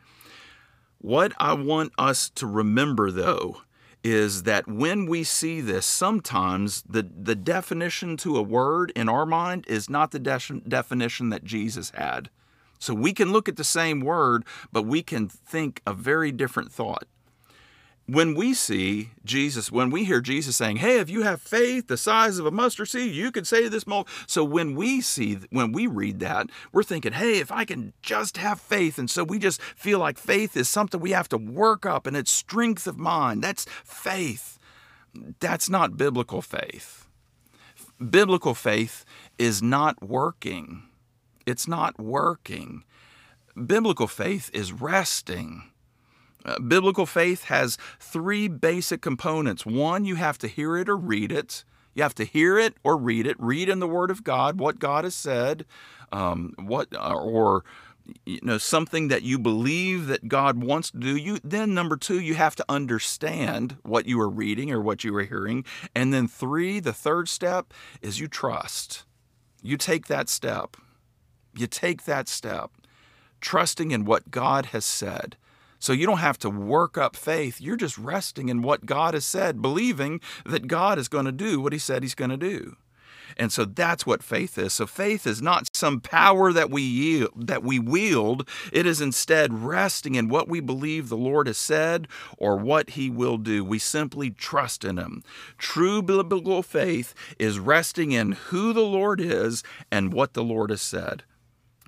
What 1.00 1.34
I 1.38 1.54
want 1.54 1.94
us 1.98 2.30
to 2.32 2.48
remember, 2.48 3.12
though, 3.12 3.62
is 4.04 4.44
that 4.44 4.68
when 4.68 5.08
we 5.08 5.24
see 5.24 5.62
this, 5.62 5.86
sometimes 5.86 6.84
the, 6.84 7.04
the 7.04 7.36
definition 7.36 8.18
to 8.18 8.38
a 8.38 8.42
word 8.42 8.92
in 8.96 9.10
our 9.10 9.26
mind 9.26 9.66
is 9.68 9.90
not 9.90 10.12
the 10.12 10.20
de- 10.20 10.62
definition 10.68 11.30
that 11.30 11.44
Jesus 11.44 11.92
had. 11.92 12.30
So 12.78 12.94
we 12.94 13.14
can 13.14 13.32
look 13.32 13.50
at 13.50 13.56
the 13.56 13.64
same 13.64 14.02
word, 14.02 14.46
but 14.72 14.84
we 14.84 15.02
can 15.02 15.28
think 15.28 15.82
a 15.88 15.94
very 15.94 16.32
different 16.32 16.72
thought 16.72 17.06
when 18.08 18.36
we 18.36 18.54
see 18.54 19.12
Jesus, 19.24 19.72
when 19.72 19.90
we 19.90 20.04
hear 20.04 20.22
Jesus 20.22 20.56
saying, 20.56 20.78
Hey, 20.78 21.00
if 21.00 21.10
you 21.10 21.24
have 21.24 21.42
faith 21.42 21.88
the 21.88 21.98
size 21.98 22.38
of 22.38 22.46
a 22.46 22.52
mustard 22.52 22.88
seed, 22.88 23.14
you 23.14 23.32
could 23.32 23.48
say 23.48 23.68
this 23.68 23.88
mold. 23.88 24.08
So 24.28 24.44
when 24.44 24.76
we 24.76 25.02
see, 25.02 25.40
when 25.50 25.72
we 25.72 25.88
read 25.88 26.20
that, 26.20 26.48
we're 26.72 26.84
thinking, 26.84 27.14
Hey, 27.14 27.40
if 27.40 27.52
I 27.52 27.66
can 27.66 27.94
just 28.02 28.38
have 28.38 28.62
faith. 28.62 29.00
And 29.00 29.10
so 29.10 29.24
we 29.24 29.40
just 29.40 29.62
feel 29.62 30.00
like 30.00 30.18
faith 30.18 30.56
is 30.56 30.70
something 30.70 31.00
we 31.00 31.12
have 31.12 31.30
to 31.30 31.38
work 31.38 31.86
up 31.86 32.06
and 32.06 32.16
it's 32.16 32.32
strength 32.32 32.86
of 32.86 32.98
mind. 32.98 33.44
That's 33.44 33.66
faith. 33.84 34.60
That's 35.40 35.70
not 35.70 35.98
biblical 35.98 36.42
faith. 36.42 37.08
Biblical 37.98 38.54
faith 38.54 39.06
is 39.40 39.64
not 39.64 40.04
working. 40.04 40.84
It's 41.46 41.68
not 41.68 42.00
working. 42.00 42.84
Biblical 43.56 44.08
faith 44.08 44.52
is 44.54 44.74
resting. 44.74 45.72
Uh, 46.46 46.60
biblical 46.60 47.06
faith 47.06 47.46
has 47.46 47.78
three 48.00 48.48
basic 48.48 49.02
components. 49.02 49.66
One, 49.66 50.06
you 50.06 50.16
have 50.16 50.38
to 50.40 50.48
hear 50.48 50.78
it 50.78 50.88
or 50.88 50.96
read 50.96 51.32
it. 51.32 51.64
You 51.96 52.04
have 52.04 52.16
to 52.16 52.26
hear 52.26 52.60
it 52.60 52.76
or 52.84 52.98
read 52.98 53.26
it. 53.26 53.36
Read 53.40 53.70
in 53.70 53.80
the 53.80 53.88
Word 53.88 54.12
of 54.12 54.24
God 54.24 54.60
what 54.60 54.80
God 54.80 55.06
has 55.06 55.16
said, 55.16 55.66
um, 56.12 56.54
what 56.60 56.94
uh, 56.94 57.14
or 57.14 57.64
you 58.26 58.40
know 58.44 58.58
something 58.58 59.08
that 59.08 59.24
you 59.24 59.40
believe 59.40 60.08
that 60.08 60.28
God 60.28 60.62
wants 60.62 60.92
to 60.92 60.98
do. 60.98 61.16
You 61.16 61.40
then 61.44 61.74
number 61.74 61.96
two, 61.96 62.20
you 62.20 62.36
have 62.36 62.56
to 62.58 62.66
understand 62.68 63.78
what 63.84 64.06
you 64.06 64.20
are 64.20 64.30
reading 64.30 64.72
or 64.72 64.82
what 64.82 65.04
you 65.04 65.16
are 65.16 65.24
hearing, 65.24 65.64
and 65.96 66.14
then 66.14 66.28
three, 66.28 66.80
the 66.80 66.94
third 66.94 67.30
step 67.30 67.74
is 68.02 68.20
you 68.20 68.28
trust. 68.28 69.06
You 69.64 69.78
take 69.78 70.08
that 70.08 70.30
step. 70.30 70.78
You 71.56 71.68
take 71.68 72.04
that 72.04 72.28
step, 72.28 72.72
trusting 73.40 73.92
in 73.92 74.04
what 74.04 74.30
God 74.30 74.68
has 74.68 74.84
said. 74.84 75.38
So 75.86 75.94
you 75.94 76.08
don't 76.08 76.18
have 76.18 76.40
to 76.40 76.50
work 76.50 76.98
up 76.98 77.16
faith. 77.16 77.62
You're 77.62 77.76
just 77.76 77.96
resting 78.00 78.50
in 78.50 78.64
what 78.64 78.88
God 78.88 79.14
has 79.14 79.24
said, 79.24 79.62
believing 79.62 80.20
that 80.44 80.68
God 80.68 80.98
is 80.98 81.08
going 81.08 81.26
to 81.26 81.32
do 81.32 81.62
what 81.62 81.74
He 81.74 81.78
said 81.80 82.02
He's 82.02 82.16
going 82.16 82.32
to 82.32 82.38
do. 82.38 82.76
And 83.38 83.52
so 83.52 83.66
that's 83.66 84.04
what 84.04 84.24
faith 84.24 84.58
is. 84.58 84.74
So 84.74 84.88
faith 84.88 85.28
is 85.28 85.44
not 85.44 85.68
some 85.76 86.02
power 86.02 86.52
that 86.52 86.72
we 86.72 86.82
yield, 86.82 87.34
that 87.36 87.62
we 87.62 87.78
wield. 87.78 88.50
It 88.74 88.88
is 88.88 89.00
instead 89.00 89.54
resting 89.54 90.16
in 90.16 90.28
what 90.28 90.50
we 90.50 90.60
believe 90.60 91.08
the 91.08 91.18
Lord 91.18 91.46
has 91.46 91.60
said 91.60 92.08
or 92.40 92.58
what 92.58 92.92
he 92.92 93.12
will 93.12 93.38
do. 93.38 93.64
We 93.64 93.78
simply 93.78 94.32
trust 94.32 94.84
in 94.84 94.98
him. 94.98 95.24
True 95.60 96.02
biblical 96.02 96.64
faith 96.64 97.14
is 97.38 97.60
resting 97.60 98.12
in 98.12 98.32
who 98.32 98.74
the 98.74 98.82
Lord 98.82 99.22
is 99.22 99.62
and 99.92 100.14
what 100.14 100.34
the 100.34 100.44
Lord 100.44 100.72
has 100.72 100.82
said. 100.82 101.26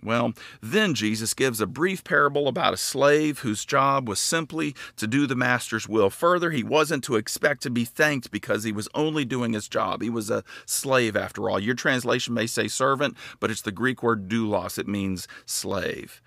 Well, 0.03 0.33
then 0.61 0.93
Jesus 0.93 1.33
gives 1.33 1.59
a 1.59 1.65
brief 1.65 2.03
parable 2.03 2.47
about 2.47 2.73
a 2.73 2.77
slave 2.77 3.39
whose 3.39 3.65
job 3.65 4.07
was 4.07 4.19
simply 4.19 4.75
to 4.95 5.07
do 5.07 5.25
the 5.25 5.35
master's 5.35 5.87
will. 5.89 6.09
Further, 6.09 6.51
he 6.51 6.63
wasn't 6.63 7.03
to 7.05 7.15
expect 7.15 7.63
to 7.63 7.71
be 7.71 7.83
thanked 7.83 8.29
because 8.29 8.63
he 8.63 8.71
was 8.71 8.87
only 8.93 9.25
doing 9.25 9.53
his 9.53 9.67
job. 9.67 10.01
He 10.01 10.09
was 10.09 10.29
a 10.29 10.43
slave 10.65 11.15
after 11.15 11.49
all. 11.49 11.59
Your 11.59 11.73
translation 11.73 12.35
may 12.35 12.45
say 12.45 12.67
servant, 12.67 13.17
but 13.39 13.49
it's 13.49 13.63
the 13.63 13.71
Greek 13.71 14.03
word 14.03 14.29
doulos, 14.29 14.77
it 14.77 14.87
means 14.87 15.27
slave. 15.45 16.21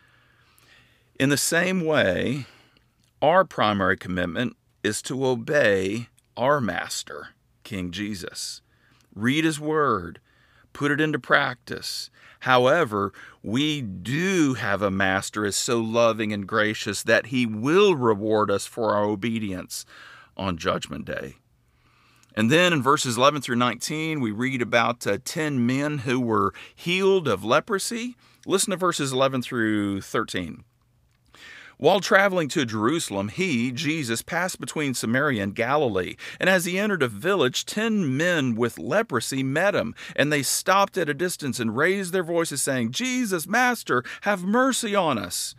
In 1.19 1.29
the 1.29 1.37
same 1.37 1.85
way, 1.85 2.47
our 3.23 3.45
primary 3.45 3.97
commitment 3.97 4.57
is 4.83 5.01
to 5.03 5.27
obey 5.27 6.09
our 6.37 6.61
master, 6.61 7.29
King 7.63 7.91
Jesus. 7.91 8.63
Read 9.15 9.45
his 9.45 9.61
word, 9.61 10.21
put 10.73 10.91
it 10.91 11.01
into 11.01 11.19
practice 11.19 12.11
However, 12.41 13.13
we 13.43 13.83
do 13.83 14.55
have 14.55 14.81
a 14.81 14.91
master 14.91 15.45
is 15.45 15.57
so 15.57 15.79
loving 15.79 16.33
and 16.33 16.47
gracious 16.47 17.03
that 17.03 17.27
he 17.27 17.45
will 17.45 17.95
reward 17.95 18.51
us 18.51 18.67
for 18.67 18.95
our 18.95 19.05
obedience 19.05 19.85
on 20.37 20.57
Judgment 20.57 21.05
Day. 21.05 21.37
And 22.35 22.51
then 22.51 22.73
in 22.73 22.83
verses 22.83 23.19
11 23.19 23.43
through 23.43 23.57
19, 23.57 24.21
we 24.21 24.31
read 24.31 24.63
about 24.63 25.07
uh, 25.07 25.19
10 25.23 25.67
men 25.67 25.99
who 25.99 26.19
were 26.19 26.55
healed 26.75 27.29
of 27.29 27.45
leprosy. 27.45 28.17
Listen 28.47 28.71
to 28.71 28.77
verses 28.77 29.13
11 29.13 29.43
through 29.43 30.01
13. 30.01 30.65
While 31.81 32.01
traveling 32.01 32.49
to 32.49 32.67
Jerusalem, 32.67 33.29
he, 33.29 33.73
Jesus, 33.73 34.21
passed 34.21 34.61
between 34.61 34.93
Samaria 34.93 35.43
and 35.43 35.55
Galilee. 35.55 36.17
And 36.39 36.51
as 36.51 36.67
he 36.67 36.79
entered 36.79 37.03
a 37.03 37.09
village, 37.09 37.65
ten 37.65 38.19
men 38.19 38.55
with 38.55 38.79
leprosy 38.79 39.43
met 39.43 39.75
him. 39.75 39.95
And 40.15 40.31
they 40.31 40.43
stopped 40.43 40.99
at 40.99 41.09
a 41.09 41.15
distance 41.15 41.59
and 41.59 41.75
raised 41.75 42.13
their 42.13 42.23
voices, 42.23 42.61
saying, 42.61 42.91
Jesus, 42.91 43.47
Master, 43.47 44.05
have 44.21 44.45
mercy 44.45 44.95
on 44.95 45.17
us. 45.17 45.55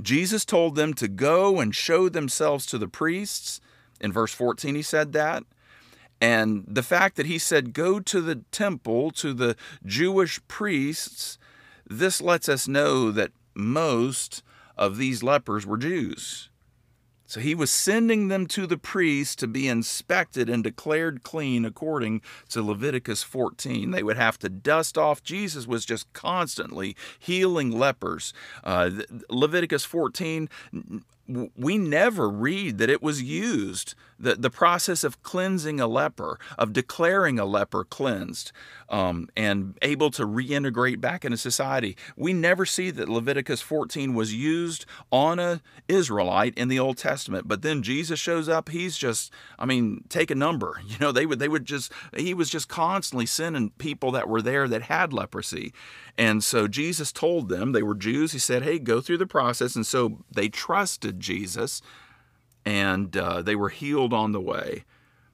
Jesus 0.00 0.44
told 0.44 0.76
them 0.76 0.94
to 0.94 1.08
go 1.08 1.58
and 1.58 1.74
show 1.74 2.08
themselves 2.08 2.64
to 2.66 2.78
the 2.78 2.86
priests. 2.86 3.60
In 4.00 4.12
verse 4.12 4.32
14, 4.32 4.76
he 4.76 4.82
said 4.82 5.12
that. 5.14 5.42
And 6.20 6.64
the 6.68 6.84
fact 6.84 7.16
that 7.16 7.26
he 7.26 7.38
said, 7.38 7.72
Go 7.72 7.98
to 7.98 8.20
the 8.20 8.36
temple, 8.52 9.10
to 9.12 9.34
the 9.34 9.56
Jewish 9.84 10.40
priests, 10.46 11.40
this 11.84 12.20
lets 12.20 12.48
us 12.48 12.68
know 12.68 13.10
that 13.10 13.32
most 13.52 14.44
of 14.80 14.96
these 14.96 15.22
lepers 15.22 15.66
were 15.66 15.76
Jews. 15.76 16.48
So 17.26 17.38
he 17.38 17.54
was 17.54 17.70
sending 17.70 18.26
them 18.26 18.46
to 18.48 18.66
the 18.66 18.76
priest 18.76 19.38
to 19.38 19.46
be 19.46 19.68
inspected 19.68 20.48
and 20.48 20.64
declared 20.64 21.22
clean 21.22 21.64
according 21.64 22.22
to 22.48 22.60
Leviticus 22.60 23.22
14. 23.22 23.92
They 23.92 24.02
would 24.02 24.16
have 24.16 24.36
to 24.40 24.48
dust 24.48 24.98
off. 24.98 25.22
Jesus 25.22 25.64
was 25.64 25.84
just 25.84 26.12
constantly 26.12 26.96
healing 27.20 27.70
lepers. 27.70 28.32
Uh, 28.64 28.90
Leviticus 29.28 29.84
14 29.84 30.48
we 31.56 31.78
never 31.78 32.28
read 32.28 32.78
that 32.78 32.90
it 32.90 33.02
was 33.02 33.22
used. 33.22 33.94
The, 34.18 34.34
the 34.34 34.50
process 34.50 35.02
of 35.02 35.22
cleansing 35.22 35.80
a 35.80 35.86
leper, 35.86 36.38
of 36.58 36.74
declaring 36.74 37.38
a 37.38 37.46
leper 37.46 37.84
cleansed 37.84 38.52
um, 38.90 39.28
and 39.34 39.78
able 39.80 40.10
to 40.10 40.26
reintegrate 40.26 41.00
back 41.00 41.24
into 41.24 41.38
society. 41.38 41.96
We 42.16 42.34
never 42.34 42.66
see 42.66 42.90
that 42.90 43.08
Leviticus 43.08 43.62
14 43.62 44.12
was 44.12 44.34
used 44.34 44.84
on 45.10 45.38
a 45.38 45.62
Israelite 45.88 46.52
in 46.58 46.68
the 46.68 46.78
Old 46.78 46.98
Testament. 46.98 47.48
But 47.48 47.62
then 47.62 47.82
Jesus 47.82 48.20
shows 48.20 48.46
up. 48.48 48.68
He's 48.68 48.98
just, 48.98 49.32
I 49.58 49.64
mean, 49.64 50.04
take 50.08 50.30
a 50.30 50.34
number. 50.34 50.80
You 50.90 50.96
know, 50.98 51.12
they 51.12 51.24
would, 51.24 51.38
they 51.38 51.46
would 51.48 51.66
just, 51.66 51.92
he 52.16 52.34
was 52.34 52.50
just 52.50 52.68
constantly 52.68 53.24
sending 53.24 53.70
people 53.78 54.10
that 54.10 54.28
were 54.28 54.42
there 54.42 54.66
that 54.66 54.82
had 54.82 55.12
leprosy. 55.12 55.72
And 56.20 56.44
so 56.44 56.68
Jesus 56.68 57.12
told 57.12 57.48
them, 57.48 57.72
they 57.72 57.82
were 57.82 57.94
Jews. 57.94 58.32
He 58.32 58.38
said, 58.38 58.62
hey, 58.62 58.78
go 58.78 59.00
through 59.00 59.16
the 59.16 59.26
process. 59.26 59.74
And 59.74 59.86
so 59.86 60.18
they 60.30 60.50
trusted 60.50 61.18
Jesus 61.18 61.80
and 62.66 63.16
uh, 63.16 63.40
they 63.40 63.56
were 63.56 63.70
healed 63.70 64.12
on 64.12 64.32
the 64.32 64.40
way. 64.40 64.84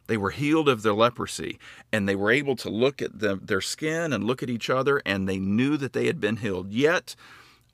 They 0.06 0.16
were 0.16 0.30
healed 0.30 0.68
of 0.68 0.82
their 0.82 0.94
leprosy, 0.94 1.58
and 1.92 2.08
they 2.08 2.14
were 2.14 2.30
able 2.30 2.54
to 2.54 2.70
look 2.70 3.02
at 3.02 3.18
the, 3.18 3.34
their 3.34 3.60
skin 3.60 4.12
and 4.12 4.22
look 4.22 4.40
at 4.40 4.48
each 4.48 4.70
other, 4.70 5.02
and 5.04 5.28
they 5.28 5.40
knew 5.40 5.76
that 5.78 5.92
they 5.92 6.06
had 6.06 6.20
been 6.20 6.36
healed. 6.36 6.70
Yet, 6.70 7.16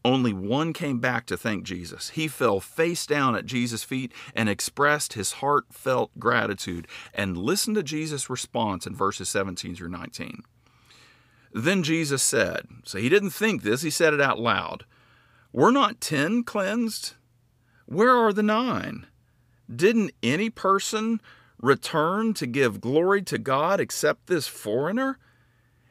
only 0.03 0.33
one 0.33 0.73
came 0.73 0.99
back 0.99 1.27
to 1.27 1.37
thank 1.37 1.65
Jesus. 1.65 2.09
He 2.09 2.29
fell 2.29 2.59
face 2.59 3.05
down 3.05 3.37
at 3.37 3.45
Jesus' 3.45 3.85
feet 3.85 4.13
and 4.35 4.49
expressed 4.49 5.13
his 5.13 5.33
heartfelt 5.33 6.19
gratitude. 6.19 6.89
And 7.13 7.37
listen 7.37 7.75
to 7.75 7.83
Jesus' 7.83 8.31
response 8.31 8.87
in 8.87 8.97
verses 8.97 9.29
17 9.29 9.75
through 9.77 9.91
19. 9.91 10.43
Then 11.53 11.83
Jesus 11.83 12.23
said, 12.23 12.67
so 12.85 12.99
he 12.99 13.09
didn't 13.09 13.31
think 13.31 13.63
this, 13.63 13.83
he 13.83 13.91
said 13.91 14.15
it 14.15 14.21
out 14.21 14.39
loud. 14.39 14.85
Were 15.53 15.73
not 15.73 16.01
ten 16.01 16.45
cleansed? 16.45 17.15
Where 17.87 18.17
are 18.17 18.33
the 18.33 18.43
nine? 18.43 19.07
Didn't 19.75 20.13
any 20.23 20.49
person 20.49 21.21
return 21.61 22.35
to 22.35 22.47
give 22.47 22.81
glory 22.81 23.23
to 23.23 23.39
God 23.39 23.81
except 23.81 24.27
this 24.27 24.49
foreigner? 24.49 25.19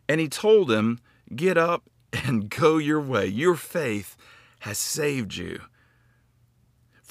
And 0.09 0.19
he 0.19 0.27
told 0.27 0.71
him, 0.71 0.99
Get 1.35 1.57
up 1.57 1.83
and 2.11 2.49
go 2.59 2.77
your 2.77 2.99
way. 2.99 3.27
Your 3.27 3.55
faith 3.55 4.17
has 4.59 4.77
saved 4.77 5.35
you. 5.35 5.61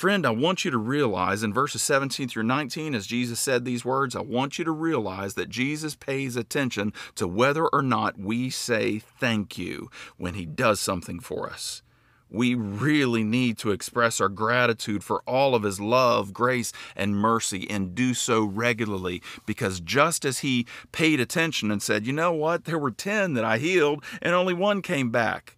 Friend, 0.01 0.25
I 0.25 0.31
want 0.31 0.65
you 0.65 0.71
to 0.71 0.79
realize 0.79 1.43
in 1.43 1.53
verses 1.53 1.83
17 1.83 2.27
through 2.27 2.45
19, 2.45 2.95
as 2.95 3.07
Jesus 3.07 3.39
said 3.39 3.67
these 3.67 3.85
words, 3.85 4.17
I 4.17 4.23
want 4.23 4.59
you 4.59 4.65
to 4.65 4.71
realize 4.71 5.35
that 5.35 5.51
Jesus 5.51 5.95
pays 5.95 6.37
attention 6.37 6.95
to 7.17 7.29
whether 7.29 7.67
or 7.67 7.83
not 7.83 8.19
we 8.19 8.49
say 8.49 8.99
thank 8.99 9.59
you 9.59 9.91
when 10.17 10.33
he 10.33 10.47
does 10.47 10.81
something 10.81 11.21
for 11.21 11.51
us 11.51 11.83
we 12.31 12.55
really 12.55 13.25
need 13.25 13.59
to 13.59 13.73
express 13.73 14.23
our 14.23 14.31
gratitude 14.31 15.05
for 15.05 15.21
all 15.27 15.57
of 15.57 15.65
His 15.65 15.81
love, 15.81 16.33
grace, 16.33 16.73
and 16.95 17.17
mercy 17.17 17.69
and 17.69 17.93
do 17.93 18.15
so 18.15 18.45
regularly 18.45 19.21
because 19.47 19.81
just 19.81 20.25
as 20.25 20.39
He 20.39 20.65
paid 20.93 21.19
attention 21.19 21.73
and 21.73 21.83
said, 21.83 22.07
You 22.07 22.13
know 22.13 22.33
what? 22.33 22.67
There 22.67 22.79
were 22.79 22.93
10 22.93 23.35
that 23.35 23.45
I 23.45 23.59
healed 23.59 24.05
and 24.23 24.33
only 24.33 24.55
one 24.55 24.81
came 24.81 25.11
back. 25.11 25.57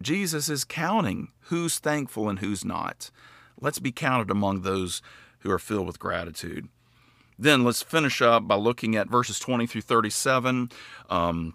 Jesus 0.00 0.48
is 0.48 0.62
counting 0.62 1.32
who's 1.48 1.80
thankful 1.80 2.28
and 2.28 2.38
who's 2.38 2.64
not. 2.64 3.10
Let's 3.60 3.78
be 3.78 3.92
counted 3.92 4.30
among 4.30 4.62
those 4.62 5.02
who 5.40 5.50
are 5.50 5.58
filled 5.58 5.86
with 5.86 5.98
gratitude. 5.98 6.68
Then 7.38 7.64
let's 7.64 7.82
finish 7.82 8.20
up 8.20 8.48
by 8.48 8.56
looking 8.56 8.96
at 8.96 9.08
verses 9.08 9.38
20 9.38 9.66
through 9.66 9.82
37. 9.82 10.70
Um, 11.08 11.54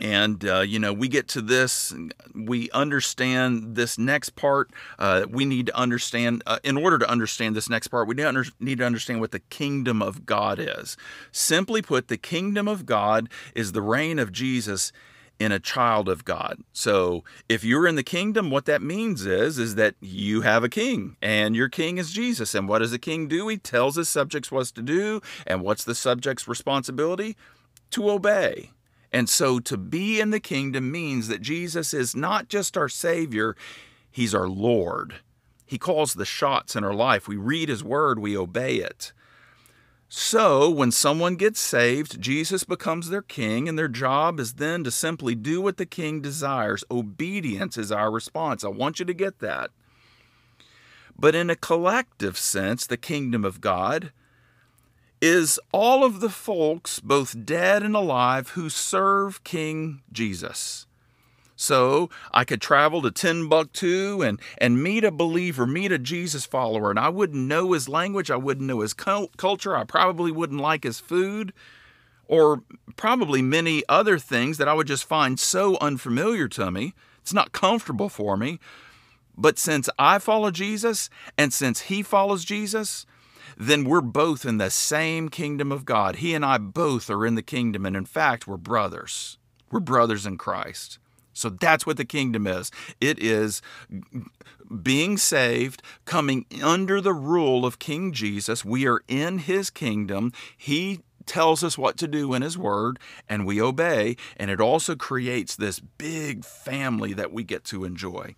and 0.00 0.44
uh, 0.44 0.60
you 0.60 0.78
know 0.78 0.92
we 0.92 1.08
get 1.08 1.28
to 1.28 1.40
this 1.40 1.94
we 2.34 2.70
understand 2.70 3.76
this 3.76 3.98
next 3.98 4.30
part 4.30 4.70
uh, 4.98 5.24
we 5.28 5.44
need 5.44 5.66
to 5.66 5.76
understand 5.76 6.42
uh, 6.46 6.58
in 6.64 6.76
order 6.76 6.98
to 6.98 7.08
understand 7.08 7.54
this 7.54 7.68
next 7.68 7.88
part 7.88 8.08
we 8.08 8.14
need 8.14 8.78
to 8.78 8.84
understand 8.84 9.20
what 9.20 9.30
the 9.30 9.38
kingdom 9.38 10.02
of 10.02 10.26
god 10.26 10.58
is 10.58 10.96
simply 11.30 11.80
put 11.80 12.08
the 12.08 12.16
kingdom 12.16 12.66
of 12.66 12.86
god 12.86 13.28
is 13.54 13.72
the 13.72 13.82
reign 13.82 14.18
of 14.18 14.32
jesus 14.32 14.92
in 15.38 15.52
a 15.52 15.58
child 15.58 16.08
of 16.08 16.24
god 16.24 16.60
so 16.72 17.24
if 17.48 17.64
you're 17.64 17.86
in 17.86 17.96
the 17.96 18.02
kingdom 18.02 18.50
what 18.50 18.66
that 18.66 18.82
means 18.82 19.26
is 19.26 19.58
is 19.58 19.74
that 19.74 19.94
you 20.00 20.42
have 20.42 20.62
a 20.62 20.68
king 20.68 21.16
and 21.20 21.56
your 21.56 21.68
king 21.68 21.98
is 21.98 22.12
jesus 22.12 22.54
and 22.54 22.68
what 22.68 22.78
does 22.78 22.92
the 22.92 22.98
king 22.98 23.26
do 23.26 23.48
he 23.48 23.56
tells 23.56 23.96
his 23.96 24.08
subjects 24.08 24.52
what 24.52 24.66
to 24.66 24.82
do 24.82 25.20
and 25.46 25.62
what's 25.62 25.84
the 25.84 25.94
subject's 25.94 26.46
responsibility 26.46 27.36
to 27.90 28.10
obey 28.10 28.70
and 29.14 29.28
so 29.28 29.60
to 29.60 29.76
be 29.76 30.20
in 30.20 30.30
the 30.30 30.40
kingdom 30.40 30.90
means 30.90 31.28
that 31.28 31.40
Jesus 31.40 31.94
is 31.94 32.16
not 32.16 32.48
just 32.48 32.76
our 32.76 32.88
Savior, 32.88 33.54
He's 34.10 34.34
our 34.34 34.48
Lord. 34.48 35.14
He 35.64 35.78
calls 35.78 36.14
the 36.14 36.24
shots 36.24 36.74
in 36.74 36.82
our 36.82 36.92
life. 36.92 37.28
We 37.28 37.36
read 37.36 37.68
His 37.68 37.84
word, 37.84 38.18
we 38.18 38.36
obey 38.36 38.78
it. 38.78 39.12
So, 40.16 40.70
when 40.70 40.92
someone 40.92 41.34
gets 41.34 41.58
saved, 41.58 42.20
Jesus 42.20 42.62
becomes 42.62 43.08
their 43.08 43.20
king, 43.20 43.68
and 43.68 43.76
their 43.76 43.88
job 43.88 44.38
is 44.38 44.54
then 44.54 44.84
to 44.84 44.92
simply 44.92 45.34
do 45.34 45.60
what 45.60 45.76
the 45.76 45.86
king 45.86 46.20
desires. 46.20 46.84
Obedience 46.88 47.76
is 47.76 47.90
our 47.90 48.12
response. 48.12 48.62
I 48.62 48.68
want 48.68 49.00
you 49.00 49.04
to 49.06 49.12
get 49.12 49.40
that. 49.40 49.70
But 51.18 51.34
in 51.34 51.50
a 51.50 51.56
collective 51.56 52.38
sense, 52.38 52.86
the 52.86 52.96
kingdom 52.96 53.44
of 53.44 53.60
God 53.60 54.12
is 55.20 55.58
all 55.72 56.04
of 56.04 56.20
the 56.20 56.30
folks, 56.30 57.00
both 57.00 57.44
dead 57.44 57.82
and 57.82 57.96
alive, 57.96 58.50
who 58.50 58.70
serve 58.70 59.42
King 59.42 60.02
Jesus. 60.12 60.86
So 61.56 62.10
I 62.32 62.44
could 62.44 62.60
travel 62.60 63.00
to 63.02 63.10
Timbuktu 63.10 64.22
and, 64.22 64.40
and 64.58 64.82
meet 64.82 65.04
a 65.04 65.12
believer, 65.12 65.66
meet 65.66 65.92
a 65.92 65.98
Jesus 65.98 66.44
follower, 66.44 66.90
and 66.90 66.98
I 66.98 67.08
wouldn't 67.08 67.46
know 67.46 67.72
his 67.72 67.88
language, 67.88 68.30
I 68.30 68.36
wouldn't 68.36 68.66
know 68.66 68.80
his 68.80 68.92
culture, 68.92 69.76
I 69.76 69.84
probably 69.84 70.32
wouldn't 70.32 70.60
like 70.60 70.82
his 70.82 70.98
food, 70.98 71.52
or 72.26 72.62
probably 72.96 73.40
many 73.40 73.84
other 73.88 74.18
things 74.18 74.58
that 74.58 74.68
I 74.68 74.74
would 74.74 74.88
just 74.88 75.04
find 75.04 75.38
so 75.38 75.76
unfamiliar 75.80 76.48
to 76.48 76.70
me. 76.70 76.94
It's 77.20 77.34
not 77.34 77.52
comfortable 77.52 78.08
for 78.08 78.36
me. 78.36 78.58
But 79.36 79.58
since 79.58 79.88
I 79.98 80.18
follow 80.18 80.50
Jesus 80.50 81.10
and 81.36 81.52
since 81.52 81.82
he 81.82 82.02
follows 82.02 82.44
Jesus, 82.44 83.06
then 83.56 83.84
we're 83.84 84.00
both 84.00 84.44
in 84.44 84.58
the 84.58 84.70
same 84.70 85.28
kingdom 85.28 85.70
of 85.70 85.84
God. 85.84 86.16
He 86.16 86.34
and 86.34 86.44
I 86.44 86.58
both 86.58 87.10
are 87.10 87.26
in 87.26 87.34
the 87.34 87.42
kingdom, 87.42 87.86
and 87.86 87.96
in 87.96 88.04
fact, 88.04 88.46
we're 88.46 88.56
brothers. 88.56 89.38
We're 89.70 89.80
brothers 89.80 90.26
in 90.26 90.38
Christ. 90.38 90.98
So 91.34 91.50
that's 91.50 91.86
what 91.86 91.96
the 91.96 92.04
kingdom 92.04 92.46
is. 92.46 92.70
It 93.00 93.18
is 93.18 93.60
being 94.82 95.18
saved, 95.18 95.82
coming 96.04 96.46
under 96.62 97.00
the 97.00 97.12
rule 97.12 97.66
of 97.66 97.78
King 97.78 98.12
Jesus. 98.12 98.64
We 98.64 98.86
are 98.86 99.02
in 99.08 99.38
his 99.38 99.68
kingdom. 99.68 100.32
He 100.56 101.00
tells 101.26 101.64
us 101.64 101.78
what 101.78 101.96
to 101.98 102.08
do 102.08 102.34
in 102.34 102.42
His 102.42 102.58
Word, 102.58 102.98
and 103.28 103.46
we 103.46 103.60
obey, 103.60 104.16
and 104.36 104.50
it 104.50 104.60
also 104.60 104.94
creates 104.94 105.56
this 105.56 105.80
big 105.80 106.44
family 106.44 107.12
that 107.14 107.32
we 107.32 107.44
get 107.44 107.64
to 107.64 107.84
enjoy. 107.84 108.34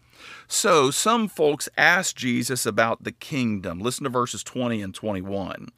So, 0.47 0.91
some 0.91 1.29
folks 1.29 1.69
ask 1.77 2.17
Jesus 2.17 2.65
about 2.65 3.05
the 3.05 3.13
kingdom. 3.13 3.81
Listen 3.81 4.05
to 4.05 4.11
verses 4.11 4.43
20 4.43 4.81
and 4.83 4.95
21. 4.95 5.69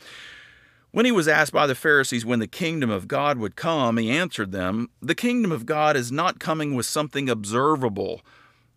When 0.91 1.05
he 1.05 1.12
was 1.12 1.28
asked 1.28 1.53
by 1.53 1.66
the 1.66 1.74
Pharisees 1.74 2.24
when 2.24 2.39
the 2.39 2.47
kingdom 2.47 2.89
of 2.89 3.09
God 3.09 3.39
would 3.39 3.57
come, 3.57 3.99
he 3.99 4.11
answered 4.11 4.53
them, 4.53 4.89
The 5.03 5.14
kingdom 5.14 5.53
of 5.53 5.66
God 5.66 5.97
is 5.97 6.11
not 6.11 6.39
coming 6.39 6.74
with 6.74 6.86
something 6.86 7.28
observable. 7.28 8.22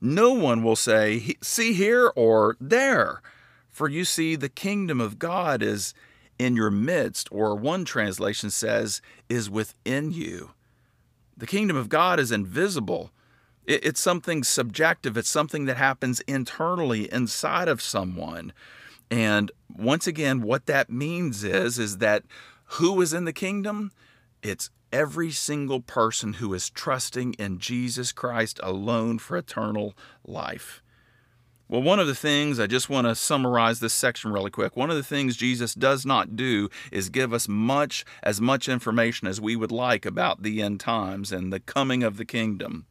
No 0.02 0.34
one 0.34 0.64
will 0.64 0.76
say, 0.76 1.36
See 1.42 1.74
here 1.74 2.12
or 2.16 2.58
there. 2.60 3.22
For 3.70 3.88
you 3.88 4.04
see, 4.04 4.36
the 4.36 4.50
kingdom 4.50 5.00
of 5.00 5.20
God 5.20 5.62
is 5.62 5.94
in 6.38 6.56
your 6.56 6.72
midst, 6.72 7.30
or 7.32 7.56
one 7.56 7.86
translation 7.86 8.50
says, 8.50 9.02
is 9.30 9.50
within 9.50 10.12
you. 10.12 10.52
The 11.38 11.48
kingdom 11.48 11.78
of 11.78 11.88
God 11.88 12.20
is 12.20 12.32
invisible. 12.32 13.12
It's 13.66 14.02
something 14.02 14.44
subjective, 14.44 15.16
it's 15.18 15.30
something 15.30 15.66
that 15.66 15.78
happens 15.78 16.20
internally 16.22 17.12
inside 17.12 17.68
of 17.68 17.82
someone. 17.82 18.54
And 19.12 19.52
once 19.68 20.08
again, 20.08 20.42
what 20.42 20.66
that 20.68 20.90
means 20.90 21.44
is, 21.44 21.78
is 21.78 21.98
that 21.98 22.24
who 22.64 23.02
is 23.02 23.14
in 23.14 23.26
the 23.26 23.34
kingdom? 23.34 23.92
It's 24.42 24.70
every 24.94 25.32
single 25.32 25.82
person 25.82 26.34
who 26.34 26.54
is 26.54 26.70
trusting 26.70 27.34
in 27.34 27.60
Jesus 27.60 28.14
Christ 28.14 28.60
alone 28.64 29.20
for 29.20 29.38
eternal 29.38 29.94
life. 30.26 30.82
Well, 31.68 31.82
one 31.82 32.00
of 32.00 32.08
the 32.08 32.16
things, 32.16 32.60
I 32.60 32.68
just 32.68 32.90
want 32.90 33.08
to 33.08 33.16
summarize 33.16 33.80
this 33.80 33.94
section 33.94 34.34
really 34.34 34.50
quick. 34.50 34.76
One 34.76 34.90
of 34.90 34.98
the 34.98 35.04
things 35.04 35.38
Jesus 35.38 35.74
does 35.74 36.06
not 36.06 36.36
do 36.36 36.70
is 36.92 37.10
give 37.10 37.34
us 37.34 37.48
much, 37.48 38.04
as 38.24 38.42
much 38.42 38.68
information 38.68 39.28
as 39.28 39.40
we 39.40 39.56
would 39.56 39.72
like 39.72 40.06
about 40.06 40.44
the 40.44 40.62
end 40.62 40.82
times 40.82 41.32
and 41.32 41.52
the 41.52 41.62
coming 41.62 42.04
of 42.04 42.18
the 42.18 42.26
kingdom. 42.26 42.88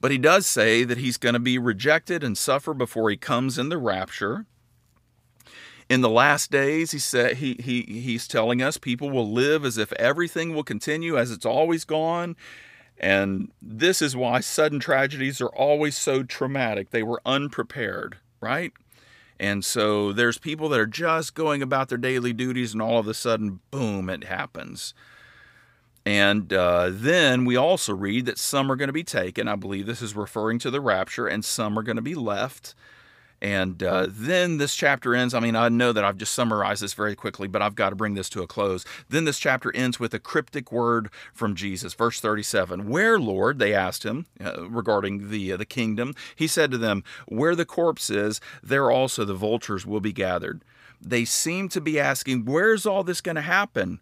But 0.00 0.10
he 0.10 0.18
does 0.18 0.46
say 0.46 0.84
that 0.84 0.98
he's 0.98 1.16
going 1.16 1.32
to 1.32 1.38
be 1.38 1.58
rejected 1.58 2.22
and 2.22 2.36
suffer 2.36 2.74
before 2.74 3.10
he 3.10 3.16
comes 3.16 3.58
in 3.58 3.70
the 3.70 3.78
rapture. 3.78 4.46
In 5.88 6.02
the 6.02 6.10
last 6.10 6.50
days, 6.50 6.90
he 6.90 6.98
said 6.98 7.38
he, 7.38 7.54
he 7.54 7.82
he's 7.82 8.28
telling 8.28 8.60
us 8.60 8.76
people 8.76 9.10
will 9.10 9.30
live 9.30 9.64
as 9.64 9.78
if 9.78 9.92
everything 9.94 10.54
will 10.54 10.64
continue 10.64 11.16
as 11.16 11.30
it's 11.30 11.46
always 11.46 11.84
gone 11.84 12.36
and 13.00 13.50
this 13.62 14.02
is 14.02 14.16
why 14.16 14.40
sudden 14.40 14.80
tragedies 14.80 15.40
are 15.40 15.54
always 15.54 15.96
so 15.96 16.22
traumatic. 16.22 16.90
They 16.90 17.02
were 17.02 17.22
unprepared, 17.24 18.18
right? 18.40 18.72
And 19.38 19.64
so 19.64 20.12
there's 20.12 20.38
people 20.38 20.68
that 20.70 20.80
are 20.80 20.86
just 20.86 21.34
going 21.34 21.62
about 21.62 21.88
their 21.88 21.98
daily 21.98 22.32
duties, 22.32 22.72
and 22.72 22.82
all 22.82 22.98
of 22.98 23.06
a 23.06 23.14
sudden, 23.14 23.60
boom, 23.70 24.10
it 24.10 24.24
happens. 24.24 24.94
And 26.04 26.52
uh, 26.52 26.88
then 26.90 27.44
we 27.44 27.54
also 27.54 27.94
read 27.94 28.26
that 28.26 28.38
some 28.38 28.72
are 28.72 28.76
going 28.76 28.88
to 28.88 28.92
be 28.92 29.04
taken. 29.04 29.46
I 29.46 29.54
believe 29.54 29.86
this 29.86 30.02
is 30.02 30.16
referring 30.16 30.58
to 30.60 30.70
the 30.70 30.80
rapture, 30.80 31.28
and 31.28 31.44
some 31.44 31.78
are 31.78 31.84
going 31.84 31.96
to 31.96 32.02
be 32.02 32.16
left. 32.16 32.74
And 33.40 33.82
uh, 33.82 34.06
then 34.08 34.58
this 34.58 34.74
chapter 34.74 35.14
ends. 35.14 35.32
I 35.32 35.40
mean, 35.40 35.54
I 35.54 35.68
know 35.68 35.92
that 35.92 36.04
I've 36.04 36.16
just 36.16 36.34
summarized 36.34 36.82
this 36.82 36.94
very 36.94 37.14
quickly, 37.14 37.46
but 37.46 37.62
I've 37.62 37.76
got 37.76 37.90
to 37.90 37.96
bring 37.96 38.14
this 38.14 38.28
to 38.30 38.42
a 38.42 38.46
close. 38.46 38.84
Then 39.08 39.24
this 39.24 39.38
chapter 39.38 39.74
ends 39.76 40.00
with 40.00 40.12
a 40.12 40.18
cryptic 40.18 40.72
word 40.72 41.08
from 41.32 41.54
Jesus, 41.54 41.94
verse 41.94 42.20
37. 42.20 42.88
Where, 42.88 43.18
Lord, 43.18 43.58
they 43.58 43.74
asked 43.74 44.04
him 44.04 44.26
uh, 44.44 44.68
regarding 44.68 45.30
the, 45.30 45.52
uh, 45.52 45.56
the 45.56 45.66
kingdom. 45.66 46.14
He 46.34 46.48
said 46.48 46.70
to 46.72 46.78
them, 46.78 47.04
Where 47.28 47.54
the 47.54 47.66
corpse 47.66 48.10
is, 48.10 48.40
there 48.62 48.90
also 48.90 49.24
the 49.24 49.34
vultures 49.34 49.86
will 49.86 50.00
be 50.00 50.12
gathered. 50.12 50.62
they 51.00 51.24
seem 51.24 51.68
to 51.68 51.80
be 51.80 52.00
asking, 52.00 52.44
Where's 52.44 52.86
all 52.86 53.04
this 53.04 53.20
going 53.20 53.36
to 53.36 53.42
happen? 53.42 54.00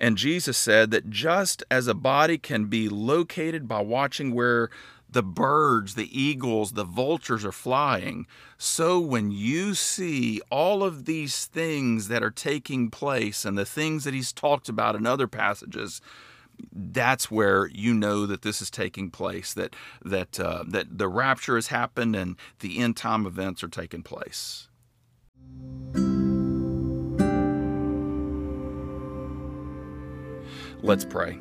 And 0.00 0.16
Jesus 0.16 0.56
said 0.56 0.90
that 0.92 1.10
just 1.10 1.64
as 1.70 1.88
a 1.88 1.94
body 1.94 2.38
can 2.38 2.66
be 2.66 2.88
located 2.88 3.66
by 3.66 3.80
watching 3.80 4.32
where 4.32 4.70
the 5.10 5.22
birds, 5.22 5.94
the 5.94 6.20
eagles, 6.20 6.72
the 6.72 6.84
vultures 6.84 7.44
are 7.44 7.52
flying, 7.52 8.26
so 8.58 8.98
when 8.98 9.30
you 9.30 9.74
see 9.74 10.40
all 10.50 10.82
of 10.82 11.04
these 11.04 11.46
things 11.46 12.08
that 12.08 12.22
are 12.22 12.30
taking 12.30 12.90
place 12.90 13.44
and 13.44 13.56
the 13.56 13.64
things 13.64 14.04
that 14.04 14.14
he's 14.14 14.32
talked 14.32 14.68
about 14.68 14.96
in 14.96 15.06
other 15.06 15.28
passages, 15.28 16.00
that's 16.72 17.30
where 17.30 17.66
you 17.68 17.94
know 17.94 18.26
that 18.26 18.42
this 18.42 18.60
is 18.60 18.70
taking 18.70 19.10
place, 19.10 19.54
that 19.54 19.74
that 20.04 20.40
uh, 20.40 20.64
that 20.66 20.98
the 20.98 21.08
rapture 21.08 21.54
has 21.54 21.68
happened 21.68 22.16
and 22.16 22.36
the 22.58 22.78
end 22.78 22.96
time 22.96 23.26
events 23.26 23.62
are 23.62 23.68
taking 23.68 24.02
place. 24.02 24.68
Let's 30.82 31.04
pray. 31.04 31.40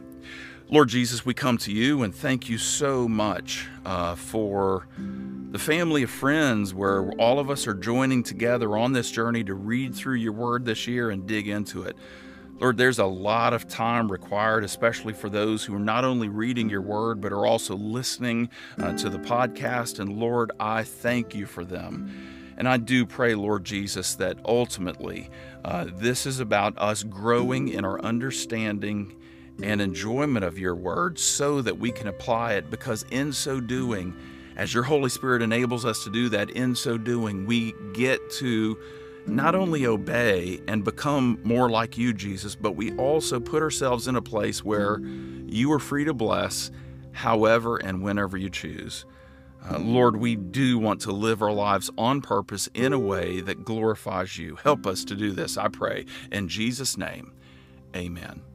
Lord 0.69 0.89
Jesus, 0.89 1.25
we 1.25 1.33
come 1.33 1.57
to 1.59 1.71
you 1.71 2.03
and 2.03 2.13
thank 2.13 2.49
you 2.49 2.57
so 2.57 3.07
much 3.07 3.69
uh, 3.85 4.15
for 4.15 4.85
the 4.97 5.57
family 5.57 6.03
of 6.03 6.09
friends 6.09 6.73
where 6.73 7.09
all 7.11 7.39
of 7.39 7.49
us 7.49 7.67
are 7.67 7.73
joining 7.73 8.21
together 8.21 8.77
on 8.77 8.91
this 8.91 9.09
journey 9.09 9.45
to 9.45 9.53
read 9.53 9.95
through 9.95 10.15
your 10.15 10.33
word 10.33 10.65
this 10.65 10.85
year 10.85 11.09
and 11.09 11.25
dig 11.25 11.47
into 11.47 11.83
it. 11.83 11.95
Lord, 12.59 12.75
there's 12.75 12.99
a 12.99 13.05
lot 13.05 13.53
of 13.53 13.69
time 13.69 14.11
required, 14.11 14.65
especially 14.65 15.13
for 15.13 15.29
those 15.29 15.63
who 15.63 15.73
are 15.73 15.79
not 15.79 16.03
only 16.03 16.27
reading 16.27 16.69
your 16.69 16.81
word, 16.81 17.21
but 17.21 17.31
are 17.31 17.45
also 17.45 17.77
listening 17.77 18.49
uh, 18.77 18.91
to 18.97 19.09
the 19.09 19.19
podcast. 19.19 19.99
And 19.99 20.19
Lord, 20.19 20.51
I 20.59 20.83
thank 20.83 21.33
you 21.33 21.45
for 21.45 21.63
them. 21.63 22.55
And 22.57 22.67
I 22.67 22.75
do 22.75 23.05
pray, 23.05 23.35
Lord 23.35 23.63
Jesus, 23.63 24.15
that 24.15 24.37
ultimately 24.43 25.29
uh, 25.63 25.85
this 25.93 26.25
is 26.25 26.41
about 26.41 26.77
us 26.77 27.03
growing 27.03 27.69
in 27.69 27.85
our 27.85 28.01
understanding 28.01 29.15
and 29.63 29.81
enjoyment 29.81 30.45
of 30.45 30.59
your 30.59 30.75
word 30.75 31.17
so 31.17 31.61
that 31.61 31.77
we 31.77 31.91
can 31.91 32.07
apply 32.07 32.53
it 32.53 32.69
because 32.69 33.05
in 33.11 33.33
so 33.33 33.59
doing, 33.59 34.15
as 34.55 34.73
your 34.73 34.83
Holy 34.83 35.09
Spirit 35.09 35.41
enables 35.41 35.85
us 35.85 36.03
to 36.03 36.09
do 36.09 36.29
that, 36.29 36.49
in 36.51 36.75
so 36.75 36.97
doing, 36.97 37.45
we 37.45 37.73
get 37.93 38.19
to 38.33 38.77
not 39.25 39.55
only 39.55 39.85
obey 39.85 40.61
and 40.67 40.83
become 40.83 41.39
more 41.43 41.69
like 41.69 41.97
you, 41.97 42.13
Jesus, 42.13 42.55
but 42.55 42.75
we 42.75 42.93
also 42.93 43.39
put 43.39 43.61
ourselves 43.61 44.07
in 44.07 44.15
a 44.15 44.21
place 44.21 44.63
where 44.63 44.99
you 45.45 45.71
are 45.73 45.79
free 45.79 46.05
to 46.05 46.13
bless 46.13 46.71
however 47.11 47.77
and 47.77 48.01
whenever 48.01 48.37
you 48.37 48.49
choose. 48.49 49.05
Uh, 49.69 49.79
Lord, 49.79 50.15
we 50.15 50.35
do 50.35 50.77
want 50.79 51.01
to 51.01 51.11
live 51.11 51.41
our 51.41 51.51
lives 51.51 51.89
on 51.97 52.21
purpose 52.21 52.69
in 52.73 52.93
a 52.93 52.99
way 52.99 53.41
that 53.41 53.65
glorifies 53.65 54.37
you. 54.37 54.55
Help 54.55 54.87
us 54.87 55.03
to 55.05 55.15
do 55.15 55.31
this, 55.31 55.57
I 55.57 55.67
pray. 55.67 56.05
In 56.31 56.47
Jesus' 56.47 56.97
name, 56.97 57.33
amen. 57.95 58.46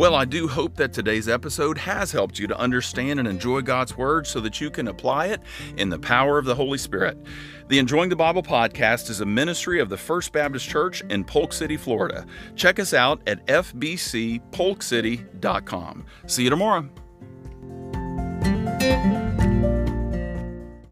Well, 0.00 0.14
I 0.14 0.24
do 0.24 0.48
hope 0.48 0.76
that 0.76 0.94
today's 0.94 1.28
episode 1.28 1.76
has 1.76 2.10
helped 2.10 2.38
you 2.38 2.46
to 2.46 2.58
understand 2.58 3.18
and 3.18 3.28
enjoy 3.28 3.60
God's 3.60 3.98
Word 3.98 4.26
so 4.26 4.40
that 4.40 4.58
you 4.58 4.70
can 4.70 4.88
apply 4.88 5.26
it 5.26 5.42
in 5.76 5.90
the 5.90 5.98
power 5.98 6.38
of 6.38 6.46
the 6.46 6.54
Holy 6.54 6.78
Spirit. 6.78 7.18
The 7.68 7.78
Enjoying 7.78 8.08
the 8.08 8.16
Bible 8.16 8.42
podcast 8.42 9.10
is 9.10 9.20
a 9.20 9.26
ministry 9.26 9.78
of 9.78 9.90
the 9.90 9.98
First 9.98 10.32
Baptist 10.32 10.66
Church 10.66 11.02
in 11.10 11.22
Polk 11.22 11.52
City, 11.52 11.76
Florida. 11.76 12.24
Check 12.56 12.78
us 12.78 12.94
out 12.94 13.20
at 13.26 13.46
fbcpolkcity.com. 13.46 16.06
See 16.26 16.44
you 16.44 16.50
tomorrow. 16.50 16.88